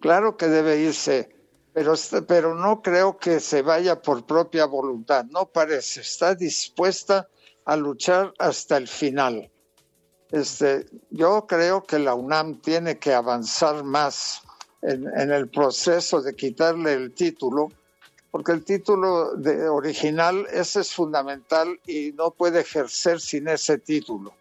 Claro 0.00 0.36
que 0.36 0.48
debe 0.48 0.80
irse 0.80 1.37
pero, 1.78 1.94
pero 2.26 2.54
no 2.56 2.82
creo 2.82 3.18
que 3.18 3.38
se 3.38 3.62
vaya 3.62 4.02
por 4.02 4.26
propia 4.26 4.66
voluntad, 4.66 5.24
no 5.26 5.46
parece, 5.46 6.00
está 6.00 6.34
dispuesta 6.34 7.28
a 7.64 7.76
luchar 7.76 8.34
hasta 8.38 8.76
el 8.76 8.88
final. 8.88 9.48
Este, 10.32 10.86
yo 11.10 11.46
creo 11.46 11.84
que 11.84 12.00
la 12.00 12.14
UNAM 12.14 12.60
tiene 12.60 12.98
que 12.98 13.14
avanzar 13.14 13.84
más 13.84 14.42
en, 14.82 15.06
el 15.30 15.48
proceso 15.48 16.20
de 16.20 16.34
quitarle 16.34 16.94
el 16.94 17.14
título, 17.14 17.68
porque 18.32 18.52
el 18.52 18.64
título 18.64 19.36
de 19.36 19.68
original 19.68 20.48
ese 20.50 20.80
es 20.80 20.92
fundamental 20.92 21.78
y 21.86 22.10
no 22.12 22.32
puede 22.32 22.60
ejercer 22.60 23.20
sin 23.20 23.46
ese 23.46 23.78
título. 23.78 24.34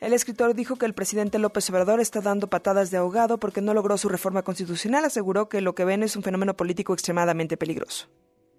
El 0.00 0.14
escritor 0.14 0.54
dijo 0.54 0.76
que 0.76 0.86
el 0.86 0.94
presidente 0.94 1.38
López 1.38 1.68
Obrador 1.68 2.00
está 2.00 2.22
dando 2.22 2.48
patadas 2.48 2.90
de 2.90 2.96
ahogado 2.96 3.38
porque 3.38 3.60
no 3.60 3.74
logró 3.74 3.98
su 3.98 4.08
reforma 4.08 4.42
constitucional. 4.42 5.04
Aseguró 5.04 5.50
que 5.50 5.60
lo 5.60 5.74
que 5.74 5.84
ven 5.84 6.02
es 6.02 6.16
un 6.16 6.22
fenómeno 6.22 6.56
político 6.56 6.94
extremadamente 6.94 7.58
peligroso. 7.58 8.06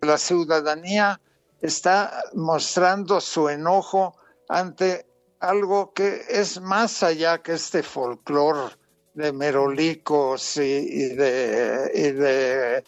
La 0.01 0.19
ciudadanía 0.19 1.19
está 1.59 2.23
mostrando 2.35 3.19
su 3.19 3.49
enojo 3.49 4.15
ante 4.47 5.07
algo 5.39 5.93
que 5.93 6.21
es 6.29 6.61
más 6.61 7.01
allá 7.01 7.39
que 7.39 7.53
este 7.53 7.81
folclore 7.81 8.75
de 9.15 9.33
merolicos 9.33 10.57
y, 10.57 11.15
de, 11.15 12.83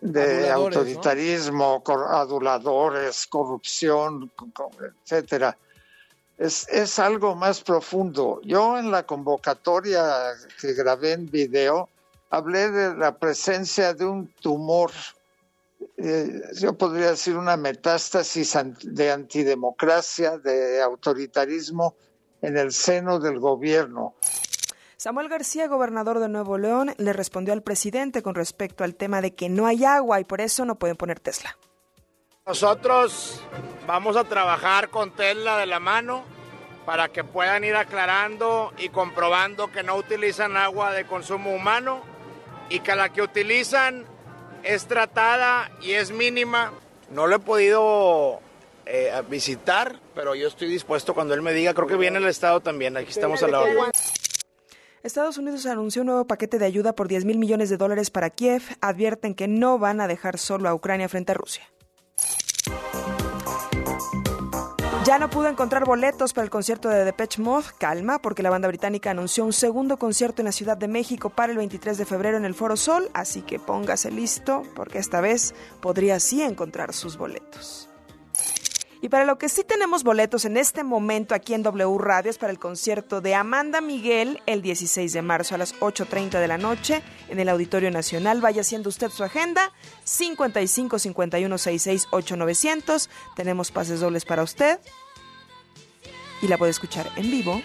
de, 0.00 0.50
autoritarismo, 0.50 1.82
aduladores, 1.86 3.26
corrupción, 3.26 4.32
etcétera 5.04 5.58
es, 6.38 6.68
es 6.68 6.98
algo 6.98 7.34
más 7.34 7.62
profundo. 7.62 8.40
Yo 8.42 8.78
en 8.78 8.90
la 8.90 9.04
convocatoria 9.04 10.32
que 10.60 10.74
grabé 10.74 11.12
en 11.12 11.30
video 11.30 11.88
hablé 12.30 12.70
de 12.70 12.94
la 12.94 13.16
presencia 13.16 13.94
de 13.94 14.04
un 14.04 14.28
tumor, 14.40 14.90
eh, 15.96 16.42
yo 16.58 16.74
podría 16.74 17.10
decir 17.10 17.36
una 17.36 17.56
metástasis 17.56 18.56
de 18.82 19.10
antidemocracia, 19.10 20.38
de 20.38 20.82
autoritarismo 20.82 21.94
en 22.42 22.56
el 22.58 22.72
seno 22.72 23.18
del 23.18 23.38
gobierno. 23.38 24.14
Samuel 24.96 25.28
García, 25.28 25.68
gobernador 25.68 26.20
de 26.20 26.28
Nuevo 26.28 26.58
León, 26.58 26.94
le 26.96 27.12
respondió 27.12 27.52
al 27.52 27.62
presidente 27.62 28.22
con 28.22 28.34
respecto 28.34 28.82
al 28.82 28.94
tema 28.94 29.20
de 29.20 29.34
que 29.34 29.48
no 29.48 29.66
hay 29.66 29.84
agua 29.84 30.20
y 30.20 30.24
por 30.24 30.40
eso 30.40 30.64
no 30.64 30.76
pueden 30.78 30.96
poner 30.96 31.20
Tesla. 31.20 31.56
Nosotros 32.46 33.42
vamos 33.86 34.16
a 34.16 34.24
trabajar 34.24 34.90
con 34.90 35.10
Tesla 35.12 35.58
de 35.58 35.66
la 35.66 35.80
mano 35.80 36.24
para 36.84 37.08
que 37.08 37.24
puedan 37.24 37.64
ir 37.64 37.76
aclarando 37.76 38.72
y 38.78 38.88
comprobando 38.90 39.70
que 39.72 39.82
no 39.82 39.96
utilizan 39.96 40.56
agua 40.56 40.92
de 40.92 41.06
consumo 41.06 41.54
humano 41.54 42.02
y 42.68 42.80
que 42.80 42.94
la 42.94 43.08
que 43.10 43.22
utilizan 43.22 44.04
es 44.62 44.86
tratada 44.86 45.70
y 45.80 45.92
es 45.92 46.10
mínima. 46.10 46.72
No 47.10 47.26
lo 47.26 47.36
he 47.36 47.38
podido 47.38 48.40
eh, 48.84 49.12
visitar, 49.28 49.98
pero 50.14 50.34
yo 50.34 50.48
estoy 50.48 50.68
dispuesto 50.68 51.14
cuando 51.14 51.34
él 51.34 51.42
me 51.42 51.52
diga, 51.52 51.74
creo 51.74 51.86
que 51.86 51.96
viene 51.96 52.18
el 52.18 52.26
Estado 52.26 52.60
también, 52.60 52.96
aquí 52.96 53.10
estamos 53.10 53.42
a 53.42 53.48
la 53.48 53.60
hora. 53.60 53.90
Estados 55.02 55.38
Unidos 55.38 55.64
anunció 55.66 56.02
un 56.02 56.06
nuevo 56.06 56.26
paquete 56.26 56.58
de 56.58 56.66
ayuda 56.66 56.92
por 56.94 57.06
10 57.06 57.24
mil 57.24 57.38
millones 57.38 57.70
de 57.70 57.76
dólares 57.76 58.10
para 58.10 58.28
Kiev. 58.30 58.62
Advierten 58.80 59.36
que 59.36 59.46
no 59.46 59.78
van 59.78 60.00
a 60.00 60.08
dejar 60.08 60.36
solo 60.36 60.68
a 60.68 60.74
Ucrania 60.74 61.08
frente 61.08 61.30
a 61.30 61.36
Rusia. 61.36 61.70
Ya 65.06 65.20
no 65.20 65.30
pudo 65.30 65.46
encontrar 65.46 65.84
boletos 65.84 66.32
para 66.32 66.44
el 66.44 66.50
concierto 66.50 66.88
de 66.88 67.04
Depeche 67.04 67.40
Mode. 67.40 67.66
Calma, 67.78 68.18
porque 68.18 68.42
la 68.42 68.50
banda 68.50 68.66
británica 68.66 69.12
anunció 69.12 69.44
un 69.44 69.52
segundo 69.52 69.98
concierto 69.98 70.42
en 70.42 70.46
la 70.46 70.52
Ciudad 70.52 70.76
de 70.76 70.88
México 70.88 71.30
para 71.30 71.52
el 71.52 71.58
23 71.58 71.96
de 71.96 72.04
febrero 72.04 72.36
en 72.36 72.44
el 72.44 72.54
Foro 72.54 72.76
Sol. 72.76 73.08
Así 73.14 73.42
que 73.42 73.60
póngase 73.60 74.10
listo, 74.10 74.64
porque 74.74 74.98
esta 74.98 75.20
vez 75.20 75.54
podría 75.80 76.18
sí 76.18 76.42
encontrar 76.42 76.92
sus 76.92 77.16
boletos. 77.16 77.85
Y 79.06 79.08
para 79.08 79.24
lo 79.24 79.38
que 79.38 79.48
sí 79.48 79.62
tenemos 79.62 80.02
boletos 80.02 80.46
en 80.46 80.56
este 80.56 80.82
momento 80.82 81.36
aquí 81.36 81.54
en 81.54 81.62
W 81.62 81.96
Radio 81.96 82.28
es 82.28 82.38
para 82.38 82.50
el 82.50 82.58
concierto 82.58 83.20
de 83.20 83.36
Amanda 83.36 83.80
Miguel 83.80 84.42
el 84.46 84.62
16 84.62 85.12
de 85.12 85.22
marzo 85.22 85.54
a 85.54 85.58
las 85.58 85.78
8.30 85.78 86.40
de 86.40 86.48
la 86.48 86.58
noche 86.58 87.04
en 87.28 87.38
el 87.38 87.48
Auditorio 87.48 87.92
Nacional. 87.92 88.40
Vaya 88.40 88.62
haciendo 88.62 88.88
usted 88.88 89.10
su 89.10 89.22
agenda 89.22 89.70
55 90.02 90.98
51 90.98 91.56
66 91.56 92.08
8900. 92.10 93.08
Tenemos 93.36 93.70
pases 93.70 94.00
dobles 94.00 94.24
para 94.24 94.42
usted 94.42 94.80
y 96.42 96.48
la 96.48 96.58
puede 96.58 96.72
escuchar 96.72 97.08
en 97.14 97.30
vivo 97.30 97.62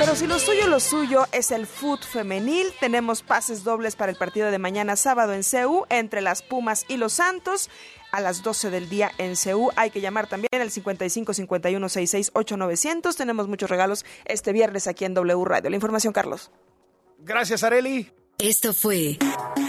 Pero 0.00 0.16
si 0.16 0.26
lo 0.26 0.38
suyo, 0.38 0.66
lo 0.66 0.80
suyo 0.80 1.26
es 1.30 1.50
el 1.50 1.66
foot 1.66 2.02
femenil, 2.02 2.72
tenemos 2.80 3.20
pases 3.20 3.64
dobles 3.64 3.96
para 3.96 4.10
el 4.10 4.16
partido 4.16 4.50
de 4.50 4.58
mañana 4.58 4.96
sábado 4.96 5.34
en 5.34 5.44
CEU 5.44 5.84
entre 5.90 6.22
las 6.22 6.40
Pumas 6.40 6.86
y 6.88 6.96
los 6.96 7.12
Santos 7.12 7.68
a 8.10 8.22
las 8.22 8.42
12 8.42 8.70
del 8.70 8.88
día 8.88 9.12
en 9.18 9.36
CEU. 9.36 9.68
Hay 9.76 9.90
que 9.90 10.00
llamar 10.00 10.26
también 10.26 10.58
al 10.58 10.70
55 10.70 11.34
51 11.34 11.88
66 11.90 12.30
8900. 12.32 13.14
Tenemos 13.14 13.46
muchos 13.46 13.68
regalos 13.68 14.06
este 14.24 14.54
viernes 14.54 14.86
aquí 14.86 15.04
en 15.04 15.12
W 15.12 15.44
Radio. 15.44 15.68
La 15.68 15.76
información, 15.76 16.14
Carlos. 16.14 16.50
Gracias, 17.18 17.62
Areli. 17.62 18.10
Esto 18.38 18.72
fue 18.72 19.18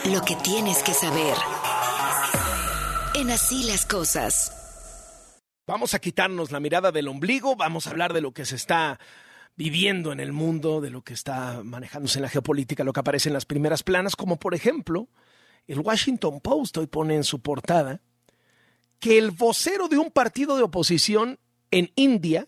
lo 0.05 0.21
que 0.21 0.37
tienes 0.37 0.81
que 0.81 0.93
saber. 0.93 1.35
En 3.15 3.31
así 3.31 3.65
las 3.65 3.85
cosas. 3.85 4.53
Vamos 5.67 5.93
a 5.93 5.99
quitarnos 5.99 6.51
la 6.51 6.61
mirada 6.61 6.93
del 6.93 7.09
ombligo, 7.09 7.57
vamos 7.57 7.85
a 7.85 7.89
hablar 7.89 8.13
de 8.13 8.21
lo 8.21 8.31
que 8.31 8.45
se 8.45 8.55
está 8.55 8.97
viviendo 9.61 10.11
en 10.11 10.19
el 10.19 10.31
mundo, 10.31 10.81
de 10.81 10.89
lo 10.89 11.03
que 11.03 11.13
está 11.13 11.61
manejándose 11.63 12.17
en 12.17 12.23
la 12.23 12.29
geopolítica, 12.29 12.83
lo 12.83 12.93
que 12.93 13.01
aparece 13.01 13.29
en 13.29 13.33
las 13.33 13.45
primeras 13.45 13.83
planas, 13.83 14.15
como 14.15 14.39
por 14.39 14.55
ejemplo, 14.55 15.07
el 15.67 15.81
Washington 15.81 16.39
Post 16.41 16.77
hoy 16.77 16.87
pone 16.87 17.15
en 17.15 17.23
su 17.23 17.41
portada 17.41 18.01
que 18.99 19.19
el 19.19 19.29
vocero 19.29 19.87
de 19.87 19.99
un 19.99 20.09
partido 20.09 20.57
de 20.57 20.63
oposición 20.63 21.37
en 21.69 21.91
India 21.95 22.47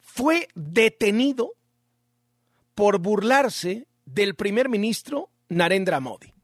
fue 0.00 0.48
detenido 0.56 1.52
por 2.74 2.98
burlarse 2.98 3.86
del 4.04 4.34
primer 4.34 4.68
ministro 4.68 5.30
Narendra 5.48 6.00
Modi. 6.00 6.34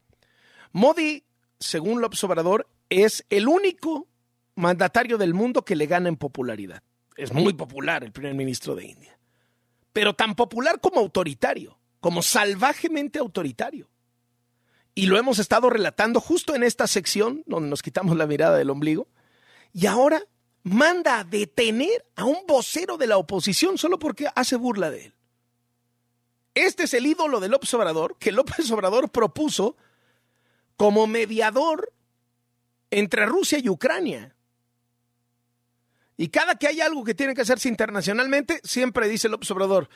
Modi, 0.71 1.25
según 1.59 2.01
López 2.01 2.23
Obrador, 2.23 2.69
es 2.89 3.27
el 3.31 3.49
único 3.49 4.07
mandatario 4.55 5.19
del 5.19 5.35
mundo 5.35 5.65
que 5.65 5.75
le 5.75 5.87
gana 5.87 6.09
en 6.09 6.17
popularidad. 6.17 6.85
Es 7.17 7.33
muy 7.33 7.53
popular 7.53 8.05
el 8.05 8.13
primer 8.13 8.35
ministro 8.35 8.77
de 8.77 8.87
India 8.87 9.18
pero 9.93 10.15
tan 10.15 10.35
popular 10.35 10.81
como 10.81 11.01
autoritario, 11.01 11.79
como 12.01 12.23
salvajemente 12.23 13.19
autoritario. 13.19 13.89
Y 14.95 15.07
lo 15.07 15.19
hemos 15.19 15.39
estado 15.39 15.71
relatando 15.71 16.21
justo 16.21 16.55
en 16.55 16.63
esta 16.63 16.87
sección 16.87 17.45
donde 17.47 17.69
nos 17.69 17.83
quitamos 17.83 18.17
la 18.17 18.27
mirada 18.27 18.57
del 18.57 18.71
ombligo. 18.71 19.07
Y 19.73 19.87
ahora 19.87 20.25
manda 20.65 21.21
a 21.21 21.25
detener 21.25 22.05
a 22.17 22.25
un 22.25 22.39
vocero 22.47 22.97
de 22.97 23.07
la 23.07 23.17
oposición 23.17 23.79
solo 23.79 23.99
porque 23.99 24.27
hace 24.35 24.57
burla 24.57 24.91
de 24.91 25.07
él. 25.07 25.15
Este 26.55 26.85
es 26.85 26.95
el 26.95 27.07
ídolo 27.07 27.39
de 27.39 27.49
López 27.49 27.73
Obrador 27.75 28.17
que 28.19 28.33
López 28.33 28.69
Obrador 28.73 29.11
propuso 29.11 29.77
como 30.77 31.07
mediador 31.07 31.93
entre 32.91 33.27
Rusia 33.27 33.59
y 33.63 33.69
Ucrania. 33.69 34.35
Y 36.21 36.29
cada 36.29 36.57
que 36.57 36.67
hay 36.67 36.81
algo 36.81 37.05
que 37.05 37.15
tiene 37.15 37.33
que 37.33 37.43
hacerse 37.43 37.69
internacionalmente, 37.69 38.61
siempre 38.65 39.09
dice 39.09 39.29
López 39.29 39.49
Obrador, 39.53 39.89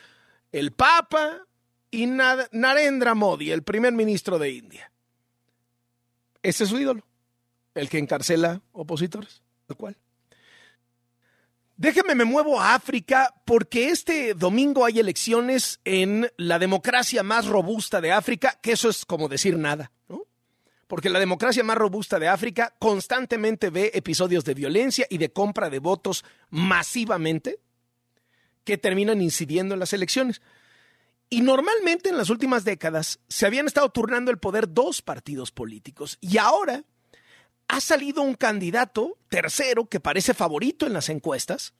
el 0.53 0.71
Papa 0.71 1.45
y 1.91 2.05
Narendra 2.07 3.13
Modi, 3.13 3.51
el 3.51 3.63
primer 3.63 3.91
ministro 3.91 4.39
de 4.39 4.51
India. 4.51 4.89
Ese 6.41 6.63
es 6.63 6.69
su 6.69 6.79
ídolo, 6.79 7.05
el 7.75 7.89
que 7.89 7.97
encarcela 7.97 8.61
opositores, 8.71 9.43
tal 9.67 9.75
cual. 9.75 9.97
Déjeme, 11.75 12.15
me 12.15 12.23
muevo 12.23 12.61
a 12.61 12.73
África 12.73 13.33
porque 13.43 13.89
este 13.89 14.33
domingo 14.33 14.85
hay 14.85 14.99
elecciones 14.99 15.81
en 15.83 16.31
la 16.37 16.57
democracia 16.57 17.23
más 17.23 17.47
robusta 17.47 17.99
de 17.99 18.13
África, 18.13 18.57
que 18.61 18.71
eso 18.71 18.87
es 18.87 19.05
como 19.05 19.27
decir 19.27 19.57
nada. 19.57 19.91
Porque 20.93 21.09
la 21.09 21.19
democracia 21.19 21.63
más 21.63 21.75
robusta 21.75 22.19
de 22.19 22.27
África 22.27 22.75
constantemente 22.77 23.71
ve 23.71 23.89
episodios 23.95 24.45
de 24.45 24.53
violencia 24.53 25.07
y 25.09 25.17
de 25.17 25.33
compra 25.33 25.71
de 25.71 25.79
votos 25.79 26.23
masivamente 26.51 27.59
que 28.63 28.77
terminan 28.77 29.19
incidiendo 29.19 29.73
en 29.73 29.79
las 29.79 29.93
elecciones. 29.93 30.43
Y 31.31 31.41
normalmente 31.41 32.09
en 32.09 32.17
las 32.19 32.29
últimas 32.29 32.63
décadas 32.63 33.19
se 33.27 33.47
habían 33.47 33.65
estado 33.65 33.89
turnando 33.89 34.29
el 34.29 34.37
poder 34.37 34.71
dos 34.71 35.01
partidos 35.01 35.51
políticos 35.51 36.19
y 36.21 36.37
ahora 36.37 36.83
ha 37.67 37.81
salido 37.81 38.21
un 38.21 38.35
candidato 38.35 39.17
tercero 39.29 39.87
que 39.87 39.99
parece 39.99 40.35
favorito 40.35 40.85
en 40.85 40.93
las 40.93 41.09
encuestas. 41.09 41.73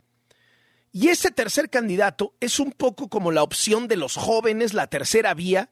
Y 0.92 1.10
ese 1.10 1.30
tercer 1.30 1.70
candidato 1.70 2.34
es 2.40 2.60
un 2.60 2.72
poco 2.72 3.10
como 3.10 3.32
la 3.32 3.44
opción 3.44 3.88
de 3.88 3.96
los 3.96 4.16
jóvenes, 4.16 4.74
la 4.74 4.88
tercera 4.88 5.36
vía, 5.36 5.70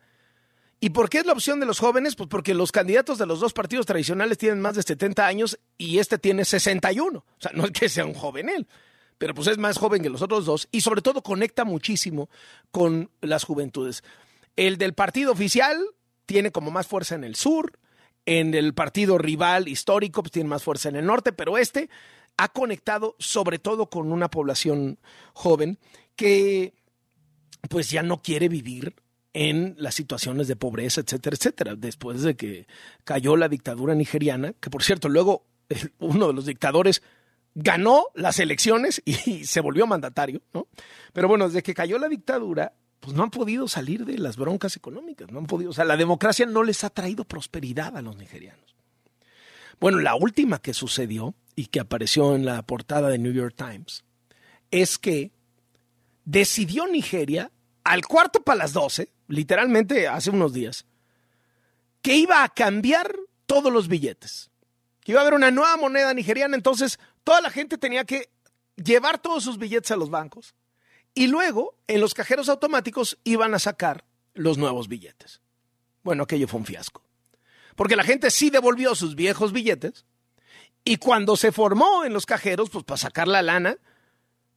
¿Y 0.83 0.89
por 0.89 1.09
qué 1.09 1.19
es 1.19 1.27
la 1.27 1.33
opción 1.33 1.59
de 1.59 1.67
los 1.67 1.77
jóvenes? 1.77 2.15
Pues 2.15 2.27
porque 2.27 2.55
los 2.55 2.71
candidatos 2.71 3.19
de 3.19 3.27
los 3.27 3.39
dos 3.39 3.53
partidos 3.53 3.85
tradicionales 3.85 4.39
tienen 4.39 4.59
más 4.59 4.75
de 4.75 4.81
70 4.81 5.27
años 5.27 5.59
y 5.77 5.99
este 5.99 6.17
tiene 6.17 6.43
61. 6.43 7.19
O 7.19 7.25
sea, 7.37 7.51
no 7.53 7.65
es 7.65 7.71
que 7.71 7.87
sea 7.87 8.03
un 8.03 8.15
joven 8.15 8.49
él, 8.49 8.67
pero 9.19 9.35
pues 9.35 9.47
es 9.47 9.59
más 9.59 9.77
joven 9.77 10.01
que 10.01 10.09
los 10.09 10.23
otros 10.23 10.43
dos 10.43 10.67
y 10.71 10.81
sobre 10.81 11.03
todo 11.03 11.21
conecta 11.21 11.65
muchísimo 11.65 12.31
con 12.71 13.11
las 13.21 13.43
juventudes. 13.43 14.03
El 14.55 14.79
del 14.79 14.95
partido 14.95 15.31
oficial 15.31 15.85
tiene 16.25 16.51
como 16.51 16.71
más 16.71 16.87
fuerza 16.87 17.13
en 17.13 17.25
el 17.25 17.35
sur, 17.35 17.77
en 18.25 18.55
el 18.55 18.73
partido 18.73 19.19
rival 19.19 19.67
histórico 19.67 20.23
pues 20.23 20.31
tiene 20.31 20.49
más 20.49 20.63
fuerza 20.63 20.89
en 20.89 20.95
el 20.95 21.05
norte, 21.05 21.31
pero 21.31 21.59
este 21.59 21.91
ha 22.37 22.47
conectado 22.47 23.15
sobre 23.19 23.59
todo 23.59 23.91
con 23.91 24.11
una 24.11 24.31
población 24.31 24.97
joven 25.33 25.77
que 26.15 26.73
pues 27.69 27.91
ya 27.91 28.01
no 28.01 28.23
quiere 28.23 28.49
vivir 28.49 28.95
en 29.33 29.75
las 29.77 29.95
situaciones 29.95 30.47
de 30.47 30.55
pobreza, 30.55 31.01
etcétera, 31.01 31.35
etcétera, 31.35 31.75
después 31.75 32.21
de 32.21 32.35
que 32.35 32.67
cayó 33.03 33.37
la 33.37 33.47
dictadura 33.47 33.95
nigeriana, 33.95 34.53
que 34.53 34.69
por 34.69 34.83
cierto, 34.83 35.09
luego 35.09 35.45
uno 35.99 36.27
de 36.27 36.33
los 36.33 36.45
dictadores 36.45 37.01
ganó 37.55 38.05
las 38.15 38.39
elecciones 38.39 39.01
y 39.05 39.45
se 39.45 39.61
volvió 39.61 39.87
mandatario, 39.87 40.41
¿no? 40.53 40.67
Pero 41.13 41.27
bueno, 41.27 41.47
desde 41.47 41.63
que 41.63 41.73
cayó 41.73 41.97
la 41.97 42.09
dictadura, 42.09 42.73
pues 42.99 43.15
no 43.15 43.23
han 43.23 43.31
podido 43.31 43.67
salir 43.67 44.05
de 44.05 44.17
las 44.17 44.37
broncas 44.37 44.75
económicas, 44.75 45.31
no 45.31 45.39
han 45.39 45.47
podido, 45.47 45.71
o 45.71 45.73
sea, 45.73 45.85
la 45.85 45.97
democracia 45.97 46.45
no 46.45 46.63
les 46.63 46.83
ha 46.83 46.89
traído 46.89 47.25
prosperidad 47.25 47.97
a 47.97 48.01
los 48.01 48.15
nigerianos. 48.15 48.75
Bueno, 49.79 49.99
la 49.99 50.15
última 50.15 50.59
que 50.59 50.73
sucedió 50.73 51.33
y 51.55 51.65
que 51.65 51.79
apareció 51.79 52.35
en 52.35 52.45
la 52.45 52.61
portada 52.61 53.09
de 53.09 53.17
New 53.17 53.33
York 53.33 53.55
Times 53.57 54.03
es 54.69 54.99
que 54.99 55.31
decidió 56.23 56.87
Nigeria 56.87 57.51
al 57.83 58.05
cuarto 58.05 58.43
para 58.43 58.59
las 58.59 58.73
doce, 58.73 59.09
literalmente 59.31 60.07
hace 60.07 60.29
unos 60.29 60.53
días, 60.53 60.85
que 62.01 62.15
iba 62.15 62.43
a 62.43 62.49
cambiar 62.49 63.15
todos 63.45 63.71
los 63.71 63.87
billetes. 63.87 64.49
Que 65.01 65.13
iba 65.13 65.21
a 65.21 65.23
haber 65.23 65.33
una 65.33 65.51
nueva 65.51 65.77
moneda 65.77 66.13
nigeriana, 66.13 66.55
entonces 66.55 66.99
toda 67.23 67.41
la 67.41 67.49
gente 67.49 67.77
tenía 67.77 68.05
que 68.05 68.29
llevar 68.75 69.19
todos 69.19 69.43
sus 69.43 69.57
billetes 69.57 69.91
a 69.91 69.95
los 69.95 70.09
bancos 70.09 70.53
y 71.13 71.27
luego 71.27 71.75
en 71.87 72.01
los 72.01 72.13
cajeros 72.13 72.49
automáticos 72.49 73.17
iban 73.23 73.53
a 73.53 73.59
sacar 73.59 74.05
los 74.33 74.57
nuevos 74.57 74.87
billetes. 74.87 75.41
Bueno, 76.03 76.23
aquello 76.23 76.47
fue 76.47 76.59
un 76.59 76.65
fiasco. 76.65 77.03
Porque 77.75 77.95
la 77.95 78.03
gente 78.03 78.31
sí 78.31 78.49
devolvió 78.49 78.95
sus 78.95 79.15
viejos 79.15 79.51
billetes 79.51 80.05
y 80.83 80.97
cuando 80.97 81.35
se 81.35 81.51
formó 81.51 82.05
en 82.05 82.13
los 82.13 82.25
cajeros, 82.25 82.69
pues 82.69 82.83
para 82.83 82.97
sacar 82.97 83.27
la 83.27 83.41
lana, 83.41 83.77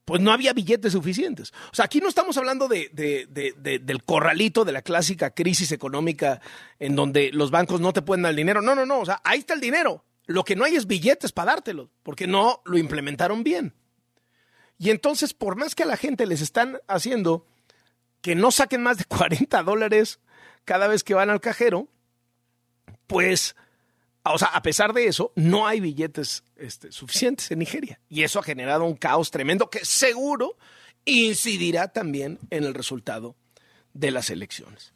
pues 0.05 0.21
no 0.21 0.31
había 0.31 0.53
billetes 0.53 0.93
suficientes. 0.93 1.51
O 1.71 1.75
sea, 1.75 1.85
aquí 1.85 1.99
no 1.99 2.07
estamos 2.07 2.37
hablando 2.37 2.67
de, 2.67 2.89
del 3.81 4.03
corralito 4.03 4.63
de 4.63 4.71
la 4.71 4.83
clásica 4.83 5.31
crisis 5.31 5.71
económica 5.71 6.39
en 6.79 6.95
donde 6.95 7.31
los 7.33 7.49
bancos 7.49 7.81
no 7.81 7.91
te 7.91 8.03
pueden 8.03 8.21
dar 8.21 8.29
el 8.29 8.35
dinero. 8.35 8.61
No, 8.61 8.75
no, 8.75 8.85
no. 8.85 8.99
O 8.99 9.05
sea, 9.05 9.19
ahí 9.23 9.39
está 9.39 9.55
el 9.55 9.61
dinero. 9.61 10.05
Lo 10.27 10.43
que 10.43 10.55
no 10.55 10.63
hay 10.63 10.75
es 10.75 10.85
billetes 10.85 11.31
para 11.31 11.53
dártelo, 11.53 11.89
porque 12.03 12.27
no 12.27 12.61
lo 12.65 12.77
implementaron 12.77 13.43
bien. 13.43 13.73
Y 14.77 14.91
entonces, 14.91 15.33
por 15.33 15.55
más 15.55 15.73
que 15.73 15.83
a 15.83 15.87
la 15.87 15.97
gente 15.97 16.25
les 16.27 16.41
están 16.41 16.79
haciendo 16.87 17.47
que 18.21 18.35
no 18.35 18.51
saquen 18.51 18.83
más 18.83 18.97
de 18.97 19.05
40 19.09 19.63
dólares 19.63 20.19
cada 20.65 20.87
vez 20.87 21.03
que 21.03 21.15
van 21.15 21.31
al 21.31 21.41
cajero, 21.41 21.87
pues 23.07 23.55
O 24.33 24.39
sea, 24.39 24.47
a 24.49 24.61
pesar 24.63 24.93
de 24.93 25.05
eso, 25.05 25.31
no 25.35 25.67
hay 25.67 25.79
billetes 25.79 26.43
este, 26.55 26.91
suficientes 26.91 27.51
en 27.51 27.59
Nigeria. 27.59 27.99
Y 28.09 28.23
eso 28.23 28.39
ha 28.39 28.43
generado 28.43 28.83
un 28.83 28.95
caos 28.95 29.29
tremendo 29.29 29.69
que 29.69 29.85
seguro 29.85 30.57
incidirá 31.05 31.89
también 31.89 32.39
en 32.49 32.63
el 32.63 32.73
resultado 32.73 33.35
de 33.93 34.09
las 34.09 34.31
elecciones. 34.31 34.93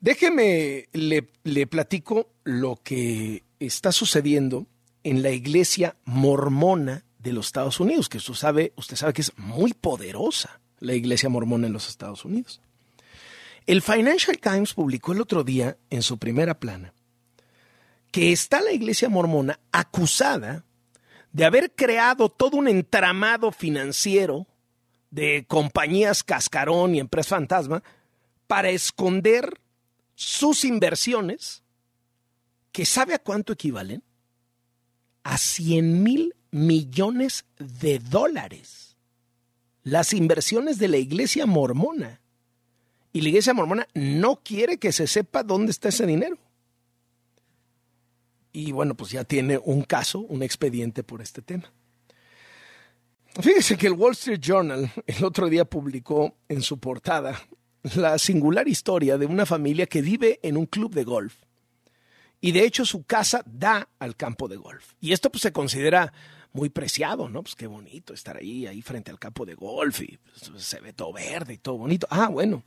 Déjeme, 0.00 0.88
le, 0.92 1.30
le 1.42 1.66
platico 1.66 2.30
lo 2.44 2.76
que 2.82 3.42
está 3.58 3.90
sucediendo 3.90 4.66
en 5.02 5.22
la 5.22 5.30
iglesia 5.30 5.96
mormona 6.04 7.04
de 7.18 7.32
los 7.32 7.46
Estados 7.46 7.80
Unidos, 7.80 8.08
que 8.08 8.18
usted 8.18 8.34
sabe, 8.34 8.72
usted 8.76 8.96
sabe 8.96 9.12
que 9.12 9.22
es 9.22 9.32
muy 9.36 9.74
poderosa 9.74 10.60
la 10.78 10.94
iglesia 10.94 11.28
mormona 11.28 11.66
en 11.66 11.72
los 11.72 11.88
Estados 11.88 12.24
Unidos. 12.24 12.60
El 13.66 13.82
Financial 13.82 14.38
Times 14.38 14.74
publicó 14.74 15.12
el 15.12 15.20
otro 15.20 15.44
día 15.44 15.76
en 15.90 16.02
su 16.02 16.18
primera 16.18 16.58
plana 16.58 16.92
que 18.12 18.30
está 18.30 18.60
la 18.60 18.72
iglesia 18.72 19.08
mormona 19.08 19.58
acusada 19.72 20.64
de 21.32 21.46
haber 21.46 21.72
creado 21.74 22.28
todo 22.28 22.58
un 22.58 22.68
entramado 22.68 23.50
financiero 23.50 24.46
de 25.10 25.46
compañías 25.48 26.22
cascarón 26.22 26.94
y 26.94 27.00
empresas 27.00 27.30
fantasma 27.30 27.82
para 28.46 28.68
esconder 28.68 29.58
sus 30.14 30.64
inversiones, 30.64 31.62
que 32.70 32.84
sabe 32.84 33.14
a 33.14 33.18
cuánto 33.18 33.54
equivalen? 33.54 34.02
A 35.24 35.38
100 35.38 36.02
mil 36.02 36.34
millones 36.50 37.46
de 37.58 37.98
dólares. 37.98 38.98
Las 39.84 40.12
inversiones 40.12 40.78
de 40.78 40.88
la 40.88 40.98
iglesia 40.98 41.46
mormona. 41.46 42.20
Y 43.14 43.22
la 43.22 43.30
iglesia 43.30 43.54
mormona 43.54 43.88
no 43.94 44.36
quiere 44.36 44.76
que 44.76 44.92
se 44.92 45.06
sepa 45.06 45.42
dónde 45.42 45.70
está 45.70 45.88
ese 45.88 46.04
dinero 46.04 46.41
y 48.52 48.72
bueno, 48.72 48.94
pues 48.94 49.10
ya 49.10 49.24
tiene 49.24 49.58
un 49.58 49.82
caso, 49.82 50.20
un 50.20 50.42
expediente 50.42 51.02
por 51.02 51.22
este 51.22 51.42
tema. 51.42 51.72
Fíjese 53.40 53.78
que 53.78 53.86
el 53.86 53.94
Wall 53.94 54.12
Street 54.12 54.40
Journal 54.40 54.92
el 55.06 55.24
otro 55.24 55.48
día 55.48 55.64
publicó 55.64 56.36
en 56.48 56.60
su 56.60 56.78
portada 56.78 57.40
la 57.94 58.18
singular 58.18 58.68
historia 58.68 59.16
de 59.16 59.26
una 59.26 59.46
familia 59.46 59.86
que 59.86 60.02
vive 60.02 60.38
en 60.42 60.56
un 60.56 60.66
club 60.66 60.94
de 60.94 61.04
golf. 61.04 61.34
Y 62.40 62.52
de 62.52 62.64
hecho 62.64 62.84
su 62.84 63.04
casa 63.04 63.42
da 63.46 63.88
al 63.98 64.16
campo 64.16 64.48
de 64.48 64.56
golf. 64.56 64.94
Y 65.00 65.12
esto 65.12 65.30
pues 65.30 65.42
se 65.42 65.52
considera 65.52 66.12
muy 66.52 66.68
preciado, 66.68 67.28
¿no? 67.28 67.42
Pues 67.42 67.54
qué 67.54 67.66
bonito 67.66 68.12
estar 68.12 68.36
ahí, 68.36 68.66
ahí 68.66 68.82
frente 68.82 69.10
al 69.10 69.18
campo 69.18 69.46
de 69.46 69.54
golf 69.54 70.02
y 70.02 70.18
pues, 70.18 70.62
se 70.62 70.80
ve 70.80 70.92
todo 70.92 71.12
verde 71.12 71.54
y 71.54 71.58
todo 71.58 71.78
bonito. 71.78 72.06
Ah, 72.10 72.28
bueno. 72.28 72.62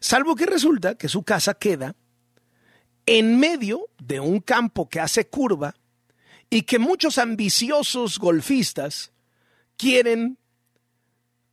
Salvo 0.00 0.34
que 0.34 0.46
resulta 0.46 0.96
que 0.96 1.08
su 1.08 1.22
casa 1.22 1.54
queda 1.54 1.94
en 3.06 3.38
medio 3.38 3.88
de 3.98 4.20
un 4.20 4.40
campo 4.40 4.88
que 4.88 5.00
hace 5.00 5.28
curva 5.28 5.74
y 6.50 6.62
que 6.62 6.78
muchos 6.78 7.18
ambiciosos 7.18 8.18
golfistas 8.18 9.12
quieren, 9.76 10.38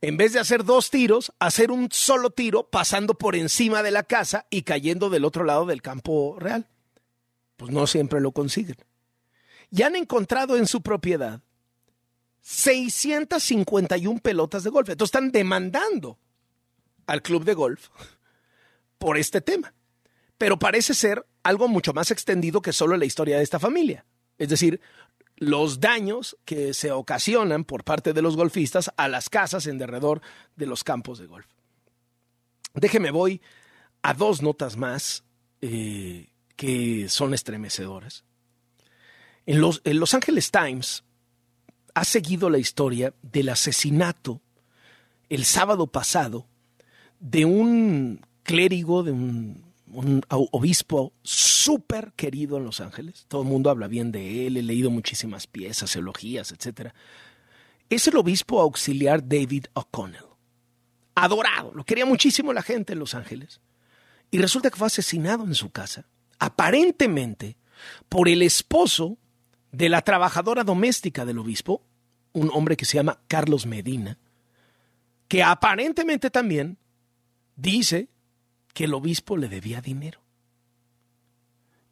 en 0.00 0.16
vez 0.16 0.32
de 0.32 0.40
hacer 0.40 0.64
dos 0.64 0.90
tiros, 0.90 1.32
hacer 1.38 1.70
un 1.70 1.88
solo 1.90 2.30
tiro 2.30 2.68
pasando 2.68 3.14
por 3.14 3.36
encima 3.36 3.82
de 3.82 3.90
la 3.90 4.02
casa 4.02 4.46
y 4.50 4.62
cayendo 4.62 5.08
del 5.10 5.24
otro 5.24 5.44
lado 5.44 5.66
del 5.66 5.82
campo 5.82 6.36
real. 6.38 6.66
Pues 7.56 7.72
no 7.72 7.86
siempre 7.86 8.20
lo 8.20 8.32
consiguen. 8.32 8.76
Y 9.70 9.82
han 9.82 9.96
encontrado 9.96 10.56
en 10.56 10.66
su 10.66 10.82
propiedad 10.82 11.40
651 12.42 14.20
pelotas 14.20 14.64
de 14.64 14.70
golf. 14.70 14.88
Entonces 14.88 15.14
están 15.14 15.30
demandando 15.30 16.18
al 17.06 17.22
club 17.22 17.44
de 17.44 17.54
golf 17.54 17.88
por 18.98 19.18
este 19.18 19.40
tema. 19.40 19.74
Pero 20.38 20.58
parece 20.58 20.94
ser 20.94 21.26
algo 21.48 21.66
mucho 21.66 21.94
más 21.94 22.10
extendido 22.10 22.60
que 22.60 22.74
solo 22.74 22.96
la 22.98 23.06
historia 23.06 23.38
de 23.38 23.42
esta 23.42 23.58
familia. 23.58 24.04
Es 24.36 24.50
decir, 24.50 24.82
los 25.36 25.80
daños 25.80 26.36
que 26.44 26.74
se 26.74 26.92
ocasionan 26.92 27.64
por 27.64 27.84
parte 27.84 28.12
de 28.12 28.20
los 28.20 28.36
golfistas 28.36 28.92
a 28.98 29.08
las 29.08 29.30
casas 29.30 29.66
en 29.66 29.78
derredor 29.78 30.20
de 30.56 30.66
los 30.66 30.84
campos 30.84 31.18
de 31.18 31.26
golf. 31.26 31.46
Déjeme 32.74 33.10
voy 33.10 33.40
a 34.02 34.12
dos 34.12 34.42
notas 34.42 34.76
más 34.76 35.24
eh, 35.62 36.28
que 36.54 37.08
son 37.08 37.32
estremecedoras. 37.32 38.24
En 39.46 39.62
los, 39.62 39.80
en 39.84 40.00
los 40.00 40.12
Angeles 40.12 40.50
Times 40.50 41.02
ha 41.94 42.04
seguido 42.04 42.50
la 42.50 42.58
historia 42.58 43.14
del 43.22 43.48
asesinato 43.48 44.42
el 45.30 45.46
sábado 45.46 45.86
pasado 45.86 46.46
de 47.20 47.46
un 47.46 48.20
clérigo, 48.42 49.02
de 49.02 49.12
un 49.12 49.67
un 49.92 50.22
obispo 50.28 51.12
súper 51.22 52.12
querido 52.14 52.56
en 52.56 52.64
Los 52.64 52.80
Ángeles. 52.80 53.24
Todo 53.28 53.42
el 53.42 53.48
mundo 53.48 53.70
habla 53.70 53.88
bien 53.88 54.12
de 54.12 54.46
él, 54.46 54.56
he 54.56 54.62
leído 54.62 54.90
muchísimas 54.90 55.46
piezas, 55.46 55.94
elogías, 55.96 56.52
etc. 56.52 56.92
Es 57.88 58.06
el 58.08 58.16
obispo 58.16 58.60
auxiliar 58.60 59.26
David 59.26 59.66
O'Connell. 59.74 60.24
Adorado, 61.14 61.72
lo 61.74 61.84
quería 61.84 62.06
muchísimo 62.06 62.52
la 62.52 62.62
gente 62.62 62.92
en 62.92 62.98
Los 62.98 63.14
Ángeles. 63.14 63.60
Y 64.30 64.38
resulta 64.38 64.70
que 64.70 64.76
fue 64.76 64.86
asesinado 64.86 65.44
en 65.44 65.54
su 65.54 65.70
casa, 65.70 66.06
aparentemente 66.38 67.56
por 68.08 68.28
el 68.28 68.42
esposo 68.42 69.16
de 69.72 69.88
la 69.88 70.02
trabajadora 70.02 70.64
doméstica 70.64 71.24
del 71.24 71.38
obispo, 71.38 71.82
un 72.32 72.50
hombre 72.52 72.76
que 72.76 72.84
se 72.84 72.96
llama 72.96 73.20
Carlos 73.26 73.66
Medina, 73.66 74.18
que 75.28 75.42
aparentemente 75.42 76.30
también 76.30 76.78
dice 77.56 78.08
que 78.78 78.84
el 78.84 78.94
obispo 78.94 79.36
le 79.36 79.48
debía 79.48 79.80
dinero. 79.80 80.20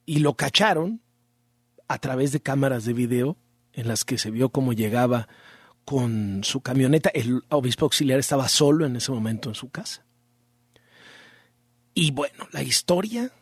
Y 0.05 0.21
lo 0.21 0.35
cacharon 0.35 1.01
a 1.89 1.99
través 1.99 2.31
de 2.31 2.39
cámaras 2.39 2.85
de 2.85 2.93
video 2.93 3.37
en 3.73 3.89
las 3.89 4.05
que 4.05 4.19
se 4.19 4.31
vio 4.31 4.51
cómo 4.51 4.73
llegaba 4.73 5.27
con 5.85 6.45
su 6.45 6.61
camioneta. 6.61 7.09
El 7.09 7.43
obispo 7.49 7.87
auxiliar 7.87 8.21
estaba 8.21 8.47
solo 8.47 8.87
en 8.87 8.95
ese 8.95 9.11
momento 9.11 9.49
en 9.49 9.57
su 9.57 9.69
casa. 9.69 10.07
Y 11.93 12.13
bueno, 12.13 12.47
la 12.53 12.63
historia 12.63 13.33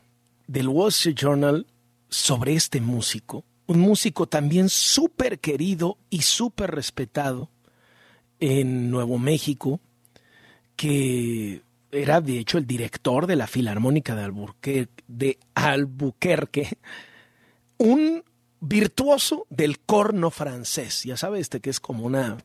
del 0.47 0.67
Wall 0.67 0.89
Street 0.89 1.15
Journal 1.15 1.67
sobre 2.09 2.55
este 2.55 2.81
músico, 2.81 3.45
un 3.67 3.79
músico 3.79 4.25
también 4.25 4.69
súper 4.69 5.39
querido 5.39 5.99
y 6.09 6.23
súper 6.23 6.71
respetado 6.71 7.51
en 8.39 8.89
Nuevo 8.89 9.19
México, 9.19 9.81
que 10.75 11.61
era 11.91 12.21
de 12.21 12.39
hecho 12.39 12.57
el 12.57 12.67
director 12.67 13.27
de 13.27 13.35
la 13.35 13.47
Filarmónica 13.47 14.15
de 14.15 15.39
Albuquerque, 15.55 16.77
un 17.77 18.23
virtuoso 18.59 19.45
del 19.49 19.79
corno 19.79 20.31
francés. 20.31 21.03
Ya 21.03 21.17
sabes, 21.17 21.41
este 21.41 21.59
que 21.59 21.69
es 21.69 21.79
como 21.79 22.05
una, 22.05 22.37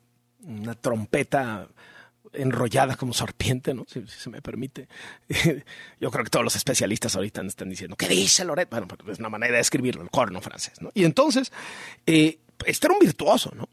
una 0.43 0.74
trompeta 0.74 1.68
enrollada 2.32 2.97
como 2.97 3.12
serpiente, 3.12 3.74
¿no? 3.74 3.84
Si, 3.88 4.07
se 4.07 4.30
me 4.30 4.41
permite. 4.41 4.88
Yo 6.01 6.11
creo 6.11 6.24
que 6.24 6.30
todos 6.30 6.45
los 6.45 6.57
especialistas 6.57 7.16
ahorita 7.16 7.43
están 7.43 7.70
diciendo, 7.70 7.97
¿qué 7.97 8.09
dice 8.09 8.45
Loret? 8.45 8.70
Bueno, 8.70 8.86
pues 8.86 9.14
es 9.14 9.18
una 9.18 9.28
manera 9.28 9.55
de 9.55 9.61
escribirlo, 9.61 10.03
el 10.03 10.11
corno 10.11 10.41
francés, 10.41 10.80
¿no? 10.80 10.91
Y 10.95 11.05
entonces, 11.05 11.53
eh, 12.07 12.38
este 12.67 12.87
era 12.87 12.95
un 12.95 13.01
virtuoso, 13.01 13.53
¿no? 13.55 13.69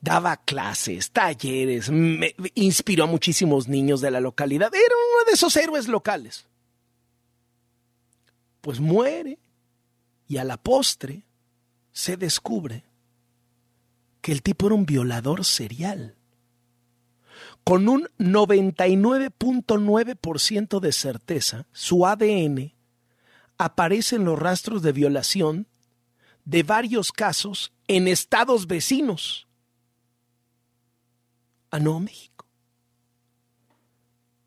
daba 0.00 0.36
clases, 0.36 1.10
talleres, 1.10 1.90
me, 1.90 2.34
inspiró 2.54 3.04
a 3.04 3.08
muchísimos 3.08 3.68
niños 3.68 4.00
de 4.00 4.10
la 4.10 4.20
localidad. 4.20 4.74
Era 4.74 4.94
uno 5.12 5.24
de 5.26 5.32
esos 5.32 5.54
héroes 5.56 5.86
locales. 5.88 6.46
Pues 8.60 8.80
muere 8.80 9.38
y 10.28 10.38
a 10.38 10.44
la 10.44 10.56
postre 10.56 11.26
se 11.92 12.16
descubre 12.16 12.84
que 14.20 14.32
el 14.32 14.42
tipo 14.42 14.66
era 14.66 14.74
un 14.74 14.86
violador 14.86 15.44
serial. 15.44 16.16
Con 17.64 17.88
un 17.88 18.08
99.9% 18.18 20.80
de 20.80 20.92
certeza, 20.92 21.66
su 21.72 22.06
ADN 22.06 22.72
aparece 23.58 24.16
en 24.16 24.24
los 24.24 24.38
rastros 24.38 24.82
de 24.82 24.92
violación 24.92 25.66
de 26.44 26.62
varios 26.62 27.12
casos 27.12 27.72
en 27.88 28.08
estados 28.08 28.66
vecinos 28.66 29.46
a 31.70 31.78
Nuevo 31.78 32.00
México. 32.00 32.46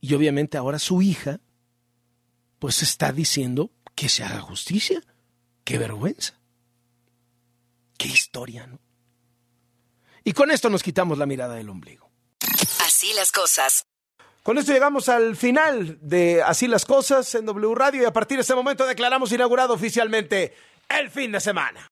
Y 0.02 0.14
obviamente 0.14 0.58
ahora 0.58 0.80
su 0.80 1.02
hija, 1.02 1.40
pues 2.60 2.82
está 2.82 3.12
diciendo 3.12 3.72
que 3.96 4.10
se 4.10 4.24
haga 4.24 4.42
justicia. 4.42 5.02
Qué 5.64 5.78
vergüenza. 5.78 6.40
Qué 7.98 8.08
historia, 8.08 8.66
¿no? 8.66 8.80
Y 10.24 10.34
con 10.34 10.52
esto 10.52 10.70
nos 10.70 10.84
quitamos 10.84 11.18
la 11.18 11.26
mirada 11.26 11.56
del 11.56 11.70
ombligo. 11.70 12.10
Así 12.86 13.14
las 13.14 13.32
cosas. 13.32 13.86
Con 14.44 14.58
esto 14.58 14.72
llegamos 14.72 15.10
al 15.10 15.36
final 15.36 15.98
de 16.02 16.42
Así 16.42 16.68
las 16.68 16.86
cosas 16.86 17.36
en 17.36 17.46
W 17.46 17.76
Radio 17.76 18.02
y 18.02 18.06
a 18.06 18.14
partir 18.14 18.38
de 18.38 18.42
este 18.42 18.56
momento 18.56 18.86
declaramos 18.86 19.32
inaugurado 19.32 19.74
oficialmente 19.74 20.56
el 20.88 21.10
fin 21.10 21.32
de 21.32 21.40
semana. 21.40 21.92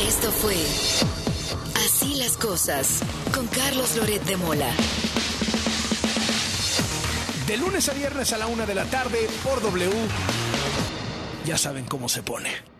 Esto 0.00 0.30
fue 0.32 0.56
Así 1.86 2.14
las 2.16 2.36
cosas 2.36 3.00
con 3.34 3.46
Carlos 3.46 3.96
Loret 3.96 4.22
de 4.24 4.36
Mola. 4.36 4.70
De 7.46 7.56
lunes 7.56 7.88
a 7.88 7.94
viernes 7.94 8.34
a 8.34 8.38
la 8.38 8.46
una 8.48 8.66
de 8.66 8.74
la 8.74 8.84
tarde 8.84 9.30
por 9.42 9.62
W. 9.62 9.90
Ya 11.46 11.56
saben 11.56 11.86
cómo 11.86 12.10
se 12.10 12.22
pone. 12.22 12.75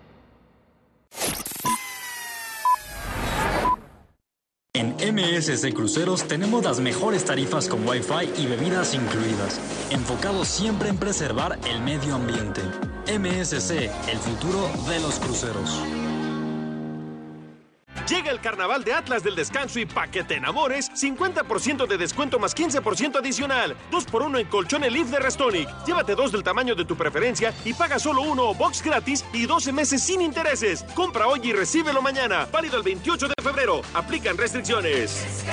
En 4.76 4.90
MSC 4.90 5.72
Cruceros 5.72 6.28
tenemos 6.28 6.62
las 6.62 6.80
mejores 6.80 7.24
tarifas 7.24 7.66
con 7.66 7.88
Wi-Fi 7.88 8.42
y 8.42 8.46
bebidas 8.46 8.92
incluidas, 8.92 9.58
enfocados 9.88 10.48
siempre 10.48 10.90
en 10.90 10.98
preservar 10.98 11.58
el 11.66 11.80
medio 11.80 12.14
ambiente. 12.14 12.60
MSC, 13.06 13.90
el 14.10 14.18
futuro 14.18 14.68
de 14.86 15.00
los 15.00 15.18
cruceros. 15.18 16.05
Llega 18.08 18.30
el 18.30 18.40
carnaval 18.40 18.84
de 18.84 18.92
Atlas 18.92 19.24
del 19.24 19.34
Descanso 19.34 19.80
y 19.80 19.86
pa' 19.86 20.06
que 20.06 20.22
te 20.22 20.36
enamores, 20.36 20.92
50% 20.92 21.88
de 21.88 21.98
descuento 21.98 22.38
más 22.38 22.54
15% 22.54 23.16
adicional. 23.16 23.76
2x1 23.90 24.38
en 24.38 24.46
colchón 24.46 24.84
Elif 24.84 25.08
de 25.08 25.18
Restonic. 25.18 25.68
Llévate 25.84 26.14
dos 26.14 26.30
del 26.30 26.44
tamaño 26.44 26.76
de 26.76 26.84
tu 26.84 26.96
preferencia 26.96 27.52
y 27.64 27.74
paga 27.74 27.98
solo 27.98 28.22
uno 28.22 28.50
o 28.50 28.54
box 28.54 28.80
gratis 28.80 29.24
y 29.32 29.46
12 29.46 29.72
meses 29.72 30.04
sin 30.04 30.20
intereses. 30.20 30.84
Compra 30.94 31.26
hoy 31.26 31.40
y 31.42 31.52
recíbelo 31.52 32.00
mañana. 32.00 32.46
Válido 32.52 32.76
el 32.76 32.84
28 32.84 33.26
de 33.26 33.34
febrero. 33.42 33.82
Aplican 33.92 34.38
restricciones. 34.38 35.44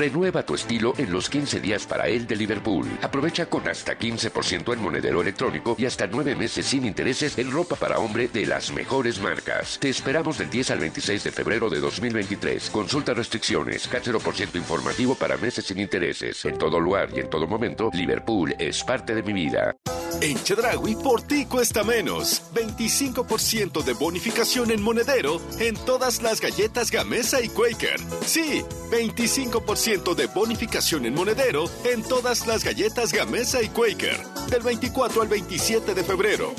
Renueva 0.00 0.42
tu 0.46 0.54
estilo 0.54 0.94
en 0.96 1.12
los 1.12 1.28
15 1.28 1.60
días 1.60 1.84
para 1.84 2.08
él 2.08 2.26
de 2.26 2.34
Liverpool. 2.34 2.88
Aprovecha 3.02 3.44
con 3.44 3.68
hasta 3.68 3.98
15% 3.98 4.72
en 4.72 4.80
monedero 4.80 5.20
electrónico 5.20 5.76
y 5.78 5.84
hasta 5.84 6.06
9 6.06 6.36
meses 6.36 6.64
sin 6.64 6.86
intereses 6.86 7.36
en 7.36 7.50
ropa 7.50 7.76
para 7.76 7.98
hombre 7.98 8.26
de 8.28 8.46
las 8.46 8.72
mejores 8.72 9.20
marcas. 9.20 9.78
Te 9.78 9.90
esperamos 9.90 10.38
del 10.38 10.48
10 10.48 10.70
al 10.70 10.78
26 10.78 11.24
de 11.24 11.30
febrero 11.30 11.68
de 11.68 11.80
2023. 11.80 12.70
Consulta 12.70 13.12
restricciones, 13.12 13.90
0% 13.90 14.54
informativo 14.54 15.16
para 15.16 15.36
meses 15.36 15.66
sin 15.66 15.78
intereses. 15.78 16.46
En 16.46 16.56
todo 16.56 16.80
lugar 16.80 17.10
y 17.14 17.20
en 17.20 17.28
todo 17.28 17.46
momento, 17.46 17.90
Liverpool 17.92 18.54
es 18.58 18.82
parte 18.82 19.14
de 19.14 19.22
mi 19.22 19.34
vida. 19.34 19.76
En 20.22 20.42
Chedraui 20.42 20.96
por 20.96 21.22
ti 21.22 21.44
cuesta 21.44 21.84
menos. 21.84 22.42
25% 22.54 23.84
de 23.84 23.92
bonificación 23.92 24.70
en 24.70 24.82
monedero 24.82 25.42
en 25.58 25.76
todas 25.76 26.22
las 26.22 26.40
galletas 26.40 26.90
Gamesa 26.90 27.42
y 27.42 27.48
Quaker. 27.48 28.00
Sí, 28.24 28.62
25% 28.90 29.89
de 29.90 30.26
bonificación 30.28 31.04
en 31.04 31.14
monedero 31.14 31.64
en 31.82 32.04
todas 32.04 32.46
las 32.46 32.62
galletas 32.62 33.12
Gamesa 33.12 33.60
y 33.60 33.68
Quaker. 33.70 34.24
Del 34.48 34.62
24 34.62 35.22
al 35.22 35.26
27 35.26 35.94
de 35.94 36.04
febrero. 36.04 36.54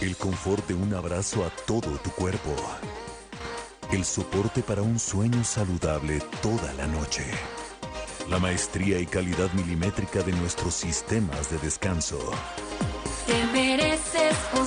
El 0.00 0.16
confort 0.16 0.66
de 0.66 0.74
un 0.74 0.92
abrazo 0.92 1.44
a 1.44 1.50
todo 1.66 1.98
tu 2.02 2.10
cuerpo. 2.10 2.52
El 3.92 4.04
soporte 4.04 4.62
para 4.64 4.82
un 4.82 4.98
sueño 4.98 5.44
saludable 5.44 6.20
toda 6.42 6.72
la 6.74 6.88
noche. 6.88 7.24
La 8.28 8.40
maestría 8.40 8.98
y 8.98 9.06
calidad 9.06 9.52
milimétrica 9.52 10.24
de 10.24 10.32
nuestros 10.32 10.74
sistemas 10.74 11.48
de 11.48 11.58
descanso. 11.58 12.18
Te 13.24 13.44
mereces 13.52 14.36
un 14.58 14.66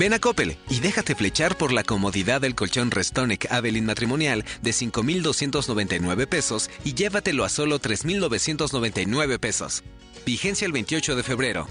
Ven 0.00 0.14
a 0.14 0.18
Coppel 0.18 0.56
y 0.70 0.80
déjate 0.80 1.14
flechar 1.14 1.58
por 1.58 1.74
la 1.74 1.84
comodidad 1.84 2.40
del 2.40 2.54
colchón 2.54 2.90
Restonic 2.90 3.52
Avelin 3.52 3.84
matrimonial 3.84 4.46
de 4.62 4.72
5,299 4.72 6.26
pesos 6.26 6.70
y 6.84 6.94
llévatelo 6.94 7.44
a 7.44 7.50
solo 7.50 7.78
3,999 7.80 9.38
pesos. 9.38 9.84
Vigencia 10.24 10.64
el 10.64 10.72
28 10.72 11.16
de 11.16 11.22
febrero. 11.22 11.68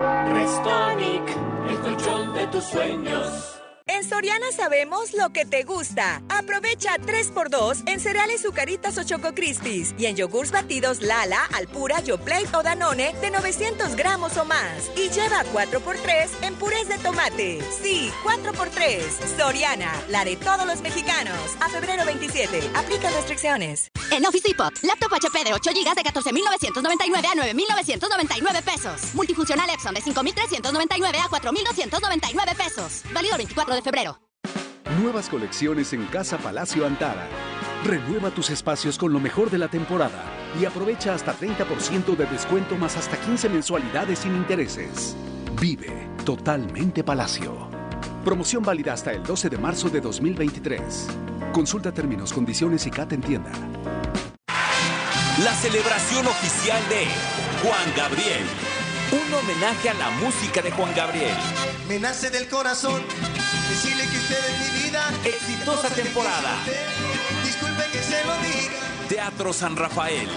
Restonic, 0.00 1.22
el 1.70 1.78
colchón 1.78 2.34
de 2.34 2.48
tus 2.48 2.64
sueños. 2.64 3.53
En 3.94 4.02
Soriana 4.02 4.46
sabemos 4.50 5.12
lo 5.12 5.30
que 5.30 5.44
te 5.44 5.62
gusta. 5.62 6.20
Aprovecha 6.28 6.96
3x2 6.96 7.84
en 7.86 8.00
cereales 8.00 8.42
Zucaritas 8.42 8.98
o 8.98 9.04
Choco 9.04 9.32
Crispies 9.36 9.94
y 9.96 10.06
en 10.06 10.16
yogurts 10.16 10.50
batidos 10.50 11.00
Lala, 11.00 11.44
Alpura, 11.52 12.00
Yoplait 12.00 12.52
o 12.56 12.64
Danone 12.64 13.14
de 13.20 13.30
900 13.30 13.94
gramos 13.94 14.36
o 14.36 14.44
más. 14.44 14.90
Y 14.96 15.10
lleva 15.10 15.44
4x3 15.44 16.28
en 16.42 16.54
purés 16.56 16.88
de 16.88 16.98
tomate. 16.98 17.62
Sí, 17.80 18.10
4x3. 18.24 19.36
Soriana, 19.38 19.92
la 20.08 20.24
de 20.24 20.34
todos 20.38 20.66
los 20.66 20.80
mexicanos. 20.80 21.38
A 21.60 21.68
febrero 21.68 22.04
27. 22.04 22.70
Aplica 22.74 23.10
restricciones. 23.10 23.92
En 24.10 24.26
Office 24.26 24.48
Depot, 24.48 24.72
laptop 24.82 25.14
HP 25.14 25.44
de 25.44 25.54
8 25.54 25.70
GB 25.70 25.94
de 25.94 26.02
14,999 26.02 27.28
a 27.28 27.34
9,999 27.36 28.62
pesos. 28.62 29.14
Multifuncional 29.14 29.70
Epson 29.70 29.94
de 29.94 30.00
5,399 30.00 31.18
a 31.18 31.28
4,299 31.28 32.54
pesos. 32.56 33.02
Válido 33.12 33.36
24 33.36 33.74
de 33.76 33.83
febrero. 33.84 34.20
Nuevas 35.00 35.28
colecciones 35.28 35.92
en 35.92 36.06
Casa 36.06 36.38
Palacio 36.38 36.86
Antara. 36.86 37.28
Renueva 37.84 38.30
tus 38.30 38.50
espacios 38.50 38.98
con 38.98 39.12
lo 39.12 39.20
mejor 39.20 39.50
de 39.50 39.58
la 39.58 39.68
temporada 39.68 40.24
y 40.60 40.64
aprovecha 40.64 41.14
hasta 41.14 41.36
30% 41.36 42.16
de 42.16 42.26
descuento 42.26 42.76
más 42.76 42.96
hasta 42.96 43.16
15 43.18 43.48
mensualidades 43.48 44.20
sin 44.20 44.34
intereses. 44.34 45.16
Vive 45.60 46.08
totalmente 46.24 47.04
Palacio. 47.04 47.68
Promoción 48.24 48.62
válida 48.62 48.94
hasta 48.94 49.12
el 49.12 49.22
12 49.22 49.50
de 49.50 49.58
marzo 49.58 49.90
de 49.90 50.00
2023. 50.00 51.08
Consulta 51.52 51.92
términos, 51.92 52.32
condiciones 52.32 52.86
y 52.86 52.90
CAT 52.90 53.12
en 53.12 53.20
tienda. 53.20 53.52
La 55.42 55.52
celebración 55.52 56.26
oficial 56.26 56.80
de 56.88 57.06
Juan 57.62 57.92
Gabriel. 57.96 58.44
Un 59.12 59.34
homenaje 59.34 59.90
a 59.90 59.94
la 59.94 60.10
música 60.12 60.62
de 60.62 60.70
Juan 60.70 60.94
Gabriel. 60.94 61.34
Me 61.88 61.98
nace 61.98 62.30
del 62.30 62.48
corazón 62.48 63.02
decirle 63.68 64.04
que 64.08 64.16
usted 64.16 64.38
es 64.38 64.74
mi 64.74 64.84
vida. 64.84 65.02
Exitosa 65.24 65.88
temporada. 65.90 66.56
Disculpe 67.44 67.82
que 67.92 67.98
se 67.98 68.24
lo 68.24 68.34
diga. 68.38 69.08
Teatro 69.08 69.52
San 69.52 69.76
Rafael. 69.76 70.28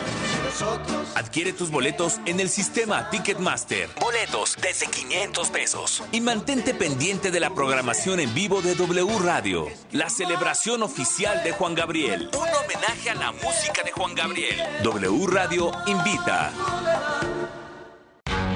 Adquiere 1.16 1.54
tus 1.54 1.70
boletos 1.72 2.20
en 2.26 2.40
el 2.40 2.50
sistema 2.50 3.10
Ticketmaster. 3.10 3.90
Boletos 4.00 4.58
desde 4.62 4.88
500 4.88 5.50
pesos. 5.50 6.04
Y 6.12 6.20
mantente 6.20 6.74
pendiente 6.74 7.32
de 7.32 7.40
la 7.40 7.54
programación 7.54 8.20
en 8.20 8.34
vivo 8.34 8.62
de 8.62 8.76
W 8.76 9.20
Radio. 9.20 9.68
La 9.92 10.10
celebración 10.10 10.84
oficial 10.84 11.44
de 11.44 11.52
Juan 11.52 11.76
Gabriel. 11.76 12.30
Un 12.34 12.50
homenaje 12.50 13.10
a 13.10 13.16
la 13.16 13.32
música 13.32 13.84
de 13.84 13.92
Juan 13.92 14.16
Gabriel. 14.16 14.58
W 14.84 15.28
Radio 15.28 15.72
invita. 15.86 16.52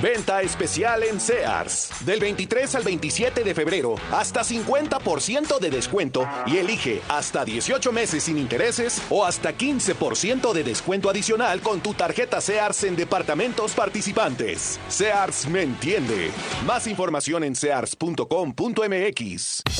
Venta 0.02 0.42
especial 0.42 1.04
en 1.04 1.20
Sears. 1.20 1.92
Del 2.04 2.20
23 2.20 2.74
al 2.74 2.84
27 2.84 3.44
de 3.44 3.54
febrero, 3.54 3.96
hasta 4.12 4.42
50% 4.42 5.60
de 5.60 5.70
descuento 5.70 6.28
y 6.48 6.58
elige 6.58 7.02
hasta 7.08 7.46
18 7.46 7.92
meses 7.92 8.24
sin 8.24 8.40
intereses 8.40 9.00
o 9.12 9.24
hasta 9.24 9.56
15% 9.56 10.54
de 10.54 10.64
descuento 10.64 11.08
adicional 11.08 11.62
con 11.62 11.82
tu 11.82 11.94
tarjeta 11.94 12.42
Sears 12.42 12.84
en 12.84 12.96
departamentos 12.96 13.74
participantes. 13.74 14.80
Sears 14.88 15.48
me 15.48 15.62
entiende. 15.62 16.32
Más 16.66 16.88
información 16.88 17.44
en 17.44 17.56
sears.com.mx. 17.56 18.32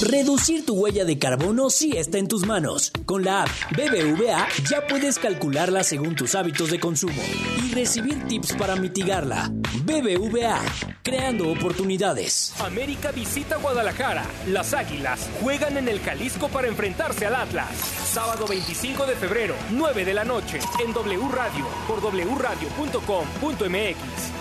Reducir 0.04 0.68
tu 0.68 0.76
huella 0.76 1.04
de 1.04 1.18
carbono 1.18 1.72
sí 1.72 1.94
está 1.98 2.20
en 2.20 2.28
tus 2.28 2.46
manos. 2.46 2.92
Con 3.06 3.24
la 3.24 3.42
app 3.44 3.50
BBVA 3.72 4.48
ya 4.70 4.86
puedes 4.86 5.18
calcularla 5.18 5.84
según 5.84 6.16
tus 6.16 6.36
hábitos 6.36 6.70
de 6.70 6.80
consumo 6.80 7.24
y 7.66 7.74
recibir 7.74 8.24
tips 8.28 8.54
para 8.54 8.76
mitigarla. 8.76 9.52
BBVA, 9.84 10.11
creando 11.04 11.52
oportunidades. 11.52 12.54
América 12.60 13.12
visita 13.12 13.58
Guadalajara. 13.58 14.26
Las 14.48 14.74
Águilas 14.74 15.30
juegan 15.42 15.78
en 15.78 15.88
el 15.88 16.00
Jalisco 16.00 16.48
para 16.50 16.68
enfrentarse 16.68 17.26
al 17.26 17.36
Atlas. 17.36 17.70
Sábado 17.76 18.46
25 18.48 19.06
de 19.06 19.16
febrero, 19.16 19.56
9 19.72 20.06
de 20.06 20.14
la 20.14 20.24
noche, 20.24 20.60
en 20.84 20.94
W 20.94 21.30
Radio, 21.32 21.66
por 21.88 22.02
wradio.com.mx 22.02 22.52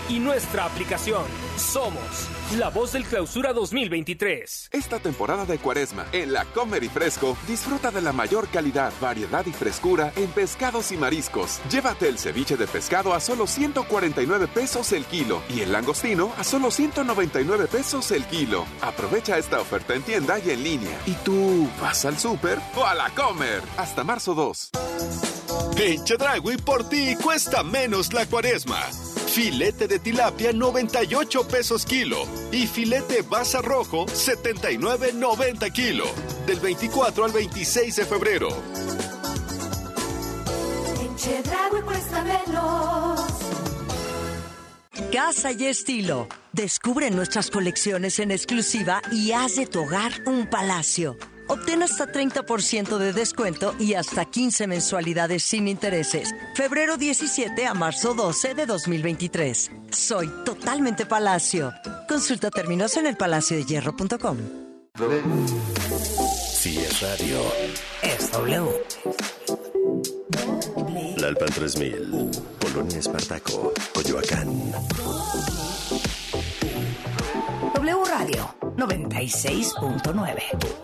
y 0.09 0.19
nuestra 0.19 0.65
aplicación. 0.65 1.23
Somos 1.57 2.27
la 2.57 2.69
voz 2.69 2.91
del 2.91 3.05
clausura 3.05 3.53
2023. 3.53 4.69
Esta 4.73 4.99
temporada 4.99 5.45
de 5.45 5.57
cuaresma, 5.57 6.05
en 6.11 6.33
la 6.33 6.43
Comer 6.45 6.83
y 6.83 6.89
Fresco, 6.89 7.37
disfruta 7.47 7.91
de 7.91 8.01
la 8.01 8.11
mayor 8.11 8.49
calidad, 8.49 8.91
variedad 8.99 9.45
y 9.45 9.53
frescura 9.53 10.11
en 10.15 10.29
pescados 10.31 10.91
y 10.91 10.97
mariscos. 10.97 11.61
Llévate 11.69 12.09
el 12.09 12.17
ceviche 12.17 12.57
de 12.57 12.67
pescado 12.67 13.13
a 13.13 13.21
solo 13.21 13.47
149 13.47 14.47
pesos 14.47 14.91
el 14.91 15.05
kilo 15.05 15.41
y 15.49 15.60
Y 15.61 15.63
el 15.63 15.73
langostino 15.73 16.33
a 16.39 16.43
solo 16.43 16.71
199 16.71 17.67
pesos 17.67 18.09
el 18.09 18.25
kilo. 18.25 18.65
Aprovecha 18.81 19.37
esta 19.37 19.59
oferta 19.59 19.93
en 19.93 20.01
tienda 20.01 20.39
y 20.39 20.49
en 20.49 20.63
línea. 20.63 20.99
¿Y 21.05 21.11
tú 21.23 21.69
vas 21.79 22.03
al 22.05 22.17
súper 22.17 22.59
o 22.75 22.83
a 22.83 22.95
la 22.95 23.11
comer? 23.11 23.61
Hasta 23.77 24.03
marzo 24.03 24.33
2. 24.33 24.71
En 25.77 26.03
Chedragui 26.03 26.57
por 26.57 26.89
ti 26.89 27.15
cuesta 27.15 27.61
menos 27.61 28.11
la 28.11 28.25
cuaresma. 28.25 28.81
Filete 29.27 29.87
de 29.87 29.99
tilapia 29.99 30.51
98 30.51 31.47
pesos 31.47 31.85
kilo 31.85 32.25
y 32.51 32.65
filete 32.65 33.21
basa 33.21 33.61
rojo 33.61 34.07
79.90 34.07 35.71
kilo. 35.71 36.05
Del 36.47 36.59
24 36.59 37.25
al 37.25 37.31
26 37.33 37.95
de 37.97 38.05
febrero. 38.07 38.49
En 41.01 41.15
Chedraui 41.15 41.81
cuesta 41.83 42.23
menos. 42.23 43.50
Casa 45.09 45.51
y 45.51 45.65
estilo. 45.65 46.27
Descubre 46.53 47.09
nuestras 47.11 47.49
colecciones 47.49 48.19
en 48.19 48.31
exclusiva 48.31 49.01
y 49.11 49.31
haz 49.31 49.55
de 49.55 49.65
tu 49.65 49.81
hogar 49.81 50.11
un 50.25 50.47
palacio. 50.47 51.17
Obtén 51.47 51.83
hasta 51.83 52.11
30% 52.11 52.97
de 52.97 53.11
descuento 53.11 53.75
y 53.79 53.95
hasta 53.95 54.23
15 54.25 54.67
mensualidades 54.67 55.43
sin 55.43 55.67
intereses. 55.67 56.33
Febrero 56.55 56.95
17 56.97 57.65
a 57.65 57.73
marzo 57.73 58.13
12 58.13 58.53
de 58.53 58.65
2023. 58.65 59.71
Soy 59.91 60.29
totalmente 60.45 61.05
Palacio. 61.05 61.73
Consulta 62.07 62.49
términos 62.49 62.95
en 62.95 63.07
elpalaciodehierro.com. 63.07 64.37
Si 66.53 66.77
es 66.77 67.01
radio, 67.01 67.41
Es 68.03 68.31
W. 68.31 68.69
La 71.21 71.27
Alpan 71.27 71.49
3000, 71.53 72.31
Polonia 72.57 72.97
Espartaco, 72.97 73.71
Coyoacán. 73.93 74.47
W 77.75 78.05
Radio 78.05 78.55
96.9. 78.75 80.81